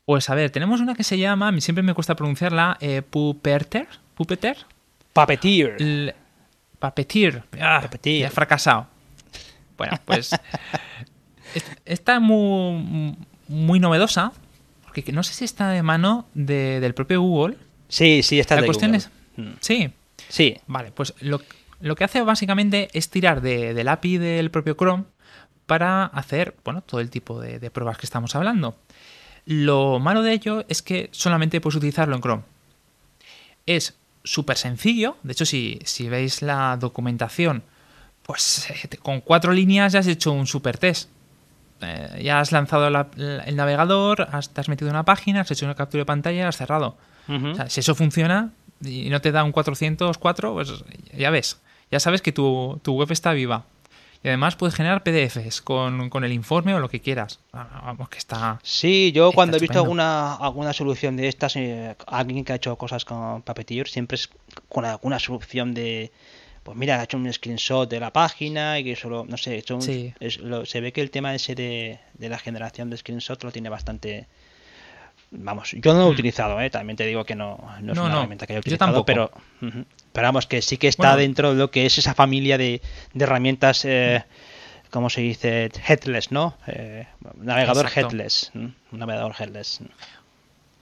Pues 0.06 0.30
a 0.30 0.36
ver, 0.36 0.50
tenemos 0.52 0.82
una 0.82 0.96
que 0.96 1.04
se 1.04 1.18
llama, 1.18 1.52
siempre 1.62 1.82
me 1.84 1.94
cuesta 1.94 2.16
pronunciarla, 2.16 2.78
eh, 2.82 3.02
Pupeter. 3.02 3.88
Pupeter. 4.16 4.58
Puppeteer. 5.14 5.78
Puppeteer. 6.80 7.44
Ah, 7.62 7.90
he 8.04 8.30
fracasado. 8.30 8.88
Bueno, 9.78 9.98
pues 10.06 10.32
está 11.86 12.20
muy, 12.20 13.16
muy 13.48 13.80
novedosa, 13.80 14.34
porque 14.84 15.12
no 15.12 15.24
sé 15.24 15.34
si 15.34 15.46
está 15.46 15.70
de 15.70 15.84
mano 15.84 16.26
del 16.34 16.94
propio 16.94 17.22
Google. 17.22 17.58
Sí, 17.88 18.24
sí, 18.24 18.40
está 18.40 18.56
La 18.56 18.62
de 18.62 18.68
cuestión 18.68 18.92
Google. 18.92 19.06
es... 19.06 19.10
Mm. 19.38 19.52
Sí. 19.62 19.90
Sí. 20.28 20.58
Vale, 20.68 20.92
pues 20.92 21.14
lo, 21.22 21.42
lo 21.80 21.96
que 21.96 22.04
hace 22.04 22.22
básicamente 22.22 22.90
es 22.94 23.10
tirar 23.10 23.42
de, 23.42 23.74
del 23.74 23.88
API 23.88 24.18
del 24.18 24.52
propio 24.52 24.76
Chrome 24.76 25.06
para 25.66 26.06
hacer, 26.06 26.56
bueno, 26.66 26.82
todo 26.82 27.00
el 27.00 27.10
tipo 27.10 27.40
de, 27.40 27.60
de 27.60 27.72
pruebas 27.72 27.98
que 27.98 28.06
estamos 28.06 28.36
hablando. 28.36 28.76
Lo 29.46 30.00
malo 30.00 30.22
de 30.22 30.34
ello 30.34 30.66
es 30.70 30.82
que 30.82 31.10
solamente 31.12 31.60
puedes 31.60 31.76
utilizarlo 31.76 32.16
en 32.16 32.22
Chrome. 32.22 32.44
Es 33.66 33.96
súper 34.24 34.58
sencillo, 34.58 35.18
de 35.24 35.34
hecho 35.34 35.46
si, 35.46 35.80
veis 36.10 36.42
la 36.42 36.78
documentación, 36.78 37.64
pues 38.24 38.70
eh, 38.70 38.98
con 38.98 39.20
cuatro 39.20 39.52
líneas 39.52 39.94
ya 39.94 40.00
has 40.00 40.08
hecho 40.08 40.32
un 40.32 40.48
super 40.48 40.78
test. 40.78 41.10
Eh, 41.82 42.22
ya 42.24 42.40
has 42.40 42.54
lanzado 42.54 42.88
el 42.88 43.56
navegador, 43.56 44.30
has, 44.32 44.50
te 44.50 44.62
has 44.62 44.70
metido 44.70 44.88
en 44.90 44.96
una 44.96 45.04
página, 45.04 45.42
has 45.42 45.52
hecho 45.52 45.66
una 45.66 45.76
captura 45.76 46.02
de 46.02 46.06
pantalla, 46.06 46.48
has 46.48 46.58
cerrado. 46.58 46.98
si 47.68 47.80
eso 47.82 47.96
funciona 47.96 48.52
y 48.82 49.10
no 49.10 49.22
te 49.22 49.32
da 49.32 49.44
un 49.44 49.52
404, 49.52 50.54
pues 50.54 50.84
ya 51.18 51.30
ves, 51.30 51.60
ya 51.92 52.00
sabes 52.00 52.22
que 52.22 52.32
tu 52.32 52.80
web 52.86 53.12
está 53.12 53.34
viva. 53.34 53.66
Y 54.24 54.30
además 54.30 54.56
puedes 54.56 54.74
generar 54.74 55.04
PDFs 55.04 55.62
con, 55.62 56.10
el 56.24 56.32
informe 56.32 56.74
o 56.74 56.80
lo 56.80 56.90
que 56.90 57.02
quieras. 57.02 57.40
Ah, 57.52 57.82
vamos, 57.86 58.08
que 58.08 58.18
está. 58.18 58.60
Sí, 58.64 59.12
yo 59.12 59.34
cuando 59.34 59.58
he 59.58 59.60
visto 59.60 59.80
alguna, 59.80 60.36
alguna 60.36 60.72
solución 60.72 61.18
de 61.18 61.28
estas, 61.28 61.58
eh, 61.58 61.96
alguien 62.08 62.46
que 62.46 62.54
ha 62.54 62.56
hecho 62.56 62.78
cosas 62.78 63.04
con 63.04 63.42
Puppeteer, 63.42 63.90
siempre 63.90 64.16
es 64.16 64.30
con 64.70 64.86
alguna 64.86 65.20
solución 65.20 65.74
de. 65.74 66.12
Pues 66.64 66.78
mira, 66.78 67.02
ha 67.02 67.04
hecho 67.04 67.18
un 67.18 67.32
screenshot 67.34 67.90
de 67.90 68.00
la 68.00 68.14
página 68.14 68.80
y 68.80 68.86
que 68.86 68.96
solo, 68.96 69.26
no 69.28 69.36
sé, 69.36 69.62
se 69.62 70.82
ve 70.82 70.94
que 70.94 71.02
el 71.02 71.12
tema 71.12 71.36
ese 71.36 71.56
de, 71.56 72.00
de 72.14 72.30
la 72.30 72.40
generación 72.40 72.90
de 72.90 72.96
screenshot 72.96 73.44
lo 73.44 73.52
tiene 73.52 73.68
bastante, 73.68 74.28
Vamos, 75.36 75.72
yo 75.72 75.94
no 75.94 76.00
lo 76.00 76.08
he 76.08 76.12
utilizado, 76.14 76.62
¿eh? 76.62 76.70
también 76.70 76.96
te 76.96 77.06
digo 77.06 77.26
que 77.26 77.36
no, 77.36 77.60
no 77.82 77.94
es 77.94 78.00
una 78.00 78.20
herramienta 78.20 78.46
que 78.46 78.54
haya 78.54 78.60
utilizado, 78.60 79.04
pero, 79.06 79.32
pero 80.14 80.28
vamos, 80.28 80.46
que 80.46 80.62
sí 80.62 80.78
que 80.78 80.88
está 80.88 81.18
dentro 81.18 81.54
de 81.54 81.60
lo 81.60 81.72
que 81.72 81.86
es 81.86 81.98
esa 81.98 82.14
familia 82.14 82.58
de, 82.58 82.82
herramientas, 83.20 83.84
eh, 83.84 84.24
¿cómo 84.92 85.10
se 85.10 85.22
dice? 85.22 85.72
Headless, 85.88 86.32
¿no? 86.32 86.56
Eh, 86.68 87.08
navegador 87.36 87.90
headless, 87.94 88.52
navegador 88.92 89.34
headless. 89.38 89.82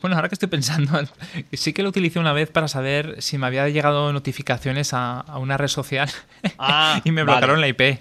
Bueno, 0.02 0.16
ahora 0.16 0.30
que 0.30 0.36
estoy 0.36 0.50
pensando, 0.50 1.00
sí 1.54 1.74
que 1.74 1.82
lo 1.82 1.90
utilicé 1.90 2.20
una 2.20 2.34
vez 2.34 2.50
para 2.50 2.68
saber 2.68 3.22
si 3.22 3.38
me 3.38 3.48
había 3.48 3.70
llegado 3.70 4.12
notificaciones 4.12 4.94
a, 4.94 5.24
una 5.38 5.58
red 5.58 5.70
social 5.70 6.10
ah, 6.60 7.00
y 7.04 7.12
me 7.12 7.24
bloquearon 7.24 7.62
la 7.62 7.68
IP. 7.68 8.00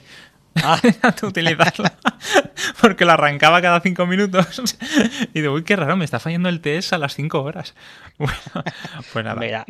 Ah. 0.65 0.81
utilizarla. 1.23 1.95
porque 2.81 3.05
lo 3.05 3.13
arrancaba 3.13 3.63
cada 3.63 3.81
cinco 3.81 4.05
minutos. 4.07 4.77
y 5.33 5.41
digo, 5.43 5.55
uy, 5.55 5.63
qué 5.63 5.77
raro, 5.77 5.97
me 5.97 6.05
está 6.05 6.19
fallando 6.19 6.49
el 6.49 6.61
test 6.61 6.93
a 6.93 6.99
las 6.99 7.15
cinco 7.15 7.43
horas. 7.43 7.75
Bueno, 8.19 8.35
pues 9.13 9.25
nada. 9.25 9.65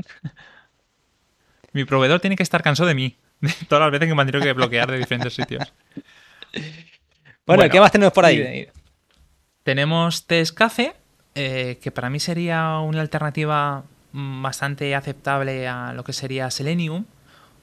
Mi 1.73 1.85
proveedor 1.85 2.21
tiene 2.21 2.37
que 2.37 2.43
estar 2.43 2.63
cansado 2.63 2.89
de 2.89 2.95
mí. 2.95 3.17
De 3.41 3.53
todas 3.69 3.83
las 3.83 3.91
veces 3.91 4.09
que 4.09 4.15
me 4.15 4.21
han 4.21 4.27
tenido 4.29 4.45
que 4.45 4.53
bloquear 4.53 4.91
de 4.91 4.99
diferentes 4.99 5.35
sitios. 5.35 5.73
Bueno, 7.47 7.69
¿qué 7.71 7.81
más 7.81 7.91
tenemos 7.91 8.13
por 8.13 8.25
ahí? 8.25 8.69
Tenemos 9.63 10.27
Test 10.27 10.55
Café, 10.55 10.95
eh, 11.35 11.79
que 11.83 11.91
para 11.91 12.11
mí 12.11 12.21
sería 12.21 12.79
una 12.81 13.01
alternativa 13.01 13.85
bastante 14.13 14.95
aceptable 14.95 15.69
a 15.69 15.93
lo 15.93 16.05
que 16.05 16.13
sería 16.13 16.51
Selenium 16.51 17.07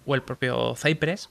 o 0.06 0.16
el 0.16 0.24
propio 0.24 0.76
Cypress. 0.76 1.30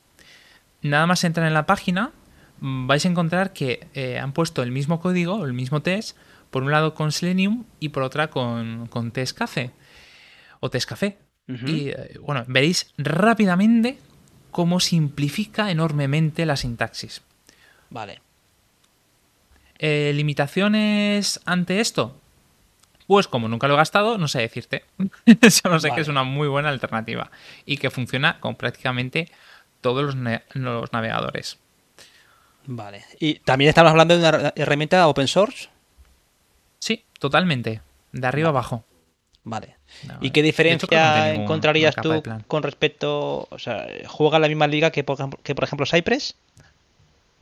Nada 0.82 1.06
más 1.06 1.24
entrar 1.24 1.46
en 1.46 1.54
la 1.54 1.66
página, 1.66 2.12
mm, 2.60 2.86
vais 2.86 3.04
a 3.04 3.08
encontrar 3.08 3.52
que 3.52 3.88
eh, 3.94 4.18
han 4.18 4.32
puesto 4.32 4.62
el 4.62 4.70
mismo 4.70 5.00
código, 5.00 5.44
el 5.44 5.52
mismo 5.52 5.82
test, 5.82 6.16
por 6.50 6.62
un 6.62 6.70
lado 6.70 6.94
con 6.94 7.12
Selenium 7.12 7.64
y 7.80 7.88
por 7.88 8.02
otra 8.02 8.28
con, 8.28 8.86
con 8.88 9.10
Test 9.10 9.36
Café 9.36 9.72
o 10.60 10.70
Test 10.70 10.88
Café. 10.88 11.18
Y 11.48 11.90
eh, 11.90 12.18
bueno, 12.20 12.44
veréis 12.48 12.92
rápidamente 12.98 13.98
cómo 14.50 14.80
simplifica 14.80 15.70
enormemente 15.70 16.44
la 16.46 16.56
sintaxis. 16.56 17.22
Vale. 17.90 18.20
Eh, 19.78 20.12
¿Limitaciones 20.14 21.40
ante 21.44 21.80
esto? 21.80 22.18
Pues 23.06 23.28
como 23.28 23.48
nunca 23.48 23.68
lo 23.68 23.74
he 23.74 23.76
gastado, 23.76 24.18
no 24.18 24.26
sé 24.28 24.40
decirte. 24.40 24.84
Solo 25.50 25.78
sé 25.78 25.90
que 25.92 26.00
es 26.00 26.08
una 26.08 26.24
muy 26.24 26.48
buena 26.48 26.70
alternativa 26.70 27.30
y 27.64 27.76
que 27.76 27.90
funciona 27.90 28.40
con 28.40 28.56
prácticamente 28.56 29.30
todos 29.80 30.16
los, 30.16 30.92
navegadores. 30.92 31.58
Vale. 32.64 33.04
¿Y 33.20 33.34
también 33.40 33.68
estamos 33.68 33.90
hablando 33.90 34.18
de 34.18 34.28
una 34.28 34.52
herramienta 34.56 35.06
open 35.06 35.28
source? 35.28 35.68
Sí, 36.80 37.04
totalmente. 37.20 37.80
De 38.12 38.26
arriba 38.26 38.48
abajo. 38.48 38.84
Vale. 39.46 39.76
¿Y 40.20 40.30
qué 40.30 40.42
diferencia 40.42 41.32
encontrarías 41.32 41.94
tú 41.94 42.20
con 42.48 42.64
respecto, 42.64 43.46
o 43.48 43.58
sea, 43.58 43.86
juega 44.08 44.40
la 44.40 44.48
misma 44.48 44.66
liga 44.66 44.90
que 44.90 45.04
que 45.04 45.54
por 45.54 45.64
ejemplo 45.64 45.86
Cypress? 45.86 46.34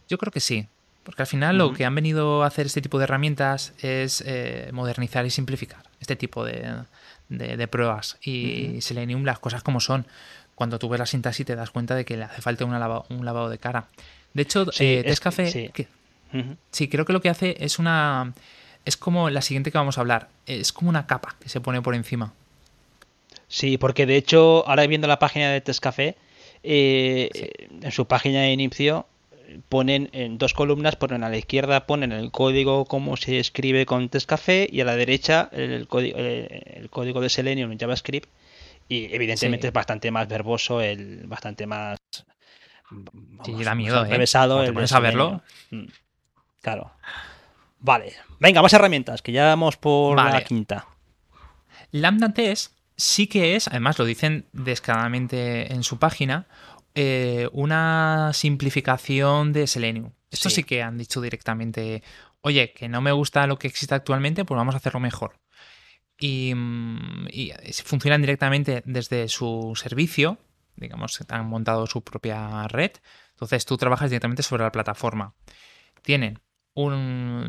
Yo 0.08 0.18
creo 0.18 0.30
que 0.30 0.40
sí. 0.40 0.66
Porque 1.02 1.22
al 1.22 1.26
final 1.26 1.56
lo 1.58 1.72
que 1.72 1.86
han 1.86 1.94
venido 1.94 2.42
a 2.42 2.46
hacer 2.46 2.66
este 2.66 2.82
tipo 2.82 2.98
de 2.98 3.04
herramientas 3.04 3.72
es 3.80 4.22
eh, 4.26 4.70
modernizar 4.72 5.24
y 5.24 5.30
simplificar 5.30 5.82
este 6.00 6.14
tipo 6.14 6.44
de, 6.44 7.68
pruebas. 7.68 8.18
Y 8.22 8.80
Selenium, 8.82 9.24
las 9.24 9.38
cosas 9.38 9.62
como 9.62 9.80
son. 9.80 10.06
Cuando 10.54 10.78
tú 10.78 10.88
ves 10.88 11.00
la 11.00 11.06
sintaxis 11.06 11.46
te 11.46 11.56
das 11.56 11.70
cuenta 11.70 11.94
de 11.94 12.04
que 12.04 12.16
le 12.16 12.24
hace 12.24 12.40
falta 12.40 12.64
un 12.64 13.24
lavado 13.24 13.48
de 13.48 13.58
cara. 13.58 13.88
De 14.34 14.42
hecho, 14.42 14.70
sí, 14.72 15.02
eh, 15.04 15.14
sí. 16.70 16.88
creo 16.88 17.04
que 17.04 17.12
lo 17.12 17.20
que 17.20 17.30
hace 17.30 17.56
es 17.60 17.78
una... 17.78 18.32
Es 18.84 18.96
como 18.96 19.30
la 19.30 19.42
siguiente 19.42 19.70
que 19.70 19.78
vamos 19.78 19.98
a 19.98 20.02
hablar. 20.02 20.28
Es 20.46 20.72
como 20.72 20.90
una 20.90 21.06
capa 21.06 21.36
que 21.40 21.48
se 21.48 21.60
pone 21.60 21.82
por 21.82 21.94
encima. 21.94 22.32
Sí, 23.48 23.78
porque 23.78 24.06
de 24.06 24.16
hecho, 24.16 24.66
ahora 24.66 24.86
viendo 24.86 25.06
la 25.06 25.18
página 25.18 25.50
de 25.50 25.60
Tescafé, 25.60 26.16
eh, 26.62 27.30
en 27.82 27.92
su 27.92 28.06
página 28.06 28.40
de 28.40 28.52
inicio 28.52 29.06
ponen 29.68 30.08
en 30.12 30.38
dos 30.38 30.54
columnas, 30.54 30.96
ponen 30.96 31.22
a 31.22 31.28
la 31.28 31.36
izquierda 31.36 31.86
ponen 31.86 32.12
el 32.12 32.30
código 32.30 32.86
como 32.86 33.16
se 33.16 33.38
escribe 33.38 33.86
con 33.86 34.08
Tescafé 34.08 34.68
y 34.70 34.80
a 34.80 34.84
la 34.84 34.96
derecha 34.96 35.48
el, 35.52 35.86
código, 35.86 36.18
el, 36.18 36.88
código 36.90 37.20
de 37.20 37.28
Selenium 37.28 37.70
en 37.70 37.78
JavaScript 37.78 38.28
y 38.88 39.14
evidentemente 39.14 39.68
es 39.68 39.72
bastante 39.72 40.10
más 40.10 40.28
verboso, 40.28 40.80
el 40.80 41.26
bastante 41.26 41.66
más 41.66 41.98
sí, 43.44 43.64
da 43.64 43.74
miedo, 43.74 44.04
¿eh? 44.04 44.08
el 44.10 44.94
a 44.94 45.00
verlo. 45.00 45.42
Mm, 45.70 45.84
claro. 46.60 46.90
Vale, 47.84 48.14
venga, 48.40 48.62
más 48.62 48.72
herramientas, 48.72 49.20
que 49.20 49.30
ya 49.30 49.44
vamos 49.44 49.76
por 49.76 50.16
la 50.16 50.42
quinta. 50.42 50.88
Lambda 51.90 52.32
Test 52.32 52.72
sí 52.96 53.26
que 53.26 53.56
es, 53.56 53.68
además 53.68 53.98
lo 53.98 54.06
dicen 54.06 54.46
descaradamente 54.54 55.70
en 55.70 55.82
su 55.82 55.98
página, 55.98 56.46
eh, 56.94 57.46
una 57.52 58.30
simplificación 58.32 59.52
de 59.52 59.66
Selenium. 59.66 60.12
Esto 60.30 60.48
sí. 60.48 60.64
que 60.64 60.82
han 60.82 60.96
dicho 60.96 61.20
directamente, 61.20 62.02
oye, 62.40 62.72
que 62.72 62.88
no 62.88 63.02
me 63.02 63.12
gusta 63.12 63.46
lo 63.46 63.58
que 63.58 63.68
existe 63.68 63.94
actualmente, 63.94 64.46
pues 64.46 64.56
vamos 64.56 64.74
a 64.74 64.78
hacerlo 64.78 65.00
mejor. 65.00 65.38
Y, 66.18 66.54
mm, 66.54 67.26
funcionan 67.84 68.22
directamente 68.22 68.82
desde 68.86 69.28
su 69.28 69.74
servicio, 69.76 70.38
digamos, 70.76 71.22
han 71.28 71.46
montado 71.50 71.86
su 71.86 72.02
propia 72.02 72.66
red. 72.66 72.92
Entonces 73.32 73.66
tú 73.66 73.76
trabajas 73.76 74.08
directamente 74.08 74.42
sobre 74.42 74.62
la 74.62 74.72
plataforma. 74.72 75.34
Tienen 76.00 76.40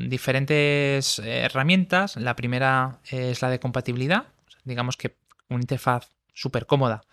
diferentes 0.08 1.20
herramientas. 1.20 2.16
La 2.16 2.36
primera 2.36 3.00
es 3.10 3.42
la 3.42 3.50
de 3.50 3.60
compatibilidad. 3.60 4.26
Digamos 4.64 4.98
que 4.98 5.16
una 5.50 5.62
interfaz 5.62 6.10
súper 6.34 6.66
cómoda 6.66 7.04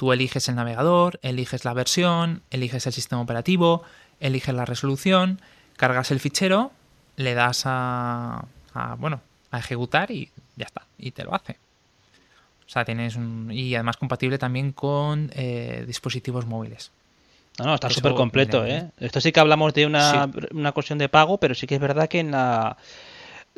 Tú 0.00 0.14
eliges 0.14 0.48
el 0.48 0.54
navegador, 0.54 1.20
eliges 1.20 1.66
la 1.66 1.74
versión, 1.74 2.42
eliges 2.50 2.86
el 2.86 2.92
sistema 2.94 3.20
operativo, 3.20 3.82
eliges 4.18 4.54
la 4.54 4.64
resolución, 4.64 5.42
cargas 5.76 6.10
el 6.10 6.20
fichero, 6.20 6.72
le 7.16 7.34
das 7.34 7.64
a, 7.66 8.46
bueno, 8.96 9.20
a 9.50 9.58
ejecutar 9.58 10.10
y 10.10 10.30
ya 10.56 10.64
está, 10.64 10.86
y 10.96 11.10
te 11.10 11.22
lo 11.22 11.34
hace. 11.34 11.58
O 12.66 12.70
sea, 12.70 12.86
tienes 12.86 13.14
un, 13.16 13.50
y 13.52 13.74
además 13.74 13.98
compatible 13.98 14.38
también 14.38 14.72
con 14.72 15.30
eh, 15.34 15.84
dispositivos 15.86 16.46
móviles. 16.46 16.92
No, 17.58 17.66
no, 17.66 17.74
está 17.74 17.90
súper 17.90 18.14
completo, 18.14 18.64
¿eh? 18.64 18.90
Esto 18.98 19.20
sí 19.20 19.32
que 19.32 19.40
hablamos 19.40 19.74
de 19.74 19.86
una, 19.86 20.30
una 20.52 20.72
cuestión 20.72 20.98
de 20.98 21.08
pago, 21.08 21.38
pero 21.38 21.54
sí 21.54 21.66
que 21.66 21.74
es 21.74 21.80
verdad 21.80 22.08
que 22.08 22.20
en 22.20 22.30
la 22.30 22.76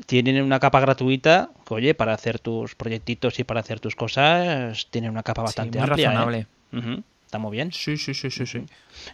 tienen 0.07 0.43
una 0.43 0.59
capa 0.59 0.81
gratuita, 0.81 1.51
oye, 1.69 1.95
para 1.95 2.15
hacer 2.15 2.39
tus 2.39 2.75
proyectitos 2.75 3.39
y 3.39 3.45
para 3.45 3.61
hacer 3.61 3.81
tus 3.81 3.95
cosas, 3.95 4.87
tienen 4.91 5.11
una 5.11 5.23
capa 5.23 5.43
bastante 5.43 5.79
sí, 5.79 5.79
muy 5.79 5.87
¿eh? 5.87 5.91
razonable. 5.91 6.47
Está 7.25 7.39
muy 7.39 7.53
bien. 7.53 7.73
Sí, 7.73 7.97
sí, 7.97 8.13
sí, 8.13 8.31
sí, 8.31 8.47
sí. 8.47 8.65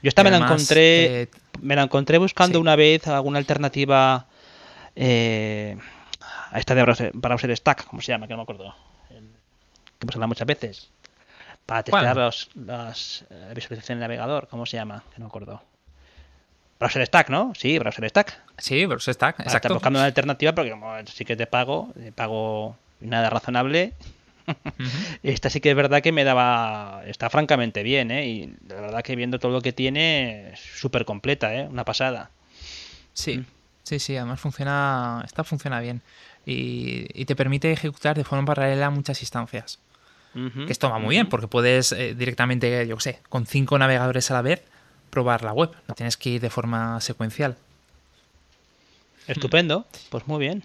Yo 0.02 0.08
esta 0.08 0.24
me 0.24 0.30
la 0.30 0.38
encontré, 0.38 1.22
eh, 1.22 1.28
me 1.60 1.76
la 1.76 1.82
encontré 1.82 2.18
buscando 2.18 2.60
una 2.60 2.74
vez 2.74 3.06
alguna 3.06 3.38
alternativa 3.38 4.26
eh, 4.96 5.76
a 6.50 6.58
esta 6.58 6.74
de 6.74 6.82
browser, 6.82 7.10
browser 7.14 7.56
stack, 7.56 7.86
¿cómo 7.86 8.02
se 8.02 8.12
llama? 8.12 8.26
Que 8.26 8.32
no 8.32 8.38
me 8.38 8.42
acuerdo. 8.42 8.74
Que 9.08 9.14
hemos 10.04 10.14
hablado 10.16 10.28
muchas 10.28 10.46
veces. 10.46 10.90
Para 11.68 11.82
testear 11.82 12.16
las 12.16 13.26
visualizaciones 13.54 13.88
del 13.88 13.98
navegador, 13.98 14.48
¿cómo 14.48 14.64
se 14.64 14.78
llama? 14.78 15.04
Que 15.10 15.18
no 15.18 15.26
me 15.26 15.28
acuerdo. 15.28 15.62
Browser 16.80 17.04
Stack, 17.04 17.28
¿no? 17.28 17.52
Sí, 17.54 17.78
Browser 17.78 18.08
Stack. 18.08 18.40
Sí, 18.56 18.86
Browser 18.86 19.12
Stack, 19.12 19.40
exacto. 19.40 19.74
buscando 19.74 19.98
una 19.98 20.06
alternativa 20.06 20.54
porque 20.54 20.70
como 20.70 20.90
sí 21.04 21.26
que 21.26 21.36
te 21.36 21.46
pago, 21.46 21.90
te 21.94 22.10
pago 22.10 22.74
nada 23.00 23.28
razonable. 23.28 23.92
Esta 25.22 25.50
sí 25.50 25.60
que 25.60 25.68
es 25.68 25.76
verdad 25.76 26.00
que 26.00 26.10
me 26.10 26.24
daba, 26.24 27.02
está 27.04 27.28
francamente 27.28 27.82
bien, 27.82 28.12
¿eh? 28.12 28.26
Y 28.26 28.56
la 28.66 28.80
verdad 28.80 29.02
que 29.02 29.14
viendo 29.14 29.38
todo 29.38 29.52
lo 29.52 29.60
que 29.60 29.74
tiene, 29.74 30.54
súper 30.56 31.04
completa, 31.04 31.54
¿eh? 31.54 31.68
Una 31.68 31.84
pasada. 31.84 32.30
Sí, 33.12 33.36
mm. 33.36 33.46
sí, 33.82 33.98
sí, 33.98 34.16
además 34.16 34.40
funciona, 34.40 35.20
esta 35.22 35.44
funciona 35.44 35.80
bien. 35.80 36.00
Y, 36.46 37.26
te 37.26 37.36
permite 37.36 37.70
ejecutar 37.70 38.16
de 38.16 38.24
forma 38.24 38.46
paralela 38.46 38.88
muchas 38.88 39.20
instancias. 39.20 39.80
Que 40.34 40.72
esto 40.72 40.90
va 40.90 40.98
muy 40.98 41.16
bien 41.16 41.28
porque 41.28 41.48
puedes 41.48 41.92
eh, 41.92 42.14
directamente, 42.14 42.86
yo 42.86 42.96
qué 42.96 43.02
sé, 43.02 43.18
con 43.28 43.46
cinco 43.46 43.78
navegadores 43.78 44.30
a 44.30 44.34
la 44.34 44.42
vez, 44.42 44.62
probar 45.10 45.42
la 45.42 45.52
web, 45.52 45.70
no 45.88 45.94
tienes 45.94 46.16
que 46.16 46.30
ir 46.30 46.40
de 46.40 46.50
forma 46.50 47.00
secuencial. 47.00 47.56
Estupendo, 49.26 49.86
pues 50.10 50.26
muy 50.26 50.38
bien. 50.38 50.62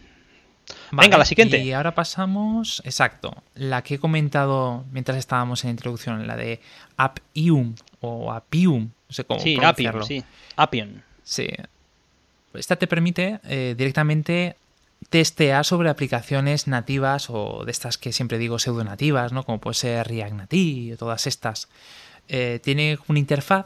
Venga, 0.91 1.17
la 1.17 1.25
siguiente. 1.25 1.57
Y 1.59 1.73
ahora 1.73 1.93
pasamos, 1.95 2.81
exacto, 2.85 3.43
la 3.55 3.81
que 3.81 3.95
he 3.95 3.99
comentado 3.99 4.85
mientras 4.91 5.17
estábamos 5.17 5.63
en 5.63 5.69
la 5.69 5.71
introducción, 5.71 6.25
la 6.27 6.37
de 6.37 6.61
Appium 6.97 7.75
o 7.99 8.31
Appium, 8.31 8.83
no 8.83 9.13
sé 9.13 9.25
cómo 9.25 9.39
sí, 9.39 9.57
Appium, 9.61 10.03
sí, 10.03 10.23
Appium. 10.55 11.01
Sí. 11.23 11.49
Esta 12.53 12.75
te 12.75 12.87
permite 12.87 13.39
eh, 13.45 13.73
directamente 13.77 14.55
testear 15.09 15.65
sobre 15.65 15.89
aplicaciones 15.89 16.67
nativas 16.67 17.29
o 17.29 17.63
de 17.65 17.71
estas 17.71 17.97
que 17.97 18.13
siempre 18.13 18.37
digo 18.37 18.59
pseudo 18.59 18.83
nativas, 18.83 19.31
¿no? 19.31 19.43
Como 19.43 19.59
puede 19.59 19.75
ser 19.75 20.07
React 20.07 20.33
Native 20.33 20.93
o 20.93 20.97
todas 20.97 21.27
estas. 21.27 21.69
Eh, 22.27 22.59
tiene 22.63 22.97
una 23.07 23.19
interfaz 23.19 23.65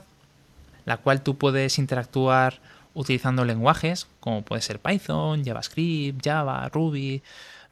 la 0.85 0.97
cual 0.97 1.21
tú 1.21 1.37
puedes 1.37 1.77
interactuar 1.79 2.61
utilizando 2.93 3.45
lenguajes 3.45 4.07
como 4.19 4.41
puede 4.43 4.61
ser 4.61 4.79
Python, 4.79 5.43
JavaScript, 5.43 6.23
Java, 6.23 6.69
Ruby, 6.69 7.21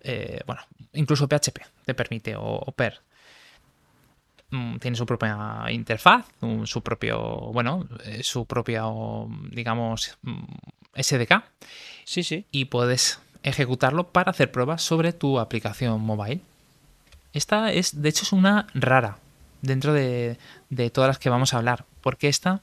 eh, 0.02 0.42
bueno, 0.46 0.62
incluso 0.94 1.28
PHP 1.28 1.62
te 1.86 1.94
permite 1.94 2.36
o, 2.38 2.60
PER. 2.76 3.02
Mm, 4.52 4.78
tiene 4.78 4.98
su 4.98 5.06
propia 5.06 5.66
interfaz, 5.72 6.28
su 6.66 6.84
propio, 6.84 7.52
bueno, 7.52 7.88
eh, 8.04 8.22
su 8.22 8.46
propia, 8.46 8.84
digamos, 9.50 10.18
mm, 10.22 10.44
SDK. 10.94 11.44
Sí, 12.04 12.24
sí. 12.24 12.46
Y 12.52 12.66
puedes 12.66 13.20
ejecutarlo 13.50 14.08
para 14.08 14.32
hacer 14.32 14.52
pruebas 14.52 14.82
sobre 14.82 15.14
tu 15.14 15.40
aplicación 15.40 16.02
mobile. 16.02 16.42
Esta 17.34 17.72
es, 17.72 18.02
de 18.02 18.10
hecho, 18.10 18.24
es 18.24 18.32
una 18.32 18.68
rara 18.74 19.18
dentro 19.62 19.94
de, 19.94 20.38
de 20.70 20.90
todas 20.90 21.08
las 21.08 21.20
que 21.20 21.30
vamos 21.30 21.54
a 21.54 21.58
hablar, 21.58 21.86
porque 22.02 22.28
esta 22.28 22.62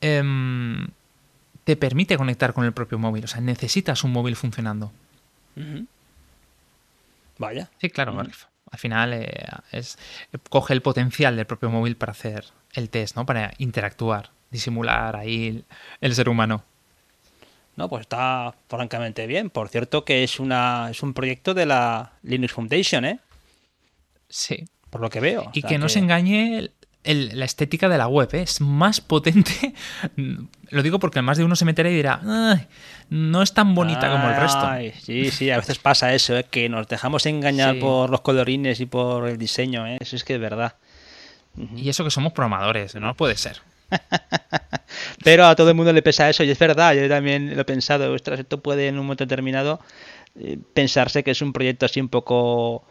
Em, 0.00 0.88
te 1.64 1.76
permite 1.76 2.16
conectar 2.16 2.52
con 2.54 2.64
el 2.64 2.72
propio 2.72 2.98
móvil. 2.98 3.24
O 3.24 3.28
sea, 3.28 3.40
necesitas 3.40 4.02
un 4.04 4.12
móvil 4.12 4.36
funcionando. 4.36 4.92
Vaya. 7.38 7.70
Sí, 7.80 7.90
claro. 7.90 8.18
Al 8.18 8.78
final 8.78 9.12
eh, 9.12 9.46
es, 9.72 9.98
coge 10.48 10.72
el 10.72 10.80
potencial 10.80 11.36
del 11.36 11.46
propio 11.46 11.70
móvil 11.70 11.96
para 11.96 12.12
hacer 12.12 12.46
el 12.72 12.88
test, 12.88 13.16
¿no? 13.16 13.26
Para 13.26 13.52
interactuar, 13.58 14.30
disimular 14.50 15.16
ahí 15.16 15.64
el, 16.00 16.14
ser 16.14 16.28
humano. 16.28 16.64
No, 17.80 17.88
pues 17.88 18.02
está 18.02 18.54
francamente 18.68 19.26
bien. 19.26 19.48
Por 19.48 19.70
cierto 19.70 20.04
que 20.04 20.22
es 20.22 20.38
una 20.38 20.88
es 20.90 21.02
un 21.02 21.14
proyecto 21.14 21.54
de 21.54 21.64
la 21.64 22.12
Linux 22.22 22.52
Foundation, 22.52 23.06
¿eh? 23.06 23.20
Sí. 24.28 24.66
Por 24.90 25.00
lo 25.00 25.08
que 25.08 25.18
veo. 25.18 25.50
Y 25.54 25.62
que 25.62 25.78
no 25.78 25.88
se 25.88 26.00
engañe 26.00 26.72
la 27.04 27.44
estética 27.46 27.88
de 27.88 27.96
la 27.96 28.06
web 28.06 28.28
¿eh? 28.34 28.42
es 28.42 28.60
más 28.60 29.00
potente. 29.00 29.72
Lo 30.68 30.82
digo 30.82 30.98
porque 30.98 31.22
más 31.22 31.38
de 31.38 31.44
uno 31.44 31.56
se 31.56 31.64
meterá 31.64 31.88
y 31.88 31.94
dirá, 31.94 32.20
no 33.08 33.42
es 33.42 33.54
tan 33.54 33.74
bonita 33.74 34.12
como 34.12 34.28
el 34.28 34.36
resto. 34.36 34.68
Sí, 35.02 35.30
sí, 35.30 35.50
a 35.50 35.56
veces 35.56 35.78
pasa 35.78 36.12
eso, 36.12 36.36
¿eh? 36.36 36.44
que 36.50 36.68
nos 36.68 36.86
dejamos 36.86 37.24
engañar 37.24 37.78
por 37.78 38.10
los 38.10 38.20
colorines 38.20 38.80
y 38.80 38.84
por 38.84 39.26
el 39.26 39.38
diseño. 39.38 39.86
¿eh? 39.86 39.96
Eso 40.00 40.16
es 40.16 40.24
que 40.24 40.34
es 40.34 40.40
verdad. 40.40 40.74
Y 41.74 41.88
eso 41.88 42.04
que 42.04 42.10
somos 42.10 42.34
programadores, 42.34 42.94
no 42.96 43.14
puede 43.14 43.38
ser. 43.38 43.62
Pero 45.24 45.46
a 45.46 45.54
todo 45.54 45.68
el 45.70 45.74
mundo 45.74 45.92
le 45.92 46.02
pesa 46.02 46.28
eso 46.30 46.44
y 46.44 46.50
es 46.50 46.58
verdad, 46.58 46.94
yo 46.94 47.08
también 47.08 47.54
lo 47.54 47.62
he 47.62 47.64
pensado, 47.64 48.14
esto 48.14 48.60
puede 48.60 48.88
en 48.88 48.98
un 48.98 49.06
momento 49.06 49.24
determinado 49.24 49.80
eh, 50.38 50.58
pensarse 50.74 51.22
que 51.22 51.32
es 51.32 51.42
un 51.42 51.52
proyecto 51.52 51.86
así 51.86 52.00
un 52.00 52.08
poco 52.08 52.84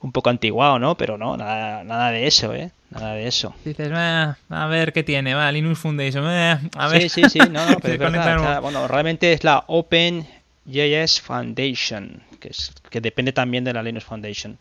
un 0.00 0.12
poco 0.12 0.30
antiguado, 0.30 0.78
¿no? 0.78 0.96
Pero 0.96 1.18
no, 1.18 1.36
nada, 1.36 1.84
nada 1.84 2.10
de 2.10 2.26
eso, 2.26 2.54
¿eh? 2.54 2.70
Nada 2.90 3.14
de 3.14 3.26
eso. 3.26 3.54
Dices, 3.64 3.90
a 3.92 4.66
ver 4.68 4.92
qué 4.92 5.02
tiene, 5.02 5.34
va, 5.34 5.52
Linux 5.52 5.78
Foundation, 5.78 6.24
a 6.24 6.88
ver. 6.88 7.02
Sí, 7.02 7.08
sí, 7.08 7.22
sí, 7.28 7.38
no, 7.38 7.60
pero 7.82 8.06
es 8.06 8.60
bueno, 8.62 8.88
realmente 8.88 9.32
es 9.32 9.44
la 9.44 9.64
OpenJS 9.66 11.20
Foundation, 11.20 12.22
que, 12.40 12.48
es, 12.48 12.72
que 12.88 13.00
depende 13.00 13.32
también 13.32 13.62
de 13.62 13.74
la 13.74 13.82
Linux 13.82 14.04
Foundation. 14.04 14.58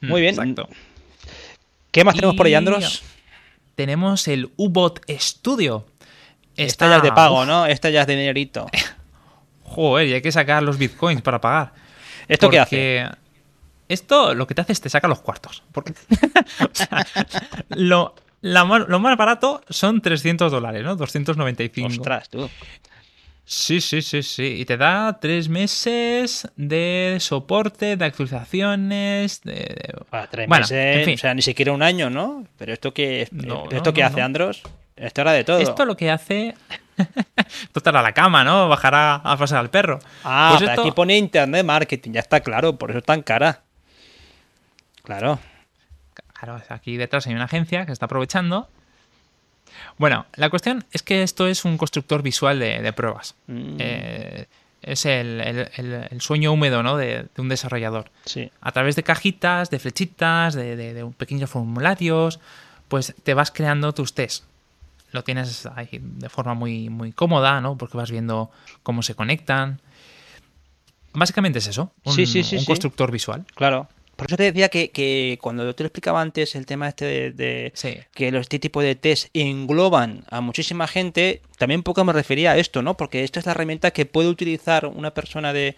Mm, 0.00 0.08
Muy 0.08 0.20
bien. 0.22 0.34
Exacto. 0.34 0.68
¿Qué 1.90 2.04
más 2.04 2.14
tenemos 2.14 2.36
por 2.36 2.46
ahí, 2.46 2.54
Andros? 2.54 3.02
Tenemos 3.78 4.26
el 4.26 4.50
U-Bot 4.56 5.08
Studio. 5.08 5.86
Esta 6.56 6.88
ya 6.88 6.96
es 6.96 7.02
de 7.04 7.12
pago, 7.12 7.46
¿no? 7.46 7.64
Esta 7.64 7.90
ya 7.90 8.00
es 8.00 8.08
de 8.08 8.16
dinerito. 8.16 8.66
Joder, 9.62 10.08
y 10.08 10.14
hay 10.14 10.20
que 10.20 10.32
sacar 10.32 10.64
los 10.64 10.78
bitcoins 10.78 11.22
para 11.22 11.40
pagar. 11.40 11.74
¿Esto 12.26 12.50
qué 12.50 12.58
hace? 12.58 13.08
Esto 13.88 14.34
lo 14.34 14.48
que 14.48 14.56
te 14.56 14.62
hace 14.62 14.72
es 14.72 14.80
te 14.80 14.90
saca 14.90 15.06
los 15.06 15.20
cuartos. 15.20 15.62
Porque, 15.70 15.94
lo, 17.68 18.16
lo 18.40 18.98
más 18.98 19.16
barato 19.16 19.60
son 19.68 20.00
300 20.00 20.50
dólares, 20.50 20.82
¿no? 20.82 20.96
295. 20.96 21.86
Ostras, 21.86 22.28
tú. 22.30 22.50
Sí, 23.50 23.80
sí, 23.80 24.02
sí, 24.02 24.22
sí. 24.22 24.56
Y 24.58 24.66
te 24.66 24.76
da 24.76 25.20
tres 25.20 25.48
meses 25.48 26.46
de 26.56 27.16
soporte, 27.18 27.96
de 27.96 28.04
actualizaciones. 28.04 29.40
De, 29.40 29.94
tres 30.30 30.46
meses, 30.46 31.08
o 31.08 31.16
sea, 31.16 31.32
ni 31.32 31.40
siquiera 31.40 31.72
un 31.72 31.82
año, 31.82 32.10
¿no? 32.10 32.44
Pero 32.58 32.74
esto 32.74 32.92
que, 32.92 33.22
esto 33.22 33.94
que 33.94 34.04
hace 34.04 34.20
Andros, 34.20 34.62
esto 34.96 35.22
era 35.22 35.32
de 35.32 35.44
todo. 35.44 35.60
Esto 35.60 35.86
lo 35.86 35.96
que 35.96 36.10
hace. 36.10 36.56
esto 36.98 37.78
estará 37.78 38.00
a 38.00 38.02
la 38.02 38.12
cama, 38.12 38.44
¿no? 38.44 38.68
Bajará 38.68 39.14
a 39.14 39.36
pasar 39.38 39.60
al 39.60 39.70
perro. 39.70 39.98
Ah, 40.24 40.54
pues 40.58 40.68
aquí 40.68 40.90
pone 40.90 41.16
Internet 41.16 41.64
Marketing, 41.64 42.12
ya 42.12 42.20
está 42.20 42.40
claro, 42.40 42.76
por 42.76 42.90
eso 42.90 42.98
es 42.98 43.04
tan 43.06 43.22
cara. 43.22 43.62
Claro. 45.04 45.38
Claro, 46.34 46.60
aquí 46.68 46.98
detrás 46.98 47.26
hay 47.26 47.32
una 47.32 47.44
agencia 47.44 47.86
que 47.86 47.92
está 47.92 48.04
aprovechando. 48.04 48.68
Bueno, 49.96 50.26
la 50.34 50.50
cuestión 50.50 50.84
es 50.92 51.02
que 51.02 51.22
esto 51.22 51.46
es 51.46 51.64
un 51.64 51.78
constructor 51.78 52.22
visual 52.22 52.58
de, 52.58 52.92
pruebas. 52.92 53.34
Mm. 53.46 53.76
Eh, 53.78 54.46
es 54.82 55.06
el, 55.06 56.20
sueño 56.20 56.52
húmedo 56.52 56.82
¿no? 56.82 56.96
de, 56.96 57.26
un 57.36 57.48
desarrollador. 57.48 58.10
Sí. 58.24 58.50
A 58.60 58.72
través 58.72 58.96
de 58.96 59.02
cajitas, 59.02 59.70
de 59.70 59.78
flechitas, 59.78 60.54
de, 60.54 60.76
de, 60.76 61.04
pequeños 61.16 61.50
formularios, 61.50 62.40
pues 62.88 63.14
te 63.22 63.34
vas 63.34 63.50
creando 63.50 63.92
tus 63.92 64.14
tests. 64.14 64.46
Lo 65.10 65.24
tienes 65.24 65.66
ahí 65.74 65.88
de 66.00 66.28
forma 66.28 66.54
muy, 66.54 66.90
muy 66.90 67.12
cómoda, 67.12 67.60
¿no? 67.60 67.78
Porque 67.78 67.96
vas 67.96 68.10
viendo 68.10 68.50
cómo 68.82 69.02
se 69.02 69.14
conectan. 69.14 69.80
Básicamente 71.14 71.60
es 71.60 71.66
eso, 71.66 71.92
un, 72.04 72.14
sí, 72.14 72.26
sí, 72.26 72.44
sí, 72.44 72.56
un 72.58 72.64
constructor 72.66 73.10
visual. 73.10 73.44
Claro. 73.54 73.88
Por 74.18 74.26
eso 74.26 74.36
te 74.36 74.50
decía 74.50 74.68
que, 74.68 75.38
cuando 75.40 75.72
te 75.76 75.84
lo 75.84 75.86
explicaba 75.86 76.20
antes 76.20 76.56
el 76.56 76.66
tema 76.66 76.88
este 76.88 77.30
de, 77.30 77.72
que 78.12 78.32
los, 78.32 78.40
este 78.40 78.58
tipo 78.58 78.82
de 78.82 78.96
test 78.96 79.28
engloban 79.32 80.24
a 80.28 80.40
muchísima 80.40 80.88
gente, 80.88 81.40
también 81.56 81.84
poco 81.84 82.04
me 82.04 82.12
refería 82.12 82.50
a 82.50 82.56
esto, 82.56 82.82
¿no? 82.82 82.96
Porque 82.96 83.22
esta 83.22 83.38
es 83.38 83.46
la 83.46 83.52
herramienta 83.52 83.92
que 83.92 84.06
puede 84.06 84.28
utilizar 84.28 84.86
una 84.86 85.14
persona 85.14 85.52
de, 85.52 85.76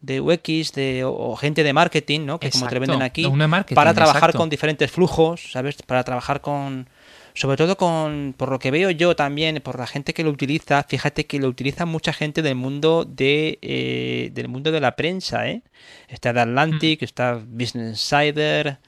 de 0.00 0.20
UX 0.20 0.72
de, 0.72 1.04
o, 1.04 1.36
gente 1.36 1.62
de 1.62 1.72
marketing, 1.72 2.26
¿no? 2.26 2.40
Que 2.40 2.50
como 2.50 2.66
te 2.66 2.76
venden 2.80 3.02
aquí, 3.02 3.24
para 3.72 3.94
trabajar 3.94 4.32
con 4.32 4.50
diferentes 4.50 4.90
flujos, 4.90 5.52
¿sabes? 5.52 5.76
Para 5.82 6.02
trabajar 6.02 6.40
con, 6.40 6.88
sobre 7.36 7.58
todo 7.58 7.76
con, 7.76 8.34
por 8.36 8.50
lo 8.50 8.58
que 8.58 8.70
veo 8.70 8.90
yo 8.90 9.14
también, 9.14 9.60
por 9.62 9.78
la 9.78 9.86
gente 9.86 10.14
que 10.14 10.24
lo 10.24 10.30
utiliza, 10.30 10.82
fíjate 10.82 11.26
que 11.26 11.38
lo 11.38 11.48
utiliza 11.48 11.84
mucha 11.84 12.12
gente 12.12 12.40
del 12.40 12.54
mundo 12.54 13.04
de 13.04 13.58
eh, 13.60 14.30
del 14.32 14.48
mundo 14.48 14.72
de 14.72 14.80
la 14.80 14.96
prensa, 14.96 15.48
¿eh? 15.48 15.62
Está 16.08 16.32
de 16.32 16.40
Atlantic, 16.40 17.02
mm. 17.02 17.04
está 17.04 17.34
Business 17.34 17.90
Insider, 18.10 18.78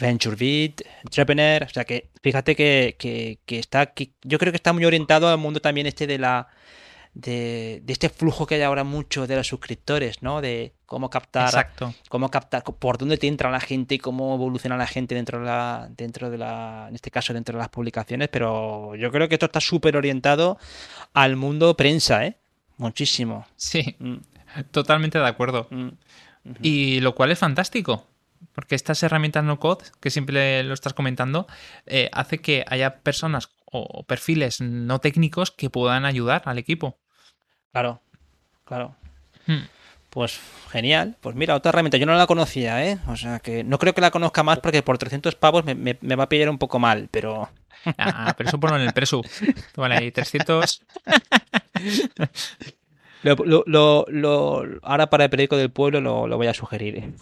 VentureBeat, 0.00 0.82
Entrepreneur, 1.04 1.62
o 1.62 1.68
sea 1.68 1.84
que 1.84 2.08
fíjate 2.22 2.56
que, 2.56 2.96
que, 2.98 3.38
que 3.46 3.58
está, 3.60 3.86
que 3.86 4.10
yo 4.24 4.38
creo 4.38 4.52
que 4.52 4.56
está 4.56 4.72
muy 4.72 4.84
orientado 4.84 5.28
al 5.28 5.38
mundo 5.38 5.60
también 5.60 5.86
este 5.86 6.08
de 6.08 6.18
la 6.18 6.48
de, 7.14 7.82
este 7.86 8.08
flujo 8.08 8.46
que 8.46 8.54
hay 8.54 8.62
ahora 8.62 8.84
mucho 8.84 9.26
de 9.26 9.36
los 9.36 9.46
suscriptores, 9.46 10.22
¿no? 10.22 10.40
De 10.40 10.74
cómo 10.86 11.10
captar, 11.10 11.72
cómo 12.08 12.30
captar, 12.30 12.62
por 12.64 12.98
dónde 12.98 13.18
te 13.18 13.26
entra 13.26 13.50
la 13.50 13.60
gente 13.60 13.96
y 13.96 13.98
cómo 13.98 14.34
evoluciona 14.34 14.76
la 14.76 14.86
gente 14.86 15.14
dentro 15.14 15.40
de 15.40 15.46
la, 15.46 15.88
dentro 15.90 16.30
de 16.30 16.38
la, 16.38 16.86
en 16.88 16.94
este 16.94 17.10
caso 17.10 17.32
dentro 17.34 17.56
de 17.56 17.58
las 17.58 17.68
publicaciones, 17.68 18.28
pero 18.28 18.94
yo 18.96 19.10
creo 19.10 19.28
que 19.28 19.34
esto 19.34 19.46
está 19.46 19.60
súper 19.60 19.96
orientado 19.96 20.58
al 21.12 21.36
mundo 21.36 21.76
prensa, 21.76 22.24
¿eh? 22.26 22.38
Muchísimo. 22.78 23.46
Sí, 23.56 23.96
mm. 23.98 24.16
totalmente 24.70 25.18
de 25.18 25.26
acuerdo. 25.26 25.68
Mm. 25.70 25.88
Y 26.60 27.00
lo 27.00 27.14
cual 27.14 27.30
es 27.30 27.38
fantástico, 27.38 28.06
porque 28.52 28.74
estas 28.74 29.02
herramientas 29.02 29.44
no 29.44 29.60
code, 29.60 29.84
que 30.00 30.10
siempre 30.10 30.64
lo 30.64 30.74
estás 30.74 30.94
comentando, 30.94 31.46
eh, 31.86 32.08
hace 32.12 32.38
que 32.38 32.64
haya 32.66 33.02
personas 33.02 33.50
o 33.66 34.04
perfiles 34.04 34.60
no 34.60 34.98
técnicos 34.98 35.50
que 35.50 35.70
puedan 35.70 36.04
ayudar 36.04 36.42
al 36.46 36.58
equipo. 36.58 36.98
Claro, 37.72 38.00
claro. 38.64 38.94
Hmm. 39.46 39.64
Pues 40.10 40.38
genial. 40.70 41.16
Pues 41.20 41.34
mira, 41.34 41.54
otra 41.54 41.70
herramienta. 41.70 41.96
Yo 41.96 42.06
no 42.06 42.14
la 42.14 42.26
conocía, 42.26 42.86
¿eh? 42.86 42.98
O 43.08 43.16
sea 43.16 43.40
que 43.40 43.64
no 43.64 43.78
creo 43.78 43.94
que 43.94 44.02
la 44.02 44.10
conozca 44.10 44.42
más 44.42 44.60
porque 44.60 44.82
por 44.82 44.98
300 44.98 45.34
pavos 45.36 45.64
me, 45.64 45.94
va 45.94 46.24
a 46.24 46.28
pillar 46.28 46.50
un 46.50 46.58
poco 46.58 46.78
mal, 46.78 47.08
pero. 47.10 47.48
Ah, 47.98 48.34
pero 48.36 48.48
eso 48.48 48.60
ponlo 48.60 48.76
en 48.76 48.82
el 48.82 48.92
presu. 48.92 49.22
Vale, 49.74 49.96
ahí 49.96 50.12
300. 50.12 50.82
Lo, 53.22 54.04
ahora 54.82 55.08
para 55.08 55.24
el 55.24 55.30
periódico 55.30 55.56
del 55.56 55.70
pueblo 55.70 56.00
lo, 56.00 56.36
voy 56.36 56.48
a 56.48 56.54
sugerir. 56.54 56.98
¿eh? 56.98 57.12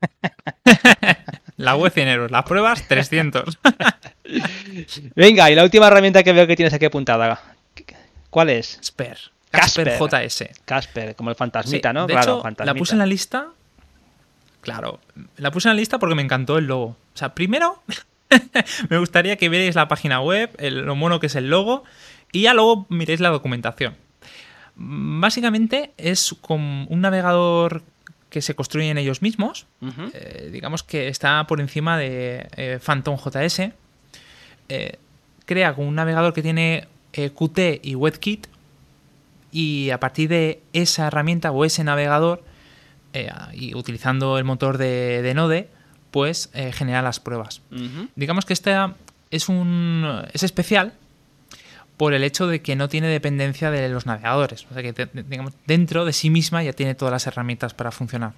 La 1.56 1.74
web 1.74 1.92
100 1.92 2.08
euros, 2.08 2.30
las 2.30 2.44
pruebas 2.44 2.86
300. 2.86 3.58
Venga, 5.16 5.50
y 5.50 5.56
la 5.56 5.64
última 5.64 5.88
herramienta 5.88 6.22
que 6.22 6.32
veo 6.32 6.46
que 6.46 6.54
tienes 6.54 6.72
aquí 6.72 6.84
apuntada. 6.84 7.42
¿Cuál 8.30 8.50
es? 8.50 8.78
Casper. 9.50 9.98
Casper, 9.98 10.28
JS. 10.28 10.44
Casper, 10.64 11.16
como 11.16 11.30
el 11.30 11.36
fantasmita, 11.36 11.92
¿no? 11.92 12.06
claro, 12.06 12.42
La 12.58 12.74
puse 12.74 12.94
en 12.94 12.98
la 12.98 13.06
lista. 13.06 13.48
Claro, 14.60 15.00
la 15.36 15.50
puse 15.50 15.68
en 15.68 15.76
la 15.76 15.80
lista 15.80 15.98
porque 15.98 16.14
me 16.14 16.22
encantó 16.22 16.58
el 16.58 16.66
logo. 16.66 16.96
O 17.14 17.16
sea, 17.16 17.34
primero 17.34 17.82
me 18.90 18.98
gustaría 18.98 19.36
que 19.36 19.48
vierais 19.48 19.74
la 19.74 19.88
página 19.88 20.20
web, 20.20 20.50
lo 20.60 20.94
mono 20.96 21.20
que 21.20 21.26
es 21.26 21.36
el 21.36 21.48
logo, 21.48 21.84
y 22.32 22.42
ya 22.42 22.54
luego 22.54 22.86
miréis 22.88 23.20
la 23.20 23.30
documentación. 23.30 23.94
Básicamente 24.76 25.92
es 25.96 26.34
como 26.40 26.86
un 26.86 27.00
navegador 27.00 27.82
que 28.30 28.42
se 28.42 28.54
construyen 28.54 28.98
ellos 28.98 29.22
mismos. 29.22 29.66
Eh, 30.12 30.50
digamos 30.52 30.82
que 30.82 31.08
está 31.08 31.44
por 31.46 31.60
encima 31.60 31.96
de 31.96 32.46
eh, 32.56 32.78
Phantom 32.84 33.16
JS. 33.16 33.70
Eh, 34.68 34.98
crea 35.46 35.74
un 35.76 35.94
navegador 35.94 36.34
que 36.34 36.42
tiene 36.42 36.86
Qt 37.12 37.80
y 37.82 37.94
WebKit. 37.94 38.46
Y 39.50 39.90
a 39.90 40.00
partir 40.00 40.28
de 40.28 40.62
esa 40.72 41.06
herramienta 41.06 41.50
o 41.50 41.64
ese 41.64 41.84
navegador, 41.84 42.44
y 43.52 43.74
utilizando 43.74 44.38
el 44.38 44.44
motor 44.44 44.78
de, 44.78 45.32
Node, 45.34 45.68
pues 46.10 46.50
genera 46.72 47.02
las 47.02 47.20
pruebas. 47.20 47.62
Digamos 48.14 48.44
que 48.44 48.52
esta 48.52 48.94
es 49.30 49.48
un. 49.48 50.22
es 50.32 50.42
especial 50.42 50.92
por 51.98 52.14
el 52.14 52.22
hecho 52.22 52.46
de 52.46 52.62
que 52.62 52.76
no 52.76 52.88
tiene 52.88 53.08
dependencia 53.08 53.70
de 53.70 53.88
los 53.88 54.06
navegadores. 54.06 54.66
O 54.70 54.74
sea 54.74 54.82
que, 54.82 55.08
digamos, 55.24 55.52
dentro 55.66 56.04
de 56.04 56.12
sí 56.12 56.30
misma 56.30 56.62
ya 56.62 56.72
tiene 56.72 56.94
todas 56.94 57.12
las 57.12 57.26
herramientas 57.26 57.74
para 57.74 57.90
funcionar. 57.90 58.34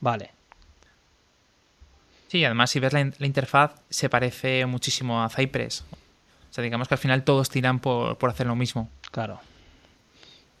Vale. 0.00 0.30
Sí, 2.28 2.44
además 2.44 2.70
si 2.70 2.80
ves 2.80 2.92
la, 2.92 3.00
interfaz 3.00 3.72
se 3.90 4.08
parece 4.08 4.64
muchísimo 4.66 5.22
a 5.22 5.28
Cypress. 5.28 5.84
O 6.50 6.52
sea, 6.52 6.64
digamos 6.64 6.88
que 6.88 6.94
al 6.94 6.98
final 6.98 7.24
todos 7.24 7.50
tiran 7.50 7.78
por, 7.78 8.16
hacer 8.28 8.46
lo 8.46 8.56
mismo. 8.56 8.90
Claro. 9.10 9.40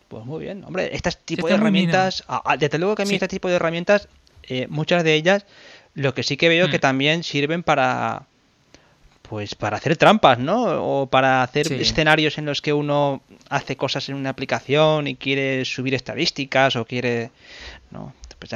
Pues 0.08 0.24
muy 0.24 0.44
bien. 0.44 0.64
Hombre, 0.64 0.90
este 0.92 1.10
tipo 1.24 1.46
de 1.46 1.54
herramientas, 1.54 2.24
desde 2.58 2.78
luego 2.78 2.94
que 2.94 3.02
a 3.02 3.06
mí 3.06 3.14
este 3.14 3.28
tipo 3.28 3.48
de 3.48 3.56
herramientas, 3.56 4.08
eh, 4.44 4.66
muchas 4.68 5.04
de 5.04 5.14
ellas, 5.14 5.44
lo 5.94 6.14
que 6.14 6.22
sí 6.22 6.36
que 6.36 6.48
veo 6.48 6.70
que 6.70 6.78
mm. 6.78 6.80
también 6.80 7.22
sirven 7.22 7.62
para 7.62 8.26
pues 9.28 9.54
para 9.54 9.76
hacer 9.76 9.96
trampas, 9.98 10.38
¿no? 10.38 11.02
O 11.02 11.06
para 11.06 11.42
hacer 11.42 11.70
escenarios 11.72 12.38
en 12.38 12.46
los 12.46 12.62
que 12.62 12.72
uno 12.72 13.20
hace 13.50 13.76
cosas 13.76 14.08
en 14.08 14.14
una 14.14 14.30
aplicación 14.30 15.06
y 15.06 15.16
quiere 15.16 15.66
subir 15.66 15.94
estadísticas 15.94 16.76
o 16.76 16.86
quiere, 16.86 17.30
¿no? 17.90 18.14
Pues 18.38 18.52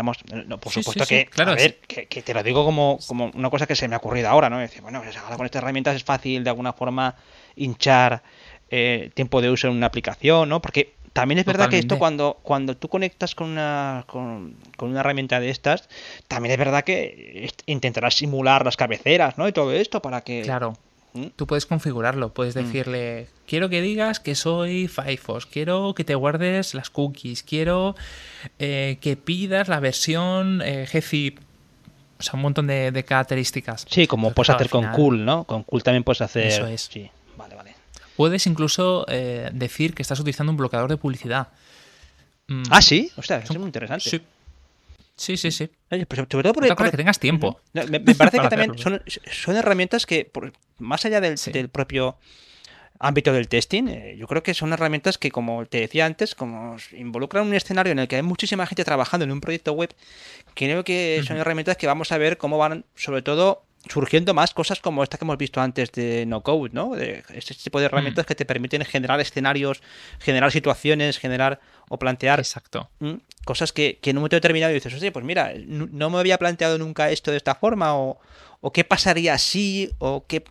no, 0.46 0.58
por 0.58 0.72
supuesto 0.72 1.04
que, 1.06 1.26
claro, 1.26 1.52
a 1.52 1.54
ver, 1.56 1.78
que, 1.80 2.22
te 2.22 2.32
lo 2.32 2.42
digo 2.44 2.64
como, 2.64 3.00
como 3.06 3.32
una 3.34 3.50
cosa 3.50 3.66
que 3.66 3.74
se 3.74 3.88
me 3.88 3.96
ha 3.96 3.98
ocurrido 3.98 4.28
ahora, 4.28 4.48
¿no? 4.48 4.58
Decir, 4.58 4.80
bueno, 4.80 5.02
pues 5.02 5.16
ahora 5.16 5.36
con 5.36 5.44
estas 5.44 5.60
herramientas 5.60 5.96
es 5.96 6.04
fácil 6.04 6.44
de 6.44 6.50
alguna 6.50 6.72
forma 6.72 7.16
hinchar 7.56 8.22
eh, 8.70 9.10
tiempo 9.14 9.42
de 9.42 9.50
uso 9.50 9.66
en 9.66 9.74
una 9.74 9.86
aplicación, 9.86 10.48
¿no? 10.48 10.62
Porque 10.62 10.94
también 11.12 11.38
es 11.38 11.44
verdad 11.44 11.68
que 11.68 11.78
esto 11.78 11.98
cuando, 11.98 12.38
cuando 12.42 12.76
tú 12.76 12.88
conectas 12.88 13.34
con 13.34 13.50
una, 13.50 14.04
con, 14.06 14.56
una 14.80 15.00
herramienta 15.00 15.40
de 15.40 15.50
estas, 15.50 15.88
también 16.26 16.52
es 16.52 16.58
verdad 16.58 16.84
que 16.84 17.50
intentarás 17.66 18.14
simular 18.14 18.64
las 18.64 18.76
cabeceras, 18.76 19.36
¿no? 19.36 19.46
Y 19.46 19.52
todo 19.52 19.72
esto 19.72 20.00
para 20.00 20.22
que... 20.22 20.42
Claro. 20.42 20.74
¿Mm? 21.12 21.26
Tú 21.36 21.46
puedes 21.46 21.66
configurarlo, 21.66 22.32
puedes 22.32 22.56
mm. 22.56 22.58
decirle, 22.58 23.28
quiero 23.46 23.68
que 23.68 23.82
digas 23.82 24.20
que 24.20 24.34
soy 24.34 24.88
Firefox, 24.88 25.44
quiero 25.44 25.94
que 25.94 26.04
te 26.04 26.14
guardes 26.14 26.72
las 26.72 26.88
cookies, 26.88 27.42
quiero 27.42 27.94
eh, 28.58 28.96
que 29.02 29.16
pidas 29.16 29.68
la 29.68 29.80
versión 29.80 30.62
eh, 30.64 30.88
gzip, 30.90 31.38
o 32.18 32.22
sea, 32.22 32.34
un 32.34 32.40
montón 32.42 32.68
de, 32.68 33.04
características. 33.06 33.84
Sí, 33.90 34.06
como 34.06 34.32
puedes 34.32 34.48
hacer 34.48 34.70
con 34.70 34.90
Cool, 34.92 35.26
¿no? 35.26 35.44
Con 35.44 35.64
Cool 35.64 35.82
también 35.82 36.04
puedes 36.04 36.22
hacer... 36.22 36.46
Eso 36.46 36.66
es. 36.66 36.88
Sí. 36.90 37.10
Puedes 38.22 38.46
incluso 38.46 39.04
eh, 39.08 39.50
decir 39.52 39.94
que 39.94 40.02
estás 40.02 40.20
utilizando 40.20 40.52
un 40.52 40.56
bloqueador 40.56 40.88
de 40.88 40.96
publicidad. 40.96 41.48
Mm. 42.46 42.62
Ah, 42.70 42.80
sí. 42.80 43.10
O 43.16 43.22
sea, 43.22 43.38
es 43.38 43.50
muy 43.58 43.66
interesante. 43.66 44.08
Sí. 44.08 44.22
Sí, 45.16 45.36
sí, 45.36 45.50
sí. 45.50 45.68
Oye, 45.90 46.06
pero 46.06 46.24
sobre 46.30 46.44
todo 46.44 46.52
por, 46.52 46.88
que 46.88 46.96
tengas 46.96 47.18
tiempo. 47.18 47.60
me, 47.72 47.98
parece 48.14 48.38
que 48.42 48.48
también 48.48 48.78
son, 48.78 49.56
herramientas 49.56 50.06
que, 50.06 50.30
más 50.78 51.04
allá 51.04 51.20
del, 51.20 51.68
propio 51.68 52.16
ámbito 53.00 53.32
del 53.32 53.48
testing, 53.48 53.88
eh, 53.88 54.16
yo 54.16 54.28
creo 54.28 54.44
que 54.44 54.54
son 54.54 54.72
herramientas 54.72 55.18
que, 55.18 55.32
como 55.32 55.66
te 55.66 55.80
decía 55.80 56.06
antes, 56.06 56.36
como 56.36 56.76
involucran 56.92 57.44
un 57.44 57.54
escenario 57.54 57.90
en 57.90 57.98
el 57.98 58.06
que 58.06 58.14
hay 58.14 58.22
muchísima 58.22 58.68
gente 58.68 58.84
trabajando 58.84 59.24
en 59.24 59.32
un 59.32 59.40
proyecto 59.40 59.72
web, 59.72 59.92
creo 60.54 60.84
que 60.84 61.24
son 61.26 61.38
herramientas 61.38 61.76
que 61.76 61.88
vamos 61.88 62.12
a 62.12 62.18
ver 62.18 62.38
cómo 62.38 62.56
van, 62.56 62.84
sobre 62.94 63.22
todo, 63.22 63.64
surgiendo 63.88 64.32
más 64.32 64.54
cosas 64.54 64.80
como 64.80 65.02
esta 65.02 65.18
que 65.18 65.24
hemos 65.24 65.38
visto 65.38 65.60
antes 65.60 65.90
de 65.92 66.24
No 66.26 66.42
Code, 66.42 66.70
¿no? 66.72 66.94
De 66.94 67.24
este 67.34 67.54
tipo 67.54 67.80
de 67.80 67.86
herramientas 67.86 68.24
mm. 68.24 68.28
que 68.28 68.34
te 68.34 68.44
permiten 68.44 68.84
generar 68.84 69.20
escenarios, 69.20 69.82
generar 70.20 70.52
situaciones, 70.52 71.18
generar 71.18 71.60
o 71.88 71.98
plantear 71.98 72.38
Exacto. 72.38 72.90
cosas 73.44 73.72
que, 73.72 73.98
en 74.02 74.16
un 74.16 74.20
momento 74.20 74.36
determinado 74.36 74.72
dices, 74.72 74.94
oye, 74.94 75.10
pues 75.10 75.24
mira, 75.24 75.52
no 75.66 76.10
me 76.10 76.18
había 76.18 76.38
planteado 76.38 76.78
nunca 76.78 77.10
esto 77.10 77.30
de 77.30 77.36
esta 77.36 77.56
forma, 77.56 77.96
o, 77.96 78.20
o 78.60 78.72
qué 78.72 78.84
pasaría 78.84 79.36
si, 79.38 79.90
o 79.98 80.26
qué, 80.26 80.44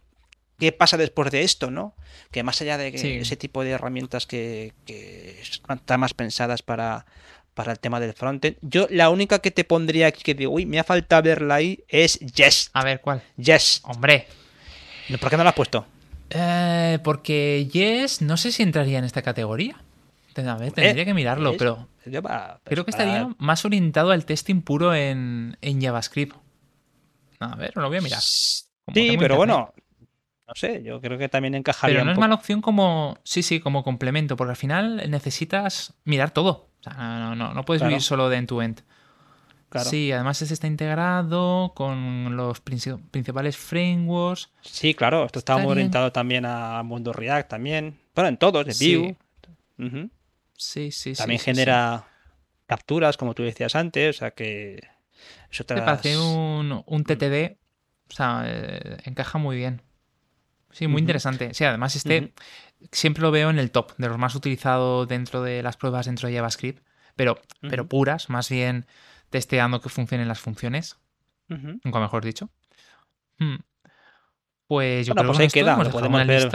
qué 0.60 0.72
pasa 0.72 0.98
después 0.98 1.32
de 1.32 1.44
esto, 1.44 1.72
¿no? 1.72 1.96
Que 2.32 2.44
más 2.44 2.62
allá 2.62 2.78
de 2.78 2.90
ese 2.90 3.36
tipo 3.38 3.64
de 3.64 3.72
herramientas 3.72 4.28
que, 4.28 4.74
que 4.86 5.42
están 5.42 6.00
más 6.00 6.14
pensadas 6.14 6.62
para 6.62 7.06
para 7.54 7.72
el 7.72 7.80
tema 7.80 8.00
del 8.00 8.14
frontend. 8.14 8.58
Yo 8.62 8.88
la 8.90 9.10
única 9.10 9.40
que 9.40 9.52
te 9.52 9.64
pondría 9.64 10.08
aquí 10.08 10.24
que 10.24 10.34
digo, 10.34 10.54
uy, 10.54 10.66
me 10.66 10.80
ha 10.80 10.84
faltado 10.84 11.24
verla 11.24 11.56
ahí 11.56 11.84
es 11.88 12.20
Yes. 12.20 12.70
A 12.74 12.84
ver, 12.84 13.02
¿cuál? 13.02 13.22
Yes. 13.38 13.82
Hombre. 13.84 14.28
¿Por 15.20 15.30
qué 15.30 15.38
no 15.38 15.44
la 15.44 15.50
has 15.50 15.56
puesto? 15.56 15.86
Eh, 16.30 17.00
porque 17.04 17.68
Yes 17.72 18.22
no 18.22 18.38
sé 18.38 18.52
si 18.52 18.64
entraría 18.64 19.00
en 19.00 19.06
esta 19.06 19.22
categoría. 19.22 19.82
tendría 20.34 21.06
que 21.06 21.14
mirarlo, 21.14 21.56
pero 21.58 21.88
creo 22.64 22.86
que 22.86 22.92
estaría 22.92 23.30
más 23.38 23.66
orientado 23.66 24.12
al 24.12 24.26
testing 24.26 24.62
puro 24.62 24.96
en, 24.96 25.58
JavaScript. 25.62 26.36
A 27.40 27.56
ver, 27.56 27.74
lo 27.76 27.88
voy 27.90 27.98
a 27.98 28.02
mirar. 28.02 28.22
sí, 28.22 29.18
pero 29.20 29.36
bueno, 29.36 29.74
no 30.48 30.54
sé, 30.56 30.84
yo 30.84 31.02
creo 31.02 31.18
que 31.18 31.28
también 31.28 31.56
encajaría. 31.56 31.96
Pero 31.96 32.06
no 32.06 32.12
es 32.12 32.18
mala 32.18 32.36
opción 32.36 32.62
como, 32.62 33.18
sí, 33.24 33.44
sí, 33.44 33.60
como 33.60 33.84
complemento, 33.84 34.36
porque 34.38 34.52
al 34.52 34.58
final 34.58 35.10
necesitas 35.10 35.94
mirar 36.06 36.32
todo. 36.32 36.71
O 36.82 36.84
sea, 36.84 36.94
no, 36.94 37.36
no, 37.36 37.54
no 37.54 37.64
puedes 37.64 37.84
vivir 37.84 38.02
solo 38.02 38.28
de 38.30 38.38
end-to-end. 38.38 38.82
Sí, 39.80 40.12
además 40.12 40.42
este 40.42 40.54
está 40.54 40.68
integrado 40.68 41.72
con 41.74 42.36
los 42.36 42.60
principales 42.60 43.56
frameworks. 43.56 44.50
Sí, 44.62 44.94
claro, 44.94 45.26
esto 45.26 45.40
está 45.40 45.58
muy 45.58 45.72
orientado 45.72 46.12
también 46.12 46.46
a 46.46 46.84
mundo 46.84 47.14
React 47.14 47.50
también. 47.50 47.98
Bueno, 48.14 48.28
en 48.30 48.38
todos, 48.38 48.66
de 48.66 48.74
Vue. 48.74 50.08
Sí, 50.58 50.92
sí, 50.92 51.14
También 51.14 51.40
genera 51.40 52.06
capturas, 52.68 53.18
como 53.18 53.34
tú 53.34 53.44
decías 53.44 53.76
antes, 53.76 54.18
o 54.18 54.20
sea 54.20 54.32
que... 54.32 54.80
Eso 55.50 55.66
te 55.66 55.76
parece 55.76 56.18
un, 56.18 56.84
un 56.86 57.04
TTD, 57.04 57.58
o 58.10 58.14
sea, 58.14 58.44
eh, 58.46 58.98
encaja 59.06 59.38
muy 59.38 59.58
bien. 59.58 59.82
Sí, 60.72 60.88
muy 60.88 61.02
interesante. 61.02 61.54
Sí, 61.54 61.64
además 61.64 61.96
este 61.96 62.34
siempre 62.92 63.22
lo 63.22 63.32
veo 63.32 63.50
en 63.50 63.60
el 63.60 63.72
top 63.72 63.94
de 63.98 64.08
los 64.08 64.18
más 64.18 64.36
utilizados 64.36 65.08
dentro 65.08 65.42
de 65.44 65.62
las 65.64 65.78
pruebas 65.78 66.06
dentro 66.06 66.28
de 66.28 66.36
JavaScript, 66.36 66.84
pero, 67.16 67.40
pero 67.62 67.88
puras, 67.88 68.30
más 68.30 68.50
bien 68.50 68.86
testeando 69.30 69.82
que 69.82 69.90
funcionen 69.90 70.28
las 70.28 70.40
funciones. 70.40 70.98
Nunca 71.48 72.00
mejor 72.00 72.24
dicho. 72.24 72.50
Hmm. 73.38 73.58
Pues 74.68 75.06
yo 75.06 75.14
creo 75.14 75.28
pues 75.28 75.38
que 75.38 75.44
ahí 75.44 75.50
queda, 75.50 75.76
lo 75.84 75.90
podemos 75.90 76.26
ver. 76.26 76.50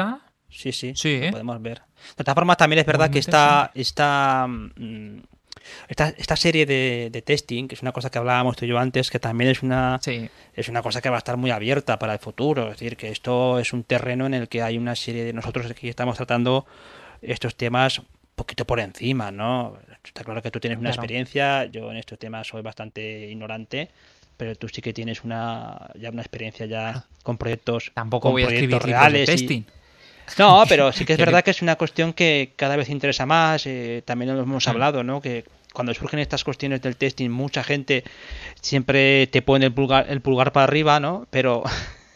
Sí, 0.48 0.72
sí, 0.72 0.94
sí 0.94 1.20
lo 1.20 1.32
podemos 1.32 1.60
ver. 1.60 1.82
De 2.16 2.24
todas 2.24 2.34
formas, 2.34 2.56
también 2.56 2.80
es 2.80 2.86
verdad 2.86 3.10
que 3.10 3.18
está, 3.18 3.70
está 3.74 4.46
mm, 4.48 5.18
esta, 5.88 6.08
esta 6.16 6.36
serie 6.36 6.66
de, 6.66 7.22
testing, 7.24 7.68
que 7.68 7.74
es 7.74 7.82
una 7.82 7.92
cosa 7.92 8.10
que 8.10 8.18
hablábamos 8.18 8.56
tú 8.56 8.64
y 8.64 8.68
yo 8.68 8.78
antes, 8.78 9.10
que 9.10 9.18
también 9.18 9.50
es 9.50 9.62
una, 9.62 10.00
es 10.54 10.68
una 10.68 10.82
cosa 10.82 11.00
que 11.00 11.08
va 11.08 11.16
a 11.16 11.18
estar 11.18 11.36
muy 11.36 11.50
abierta 11.50 11.98
para 11.98 12.12
el 12.14 12.18
futuro. 12.18 12.64
Es 12.64 12.78
decir, 12.78 12.96
que 12.96 13.08
esto 13.08 13.58
es 13.58 13.72
un 13.72 13.84
terreno 13.84 14.26
en 14.26 14.34
el 14.34 14.48
que 14.48 14.62
hay 14.62 14.78
una 14.78 14.96
serie 14.96 15.24
de 15.24 15.32
nosotros 15.32 15.72
que 15.72 15.88
estamos 15.88 16.16
tratando 16.16 16.66
estos 17.22 17.56
temas 17.56 17.98
un 17.98 18.06
poquito 18.34 18.66
por 18.66 18.80
encima, 18.80 19.30
¿no? 19.30 19.78
Está 20.04 20.24
claro 20.24 20.42
que 20.42 20.50
tú 20.50 20.60
tienes 20.60 20.78
una 20.78 20.90
experiencia, 20.90 21.64
yo 21.66 21.90
en 21.90 21.96
estos 21.96 22.18
temas 22.18 22.46
soy 22.46 22.62
bastante 22.62 23.28
ignorante, 23.30 23.90
pero 24.36 24.54
tú 24.54 24.68
sí 24.68 24.82
que 24.82 24.92
tienes 24.92 25.24
una 25.24 25.90
ya 25.94 26.10
una 26.10 26.22
experiencia 26.22 26.66
ya 26.66 26.88
ah. 26.90 27.04
con 27.22 27.38
proyectos 27.38 27.90
tampoco 27.94 28.28
con 28.28 28.32
voy 28.32 28.44
proyectos 28.44 28.82
reales 28.82 29.26
testing. 29.26 29.62
No, 30.38 30.64
pero 30.68 30.92
sí 30.92 31.04
que 31.04 31.14
es 31.14 31.18
verdad 31.26 31.42
que 31.42 31.50
es 31.50 31.62
una 31.62 31.76
cuestión 31.76 32.12
que 32.12 32.52
cada 32.56 32.76
vez 32.76 32.88
interesa 32.88 33.26
más. 33.26 33.66
Eh, 33.66 34.02
también 34.04 34.34
lo 34.34 34.42
hemos 34.42 34.66
hablado, 34.68 35.02
¿no? 35.04 35.20
Que 35.20 35.44
cuando 35.76 35.92
surgen 35.92 36.18
estas 36.20 36.42
cuestiones 36.42 36.80
del 36.80 36.96
testing, 36.96 37.28
mucha 37.28 37.62
gente 37.62 38.02
siempre 38.62 39.26
te 39.26 39.42
pone 39.42 39.66
el 39.66 39.72
pulgar, 39.74 40.06
el 40.08 40.22
pulgar 40.22 40.50
para 40.50 40.64
arriba, 40.64 40.98
¿no? 41.00 41.26
Pero 41.30 41.64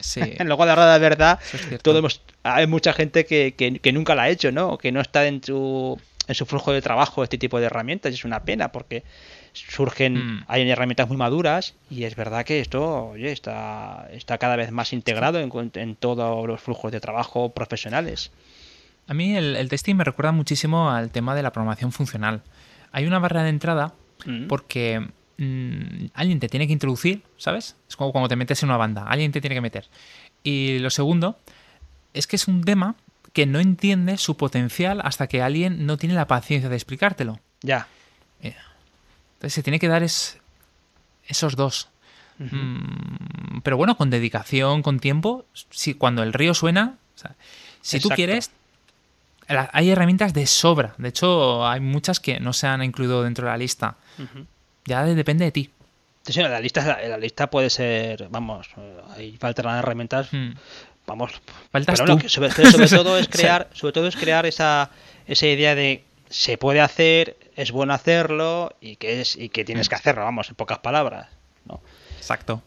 sí. 0.00 0.20
luego 0.44 0.64
de 0.64 0.74
la 0.74 0.98
verdad, 0.98 1.38
todos 1.82 2.22
hay 2.42 2.66
mucha 2.66 2.94
gente 2.94 3.26
que, 3.26 3.54
que, 3.54 3.92
nunca 3.92 4.14
la 4.14 4.22
ha 4.22 4.28
hecho, 4.30 4.50
¿no? 4.50 4.78
Que 4.78 4.92
no 4.92 5.02
está 5.02 5.26
en 5.26 5.44
su, 5.44 6.00
en 6.26 6.34
su 6.34 6.46
flujo 6.46 6.72
de 6.72 6.80
trabajo 6.80 7.22
este 7.22 7.36
tipo 7.36 7.60
de 7.60 7.66
herramientas. 7.66 8.12
Y 8.12 8.14
es 8.14 8.24
una 8.24 8.44
pena 8.44 8.72
porque 8.72 9.04
surgen, 9.52 10.14
mm. 10.14 10.44
hay 10.48 10.68
herramientas 10.70 11.06
muy 11.08 11.18
maduras 11.18 11.74
y 11.90 12.04
es 12.04 12.16
verdad 12.16 12.44
que 12.46 12.60
esto 12.60 13.08
oye, 13.10 13.30
está, 13.30 14.08
está 14.12 14.38
cada 14.38 14.56
vez 14.56 14.70
más 14.70 14.94
integrado 14.94 15.38
en, 15.38 15.50
en 15.74 15.96
todos 15.96 16.46
los 16.46 16.60
flujos 16.62 16.92
de 16.92 17.00
trabajo 17.00 17.50
profesionales. 17.50 18.30
A 19.06 19.12
mí 19.12 19.36
el, 19.36 19.56
el, 19.56 19.68
testing 19.68 19.96
me 19.96 20.04
recuerda 20.04 20.32
muchísimo 20.32 20.90
al 20.90 21.10
tema 21.10 21.34
de 21.34 21.42
la 21.42 21.52
programación 21.52 21.92
funcional 21.92 22.42
hay 22.92 23.06
una 23.06 23.18
barrera 23.18 23.44
de 23.44 23.50
entrada 23.50 23.94
mm. 24.26 24.46
porque 24.46 25.00
mm, 25.38 26.06
alguien 26.14 26.40
te 26.40 26.48
tiene 26.48 26.66
que 26.66 26.72
introducir, 26.72 27.22
¿sabes? 27.36 27.76
Es 27.88 27.96
como 27.96 28.12
cuando 28.12 28.28
te 28.28 28.36
metes 28.36 28.62
en 28.62 28.68
una 28.68 28.76
banda, 28.76 29.04
alguien 29.04 29.32
te 29.32 29.40
tiene 29.40 29.54
que 29.54 29.60
meter. 29.60 29.88
Y 30.42 30.78
lo 30.78 30.90
segundo 30.90 31.38
es 32.14 32.26
que 32.26 32.36
es 32.36 32.48
un 32.48 32.64
tema 32.64 32.96
que 33.32 33.46
no 33.46 33.60
entiende 33.60 34.18
su 34.18 34.36
potencial 34.36 35.00
hasta 35.04 35.26
que 35.28 35.42
alguien 35.42 35.86
no 35.86 35.96
tiene 35.96 36.14
la 36.14 36.26
paciencia 36.26 36.68
de 36.68 36.76
explicártelo. 36.76 37.38
Ya. 37.62 37.86
Eh, 38.42 38.56
entonces 39.34 39.54
se 39.54 39.62
tiene 39.62 39.78
que 39.78 39.88
dar 39.88 40.02
esos 40.02 41.56
dos. 41.56 41.88
Mm, 42.38 43.60
pero 43.62 43.76
bueno, 43.76 43.96
con 43.96 44.08
dedicación, 44.08 44.82
con 44.82 44.98
tiempo, 44.98 45.44
si, 45.70 45.94
cuando 45.94 46.22
el 46.22 46.32
río 46.32 46.54
suena, 46.54 46.96
si 47.82 48.00
tú 48.00 48.08
quieres, 48.08 48.50
hay 49.72 49.90
herramientas 49.90 50.32
de 50.32 50.46
sobra. 50.46 50.94
De 50.98 51.08
hecho, 51.08 51.66
hay 51.66 51.80
muchas 51.80 52.20
que 52.20 52.40
no 52.40 52.52
se 52.52 52.66
han 52.66 52.82
incluido 52.82 53.22
dentro 53.22 53.46
de 53.46 53.52
la 53.52 53.56
lista. 53.56 53.96
Ya 54.84 55.04
depende 55.04 55.44
de 55.44 55.52
ti. 55.52 55.70
Sí, 56.24 56.40
la 56.42 56.60
lista, 56.60 56.98
la 57.08 57.18
lista 57.18 57.48
puede 57.48 57.70
ser, 57.70 58.28
vamos, 58.28 58.68
hay 59.16 59.36
falta 59.38 59.62
de 59.62 59.78
herramientas, 59.78 60.28
hmm. 60.32 60.50
vamos. 61.06 61.40
Faltas 61.72 61.98
sobre, 61.98 62.48
todo 62.88 63.18
es 63.18 63.28
crear, 63.28 63.68
sobre 63.72 63.92
todo 63.92 64.06
es 64.06 64.16
crear 64.16 64.44
esa, 64.46 64.90
esa 65.26 65.46
idea 65.46 65.74
de 65.74 66.04
se 66.28 66.58
puede 66.58 66.80
hacer, 66.80 67.36
es 67.56 67.72
bueno 67.72 67.94
hacerlo 67.94 68.76
y 68.80 68.96
que 68.96 69.22
es 69.22 69.34
y 69.34 69.48
que 69.48 69.64
tienes 69.64 69.88
que 69.88 69.94
hacerlo, 69.94 70.22
vamos, 70.22 70.50
en 70.50 70.56
pocas 70.56 70.78
palabras, 70.78 71.28
¿no? 71.64 71.80
Exacto. 72.18 72.62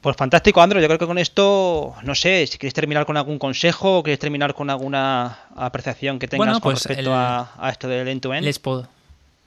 Pues 0.00 0.16
fantástico, 0.16 0.62
Andro. 0.62 0.80
Yo 0.80 0.86
creo 0.86 0.98
que 0.98 1.06
con 1.06 1.18
esto, 1.18 1.94
no 2.02 2.14
sé, 2.14 2.46
si 2.46 2.56
quieres 2.58 2.74
terminar 2.74 3.04
con 3.04 3.16
algún 3.16 3.38
consejo 3.38 3.98
o 3.98 4.02
quieres 4.02 4.20
terminar 4.20 4.54
con 4.54 4.70
alguna 4.70 5.38
apreciación 5.56 6.18
que 6.18 6.28
tengas 6.28 6.60
con 6.60 6.72
pues 6.72 6.84
respecto 6.84 7.12
a, 7.14 7.50
esto 7.70 7.88
del 7.88 8.06
end-to-end. 8.06 8.44
Les, 8.44 8.60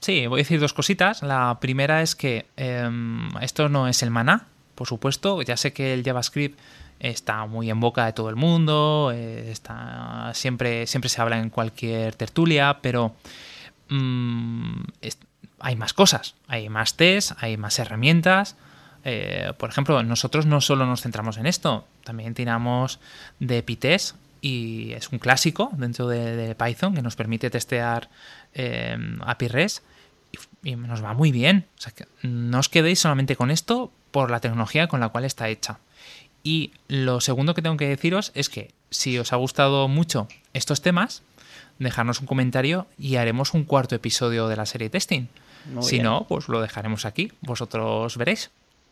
Sí, 0.02 0.26
voy 0.26 0.39
a 0.39 0.41
decir 0.41 0.60
dos 0.60 0.74
cositas. 0.74 1.22
La 1.22 1.60
primera 1.62 2.02
es 2.02 2.16
que 2.16 2.47
em, 2.58 3.30
esto 3.38 3.70
no 3.70 3.88
es 3.88 4.02
el 4.02 4.10
maná, 4.10 4.47
por 4.74 4.88
supuesto. 4.88 5.41
Ya 5.43 5.56
sé 5.58 5.74
que 5.74 5.93
el 5.93 6.04
JavaScript 6.04 6.60
está 6.99 7.45
muy 7.45 7.70
en 7.70 7.80
boca 7.80 8.06
de 8.06 8.14
todo 8.14 8.30
el 8.30 8.36
mundo, 8.36 9.12
eh, 9.14 9.52
está, 9.52 10.32
siempre, 10.34 10.88
siempre 10.88 11.10
se 11.10 11.22
habla 11.22 11.39
en 11.39 11.49
cualquier 11.49 12.16
tertulia, 12.16 12.80
pero 12.82 13.16
mm, 13.89 14.82
hay 15.60 15.76
más 15.76 15.93
cosas, 15.93 16.36
hay 16.47 16.68
más 16.70 16.95
tests, 16.95 17.36
hay 17.39 17.58
más 17.58 17.78
herramientas. 17.80 18.56
Eh, 19.04 19.54
por 19.58 19.70
ejemplo, 19.70 20.02
nosotros 20.04 20.45
no 20.45 20.62
solo 20.62 20.86
nos 20.86 21.02
centramos 21.02 21.38
en 21.38 21.47
esto, 21.47 21.88
también 22.04 22.34
tiramos 22.34 22.99
de 23.39 23.64
PyTest 23.64 24.16
y 24.41 24.93
es 24.93 25.10
un 25.10 25.20
clásico 25.20 25.72
dentro 25.74 26.08
de, 26.08 26.56
Python 26.56 26.95
que 26.95 27.02
nos 27.02 27.16
permite 27.16 27.49
testear 27.49 28.10
eh, 28.54 28.97
API 29.22 29.47
REST 29.47 29.84
y, 30.64 30.76
nos 30.76 31.04
va 31.04 31.14
muy 31.14 31.32
bien. 31.32 31.66
O 31.78 31.82
sea, 31.82 31.91
que 31.91 32.08
no 32.24 32.60
os 32.60 32.70
quedéis 32.70 32.99
solamente 32.99 33.36
con 33.36 33.52
esto 33.52 33.91
por 34.12 34.32
la 34.32 34.39
tecnología 34.39 34.88
con 34.88 34.99
la 34.99 35.10
cual 35.10 35.26
está 35.26 35.49
hecha. 35.49 35.80
Y 36.43 36.72
lo 36.88 37.22
segundo 37.22 37.54
que 37.54 37.62
tengo 37.62 37.78
que 37.78 37.88
deciros 37.88 38.32
es 38.34 38.49
que 38.49 38.72
si 38.89 39.18
os 39.20 39.32
ha 39.32 39.36
gustado 39.36 39.88
mucho 39.88 40.28
estos 40.54 40.82
temas, 40.82 41.22
dejadnos 41.80 42.20
un 42.20 42.28
comentario 42.28 42.88
y 42.97 43.18
haremos 43.18 43.54
un 43.54 43.64
cuarto 43.64 43.95
episodio 43.95 44.47
de 44.47 44.56
la 44.56 44.66
serie 44.66 44.89
testing. 44.89 45.28
si 45.82 45.99
no, 45.99 46.26
pues 46.28 46.47
lo 46.47 46.62
dejaremos 46.62 47.06
aquí. 47.06 47.32
Vosotros 47.41 48.18
veréis. 48.18 48.49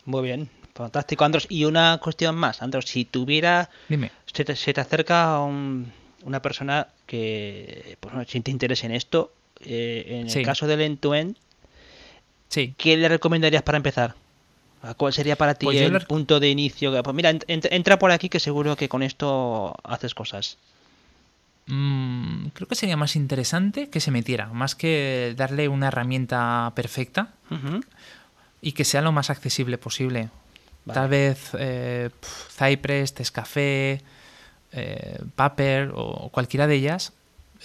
Muy 0.10 0.24
bien, 0.24 0.49
fantástico, 0.74 1.24
Andros. 1.24 1.45
Y 1.49 1.66
una 1.66 1.99
cuestión 2.01 2.36
más, 2.36 2.64
Andros, 2.64 2.86
si 2.86 3.05
tuviera... 3.05 3.70
Dime. 3.88 4.12
Se 4.26 4.43
te, 4.43 4.82
acerca 4.82 5.39
una 5.41 6.41
persona 6.41 6.88
que, 7.05 7.95
pues, 7.99 8.28
si 8.28 8.41
te 8.41 8.49
interesa 8.49 8.88
en 8.88 8.93
esto, 8.93 9.32
eh, 9.62 10.26
en 10.28 10.28
el 10.36 10.45
caso 10.45 10.66
del 10.66 10.82
end-to-end, 10.82 11.36
sí. 12.47 12.74
¿qué 12.76 12.97
le 12.97 13.07
recomendarías 13.07 13.62
para 13.62 13.78
empezar? 13.78 14.16
¿Cuál 14.97 15.14
sería 15.14 15.36
para 15.36 15.53
ti 15.53 15.68
pues 15.68 15.80
el 15.80 16.01
punto 16.07 16.39
de 16.39 16.49
inicio? 16.49 17.03
Pues 17.03 17.16
mira, 17.16 17.32
entra 17.47 17.99
por 17.99 18.12
aquí 18.12 18.30
que 18.30 18.39
seguro 18.39 18.76
que 18.76 18.89
con 18.89 19.03
esto 19.03 19.76
haces 19.84 20.16
cosas. 20.16 20.57
Mm, 21.68 22.47
creo 22.53 22.68
que 22.68 22.74
sería 22.74 22.97
más 22.97 23.16
interesante 23.16 23.89
que 23.89 23.99
se 23.99 24.10
metiera, 24.10 24.47
más 24.47 24.74
que 24.74 25.36
darle 25.38 25.68
una 25.68 25.89
herramienta 25.89 26.72
perfecta 26.76 27.34
y 28.62 28.74
que 28.74 28.86
sea 28.86 29.01
lo 29.01 29.12
más 29.12 29.30
accesible 29.30 29.78
posible. 29.78 30.30
Tal 30.91 31.10
vez 31.10 31.51
eh, 31.57 32.10
Cypress, 32.57 33.14
Tescafé, 33.14 34.01
eh, 34.72 35.20
Paper 35.36 35.91
o 35.93 36.30
cualquiera 36.30 36.68
de 36.68 36.76
ellas 36.76 37.14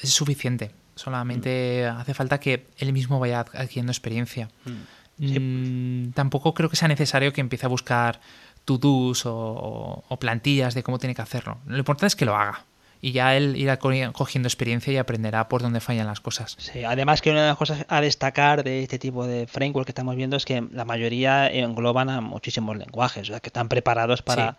es 0.03 0.11
suficiente. 0.11 0.73
Solamente 0.95 1.89
mm. 1.91 1.97
hace 1.97 2.15
falta 2.15 2.39
que 2.39 2.67
él 2.79 2.93
mismo 2.93 3.19
vaya 3.19 3.41
adquiriendo 3.41 3.93
experiencia. 3.93 4.51
Mm. 4.65 4.83
Mm, 5.19 6.13
tampoco 6.13 6.55
creo 6.55 6.69
que 6.69 6.77
sea 6.77 6.89
necesario 6.89 7.33
que 7.33 7.41
empiece 7.41 7.67
a 7.67 7.69
buscar 7.69 8.21
to-dos 8.65 9.23
o, 9.27 10.17
plantillas 10.19 10.75
de 10.75 10.83
cómo 10.83 10.99
tiene 10.99 11.15
que 11.15 11.23
hacerlo. 11.23 11.59
Lo 11.67 11.79
importante 11.79 12.07
es 12.09 12.17
que 12.17 12.25
lo 12.25 12.37
haga. 12.37 12.65
Y 13.05 13.13
ya 13.13 13.37
él 13.37 13.55
irá 13.57 13.77
cogiendo 13.77 14.47
experiencia 14.47 14.91
y 14.91 14.97
aprenderá 14.97 15.47
por 15.47 15.61
dónde 15.61 15.81
fallan 15.81 16.07
las 16.07 16.21
cosas. 16.21 16.57
Sí, 16.59 16.85
además 16.85 17.21
que 17.21 17.33
una 17.33 17.43
de 17.43 17.49
las 17.49 17.59
cosas 17.59 17.85
a 17.87 18.01
destacar 18.01 18.65
de 18.65 18.83
este 18.83 18.99
tipo 18.99 19.27
de 19.27 19.47
framework 19.47 19.85
que 19.85 19.91
estamos 19.91 20.17
viendo 20.17 20.39
es 20.39 20.47
que 20.47 20.65
la 20.73 20.87
mayoría 20.87 21.51
engloban 21.51 22.09
a 22.09 22.23
muchísimos 22.23 22.79
lenguajes, 22.79 23.29
o 23.29 23.33
sea, 23.33 23.41
que 23.41 23.51
están 23.51 23.69
preparados 23.69 24.23
para, 24.23 24.57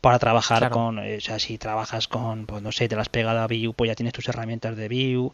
para 0.00 0.18
trabajar 0.18 0.70
con, 0.70 1.00
eh, 1.00 1.18
o 1.18 1.20
sea, 1.20 1.38
si 1.38 1.58
trabajas 1.58 2.08
con, 2.08 2.46
pues 2.46 2.62
no 2.62 2.72
sé, 2.72 2.88
te 2.88 2.96
las 2.96 3.02
has 3.02 3.08
pegado 3.10 3.40
a 3.40 3.46
Vue, 3.46 3.74
pues 3.76 3.88
ya 3.88 3.94
tienes 3.94 4.14
tus 4.14 4.26
herramientas 4.26 4.74
de 4.74 4.88
Vue, 4.88 5.32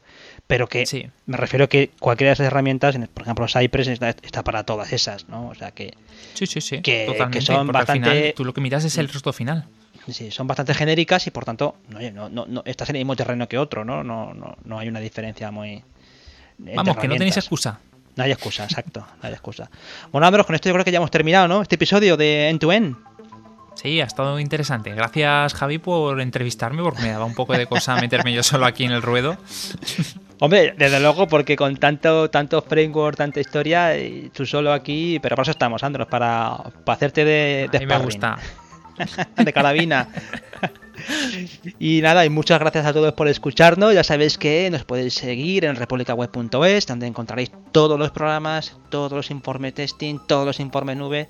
pero 0.49 0.67
que 0.67 1.13
me 1.27 1.37
refiero 1.37 1.67
a 1.67 1.69
que 1.69 1.91
cualquiera 2.01 2.31
de 2.31 2.33
esas 2.33 2.49
herramientas, 2.49 2.99
por 3.15 3.23
ejemplo, 3.23 3.47
Cypress 3.47 3.87
está, 3.87 4.43
para 4.43 4.65
todas 4.65 4.93
esas, 4.93 5.29
¿no? 5.29 5.47
O 5.47 5.55
sea, 5.55 5.71
que, 5.71 5.95
sí, 6.35 6.49
sí, 6.49 6.61
sí, 6.61 6.83
que, 6.83 7.07
Totalmente, 7.07 7.41
son 7.41 7.69
bastante... 7.69 8.11
Final, 8.11 8.35
tú 8.35 8.45
lo 8.45 8.53
que 8.53 8.61
miras 8.61 8.85
es 8.85 8.99
el 8.99 9.09
resto 9.09 9.33
final. 9.33 9.69
Sí, 10.09 10.31
son 10.31 10.47
bastante 10.47 10.75
genéricas 10.75 11.27
y 11.27 11.31
por 11.31 11.45
tanto, 11.45 11.77
no, 11.89 12.31
no, 12.31 12.47
no, 12.47 12.63
estás 12.65 12.89
en 12.91 12.97
el 12.97 13.01
mismo 13.01 13.17
terreno 13.17 13.47
que 13.49 13.59
otro, 13.59 13.85
¿no? 13.85 14.03
No, 14.03 14.33
no, 14.33 14.57
no 14.65 14.79
hay 14.79 14.89
una 14.89 15.01
diferencia 15.01 15.51
muy... 15.51 15.83
Vamos, 16.59 16.97
que 16.97 17.09
no 17.09 17.15
tenéis 17.15 17.37
excusa. 17.37 17.79
No 18.17 18.25
hay 18.25 18.33
excusa, 18.33 18.65
exacto, 18.65 19.07
no 19.23 19.29
hay 19.29 19.33
excusa. 19.33 19.71
Bueno, 20.11 20.27
Andros, 20.27 20.45
con 20.45 20.55
esto 20.55 20.69
yo 20.69 20.73
creo 20.73 20.85
que 20.85 20.91
ya 20.91 20.97
hemos 20.97 21.11
terminado, 21.11 21.47
¿no? 21.47 21.63
Este 21.63 21.77
episodio 21.77 22.17
de 22.17 22.49
End 22.49 22.61
to 22.61 22.73
End. 22.73 22.97
Sí, 23.75 24.01
ha 24.01 24.05
estado 24.05 24.41
interesante. 24.41 24.93
Gracias, 24.93 25.55
Javi, 25.55 25.79
por 25.79 26.21
entrevistarme, 26.21 26.83
porque 26.83 27.03
me 27.03 27.13
daba 27.13 27.25
un 27.25 27.35
poco 27.35 27.53
de 27.53 27.67
cosa 27.67 27.95
meterme 28.01 28.33
yo 28.33 28.43
solo 28.43 28.67
aquí 28.67 28.85
en 28.85 28.91
el 28.91 29.03
ruedo. 29.03 29.37
Hombre, 30.41 30.75
desde 30.77 30.99
luego, 30.99 31.29
porque 31.29 31.55
con 31.55 31.77
tanto, 31.77 32.29
tanto 32.31 32.63
framework, 32.63 33.17
tanta 33.17 33.41
historia, 33.41 33.93
tú 34.33 34.47
solo 34.47 34.73
aquí, 34.73 35.19
pero 35.21 35.37
para 35.37 35.43
eso 35.43 35.51
estamos, 35.53 35.83
Andros, 35.85 36.09
para, 36.09 36.57
para 36.85 36.97
hacerte 36.97 37.25
de, 37.25 37.69
de 37.71 37.79
A 37.79 37.81
mí 37.81 37.87
me 37.87 37.99
gusta. 37.99 38.39
de 39.37 39.53
carabina. 39.53 40.09
Y 41.79 42.01
nada, 42.03 42.25
y 42.25 42.31
muchas 42.31 42.59
gracias 42.59 42.87
a 42.87 42.93
todos 42.93 43.13
por 43.15 43.29
escucharnos. 43.29 43.95
Ya 43.95 44.05
sabéis 44.05 44.39
que 44.39 44.69
nos 44.71 44.85
podéis 44.85 45.15
seguir 45.15 45.65
en 45.65 45.77
republicaweb.es, 45.77 46.87
donde 46.87 47.07
encontraréis 47.07 47.53
todos 47.73 47.99
los 47.99 48.11
programas, 48.11 48.77
todos 48.91 49.13
los 49.13 49.31
informes 49.31 49.75
testing, 49.75 50.19
todos 50.27 50.47
los 50.47 50.61
informes 50.61 50.97
nube. 50.97 51.29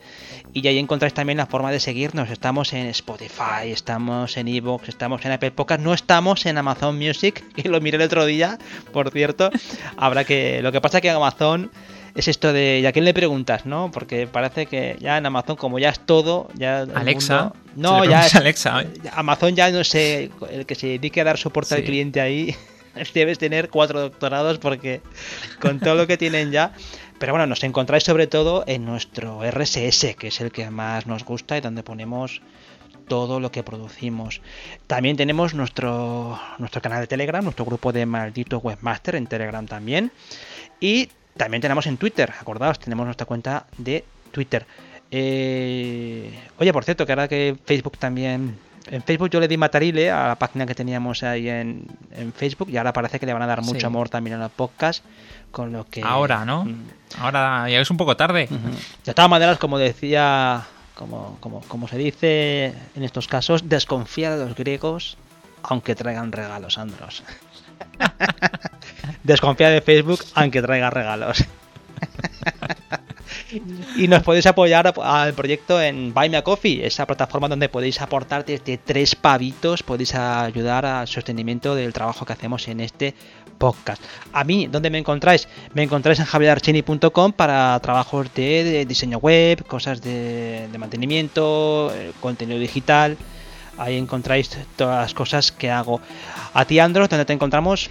Y 0.52 0.66
ahí 0.66 0.78
encontráis 0.78 1.14
también 1.14 1.38
la 1.38 1.46
forma 1.46 1.70
de 1.70 1.80
seguirnos. 1.80 2.30
Estamos 2.30 2.72
en 2.72 2.86
Spotify, 2.86 3.70
estamos 3.70 4.36
en 4.36 4.48
Evox, 4.48 4.88
estamos 4.88 5.24
en 5.24 5.32
Apple 5.32 5.50
Podcast, 5.52 5.82
no 5.82 5.94
estamos 5.94 6.46
en 6.46 6.58
Amazon 6.58 6.98
Music, 6.98 7.44
que 7.54 7.68
lo 7.68 7.80
miré 7.80 7.96
el 7.96 8.04
otro 8.04 8.24
día, 8.26 8.58
por 8.92 9.10
cierto. 9.10 9.50
Habrá 9.96 10.24
que. 10.24 10.62
Lo 10.62 10.72
que 10.72 10.80
pasa 10.80 10.98
es 10.98 11.02
que 11.02 11.10
Amazon 11.10 11.70
es 12.14 12.28
esto 12.28 12.52
de, 12.52 12.80
¿y 12.80 12.86
a 12.86 12.92
quién 12.92 13.04
le 13.04 13.14
preguntas, 13.14 13.66
no? 13.66 13.90
Porque 13.90 14.26
parece 14.26 14.66
que 14.66 14.96
ya 15.00 15.18
en 15.18 15.26
Amazon, 15.26 15.56
como 15.56 15.78
ya 15.78 15.90
es 15.90 16.00
todo, 16.00 16.48
ya... 16.54 16.80
Alexa. 16.94 17.52
no, 17.76 18.04
ya 18.04 18.26
es, 18.26 18.34
Alexa. 18.34 18.82
¿eh? 18.82 18.88
Amazon 19.12 19.54
ya 19.54 19.70
no 19.70 19.84
sé, 19.84 20.30
el 20.50 20.66
que 20.66 20.74
se 20.74 20.88
dedique 20.88 21.20
a 21.20 21.24
dar 21.24 21.38
soporte 21.38 21.74
al 21.74 21.84
cliente 21.84 22.20
ahí, 22.20 22.54
debes 23.14 23.38
tener 23.38 23.68
cuatro 23.68 24.00
doctorados 24.00 24.58
porque 24.58 25.00
con 25.60 25.80
todo 25.80 25.94
lo 25.94 26.06
que 26.06 26.16
tienen 26.16 26.50
ya... 26.50 26.72
Pero 27.18 27.32
bueno, 27.32 27.48
nos 27.48 27.64
encontráis 27.64 28.04
sobre 28.04 28.28
todo 28.28 28.62
en 28.68 28.84
nuestro 28.84 29.40
RSS, 29.42 30.14
que 30.16 30.28
es 30.28 30.40
el 30.40 30.52
que 30.52 30.70
más 30.70 31.08
nos 31.08 31.24
gusta 31.24 31.58
y 31.58 31.60
donde 31.60 31.82
ponemos 31.82 32.40
todo 33.08 33.40
lo 33.40 33.50
que 33.50 33.64
producimos. 33.64 34.40
También 34.86 35.16
tenemos 35.16 35.54
nuestro, 35.54 36.38
nuestro 36.58 36.80
canal 36.80 37.00
de 37.00 37.06
Telegram, 37.08 37.42
nuestro 37.42 37.64
grupo 37.64 37.92
de 37.92 38.06
malditos 38.06 38.62
webmaster 38.62 39.16
en 39.16 39.26
Telegram 39.26 39.66
también. 39.66 40.12
Y 40.78 41.08
también 41.38 41.62
tenemos 41.62 41.86
en 41.86 41.96
Twitter, 41.96 42.32
acordaos, 42.38 42.78
tenemos 42.78 43.06
nuestra 43.06 43.26
cuenta 43.26 43.64
de 43.78 44.04
Twitter. 44.30 44.66
Eh, 45.10 46.38
oye, 46.58 46.72
por 46.72 46.84
cierto, 46.84 47.06
que 47.06 47.12
ahora 47.12 47.28
que 47.28 47.56
Facebook 47.64 47.96
también... 47.98 48.58
En 48.90 49.02
Facebook 49.02 49.28
yo 49.28 49.38
le 49.38 49.48
di 49.48 49.58
matarile 49.58 50.10
a 50.10 50.28
la 50.28 50.34
página 50.36 50.64
que 50.64 50.74
teníamos 50.74 51.22
ahí 51.22 51.48
en, 51.48 51.86
Facebook 52.34 52.70
y 52.70 52.78
ahora 52.78 52.92
parece 52.94 53.20
que 53.20 53.26
le 53.26 53.34
van 53.34 53.42
a 53.42 53.46
dar 53.46 53.62
mucho 53.62 53.86
amor 53.86 54.08
también 54.08 54.36
a 54.36 54.38
los 54.38 54.52
podcasts. 54.52 55.02
Con 55.50 55.72
lo 55.72 55.86
que... 55.88 56.02
Ahora, 56.02 56.44
¿no? 56.44 56.64
Mm. 56.64 56.84
Ahora 57.18 57.68
ya 57.68 57.80
es 57.80 57.90
un 57.90 57.98
poco 57.98 58.16
tarde. 58.16 58.48
De 59.04 59.14
todas 59.14 59.30
maneras, 59.30 59.58
como 59.58 59.78
decía, 59.78 60.66
como, 60.94 61.36
como, 61.40 61.60
como 61.62 61.86
se 61.86 61.98
dice 61.98 62.74
en 62.96 63.02
estos 63.02 63.28
casos, 63.28 63.68
desconfía 63.68 64.36
de 64.36 64.46
los 64.46 64.54
griegos 64.54 65.18
aunque 65.62 65.94
traigan 65.94 66.32
regalos, 66.32 66.78
Andros. 66.78 67.22
Desconfía 69.22 69.70
de 69.70 69.80
Facebook 69.80 70.20
aunque 70.34 70.62
traiga 70.62 70.90
regalos. 70.90 71.44
y 73.96 74.08
nos 74.08 74.22
podéis 74.22 74.46
apoyar 74.46 74.92
al 75.02 75.34
proyecto 75.34 75.80
en 75.80 76.12
Buy 76.12 76.28
Me 76.28 76.36
a 76.36 76.42
Coffee, 76.42 76.84
esa 76.86 77.06
plataforma 77.06 77.48
donde 77.48 77.68
podéis 77.68 78.00
aportar 78.00 78.44
desde 78.44 78.78
tres 78.78 79.14
pavitos, 79.14 79.82
podéis 79.82 80.14
ayudar 80.14 80.84
al 80.86 81.08
sostenimiento 81.08 81.74
del 81.74 81.92
trabajo 81.92 82.24
que 82.24 82.32
hacemos 82.32 82.68
en 82.68 82.80
este 82.80 83.14
podcast. 83.58 84.02
A 84.32 84.44
mí, 84.44 84.68
¿dónde 84.70 84.90
me 84.90 84.98
encontráis? 84.98 85.48
Me 85.74 85.82
encontráis 85.82 86.20
en 86.20 86.26
javierarchini.com 86.26 87.32
para 87.32 87.78
trabajos 87.80 88.32
de, 88.34 88.84
diseño 88.86 89.18
web, 89.18 89.64
cosas 89.66 90.00
de, 90.00 90.68
de 90.70 90.78
mantenimiento, 90.78 91.92
eh, 91.94 92.12
contenido 92.20 92.60
digital. 92.60 93.16
Ahí 93.78 93.96
encontráis 93.96 94.50
todas 94.76 95.02
las 95.02 95.14
cosas 95.14 95.52
que 95.52 95.70
hago. 95.70 96.00
A 96.52 96.64
ti, 96.64 96.78
Andros, 96.78 97.08
¿dónde 97.08 97.24
te 97.24 97.32
encontramos? 97.32 97.90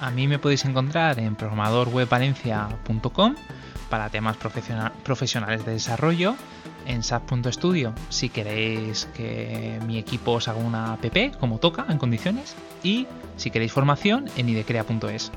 A 0.00 0.10
mí 0.10 0.28
me 0.28 0.38
podéis 0.38 0.64
encontrar 0.64 1.18
en 1.18 1.36
programadorwebvalencia.com 1.36 3.34
para 3.88 4.10
temas 4.10 4.36
profesionales 4.36 5.64
de 5.64 5.72
desarrollo, 5.72 6.36
en 6.86 7.02
SAP.studio 7.02 7.92
si 8.08 8.28
queréis 8.28 9.06
que 9.16 9.78
mi 9.86 9.98
equipo 9.98 10.32
os 10.32 10.48
haga 10.48 10.58
una 10.58 10.92
app 10.92 11.04
como 11.38 11.58
toca, 11.58 11.86
en 11.88 11.98
condiciones, 11.98 12.54
y 12.82 13.06
si 13.36 13.50
queréis 13.50 13.72
formación 13.72 14.26
en 14.36 14.48
idecrea.es. 14.48 15.32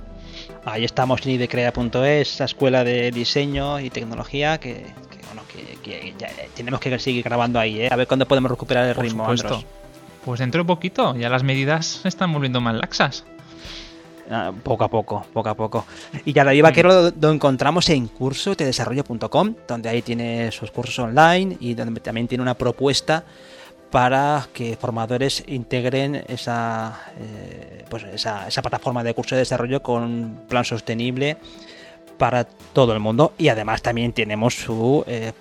Ahí 0.65 0.83
estamos 0.83 1.25
en 1.25 1.31
idecrea.es, 1.33 2.33
esa 2.33 2.45
escuela 2.45 2.83
de 2.83 3.11
diseño 3.11 3.79
y 3.79 3.89
tecnología 3.89 4.59
que, 4.59 4.85
bueno, 5.27 5.41
que, 5.47 6.13
tenemos 6.55 6.79
que 6.79 6.99
seguir 6.99 7.23
grabando 7.23 7.59
ahí, 7.59 7.81
¿eh? 7.81 7.89
a 7.91 7.95
ver 7.95 8.07
cuándo 8.07 8.27
podemos 8.27 8.51
recuperar 8.51 8.87
el 8.87 8.95
ritmo. 8.95 9.27
Pues 10.25 10.39
dentro 10.39 10.63
de 10.63 10.67
poquito, 10.67 11.15
ya 11.15 11.29
las 11.29 11.43
medidas 11.43 11.85
se 11.85 12.07
están 12.07 12.33
volviendo 12.33 12.61
más 12.61 12.75
laxas. 12.75 13.25
Ah, 14.29 14.51
poco 14.63 14.83
a 14.83 14.87
poco, 14.89 15.25
poco 15.33 15.49
a 15.49 15.55
poco. 15.55 15.85
Y 16.23 16.33
ya 16.33 16.43
David 16.43 16.61
Vaquero 16.61 17.11
lo, 17.19 17.31
encontramos 17.31 17.89
en 17.89 18.07
curso 18.07 18.53
de 18.53 18.65
desarrollo.com, 18.65 19.55
donde 19.67 19.89
ahí 19.89 20.03
tiene 20.03 20.51
sus 20.51 20.69
cursos 20.69 20.99
online 20.99 21.57
y 21.59 21.73
donde 21.73 21.99
también 21.99 22.27
tiene 22.27 22.43
una 22.43 22.53
propuesta 22.53 23.23
para 23.89 24.47
que 24.53 24.77
formadores 24.77 25.43
integren 25.47 26.23
esa, 26.27 27.01
eh, 27.19 27.85
pues 27.89 28.03
esa, 28.03 28.47
esa, 28.47 28.61
plataforma 28.61 29.03
de 29.03 29.15
curso 29.15 29.33
de 29.33 29.39
desarrollo 29.39 29.81
con 29.81 30.03
un 30.03 30.41
plan 30.47 30.63
sostenible 30.63 31.37
para 32.19 32.43
todo 32.43 32.93
el 32.93 32.99
mundo 32.99 33.33
y 33.39 33.47
además 33.47 33.81
también 33.81 34.13
tenemos 34.13 34.53
su 34.53 35.03
eh, 35.07 35.31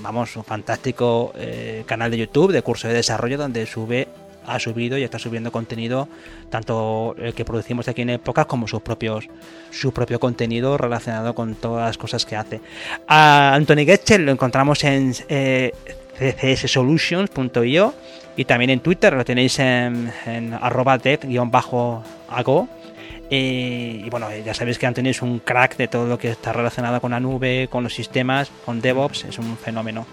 vamos 0.00 0.36
un 0.36 0.44
fantástico 0.44 1.32
eh, 1.36 1.82
canal 1.84 2.10
de 2.10 2.18
YouTube 2.18 2.52
de 2.52 2.62
curso 2.62 2.88
de 2.88 2.94
desarrollo 2.94 3.36
donde 3.36 3.66
sube 3.66 4.08
ha 4.48 4.58
subido 4.58 4.98
y 4.98 5.02
está 5.02 5.18
subiendo 5.18 5.52
contenido 5.52 6.08
tanto 6.50 7.14
el 7.18 7.34
que 7.34 7.44
producimos 7.44 7.88
aquí 7.88 8.02
en 8.02 8.10
Épocas 8.10 8.46
como 8.46 8.66
sus 8.66 8.82
propios 8.82 9.28
su 9.70 9.92
propio 9.92 10.18
contenido 10.18 10.76
relacionado 10.78 11.34
con 11.34 11.54
todas 11.54 11.86
las 11.86 11.98
cosas 11.98 12.24
que 12.24 12.36
hace 12.36 12.60
a 13.06 13.54
Anthony 13.54 13.84
Getchel 13.84 14.24
lo 14.24 14.32
encontramos 14.32 14.82
en 14.84 15.12
eh, 15.28 15.72
ccsolutions.io 16.18 17.94
y 18.36 18.44
también 18.44 18.70
en 18.70 18.80
Twitter 18.80 19.12
lo 19.12 19.24
tenéis 19.24 19.58
en, 19.58 20.12
en 20.26 20.54
arroba 20.54 20.98
dev-ago 20.98 22.68
y, 23.30 24.08
bueno, 24.08 24.28
ya 24.44 24.54
sabéis 24.54 24.78
que 24.78 24.86
Anthony 24.86 25.08
es 25.08 25.20
un 25.20 25.40
crack 25.40 25.76
de 25.76 25.88
todo 25.88 26.06
lo 26.06 26.18
que 26.18 26.30
está 26.30 26.52
relacionado 26.52 27.00
con 27.00 27.10
la 27.10 27.20
nube, 27.20 27.68
con 27.70 27.84
los 27.84 27.94
sistemas, 27.94 28.50
con 28.64 28.80
DevOps, 28.80 29.24
es 29.24 29.38
un 29.38 29.56
fenómeno. 29.58 30.06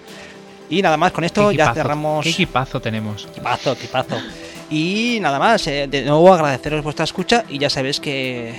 Y 0.69 0.81
nada 0.81 0.97
más, 0.97 1.11
con 1.11 1.23
esto 1.23 1.51
ya 1.51 1.73
cerramos. 1.73 2.23
¿Qué 2.23 2.31
equipazo 2.31 2.81
tenemos? 2.81 3.25
Equipazo, 3.25 3.73
equipazo. 3.73 4.17
Y 4.69 5.19
nada 5.21 5.37
más, 5.37 5.67
eh, 5.67 5.87
de 5.87 6.03
nuevo 6.03 6.33
agradeceros 6.33 6.83
vuestra 6.83 7.05
escucha 7.05 7.45
y 7.49 7.59
ya 7.59 7.69
sabéis 7.69 7.99
que 7.99 8.55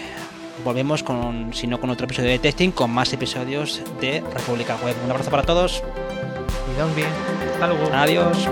volvemos 0.64 1.02
con, 1.02 1.52
si 1.52 1.66
no 1.66 1.80
con 1.80 1.90
otro 1.90 2.06
episodio 2.06 2.30
de 2.30 2.38
testing, 2.38 2.70
con 2.70 2.90
más 2.90 3.12
episodios 3.12 3.80
de 4.00 4.22
República 4.32 4.76
Web. 4.84 4.94
Un 5.04 5.10
abrazo 5.10 5.30
para 5.30 5.42
todos. 5.42 5.82
Cuidaos 6.66 6.94
bien. 6.94 7.08
Hasta 7.54 7.66
luego. 7.66 7.90
Adiós. 7.92 8.48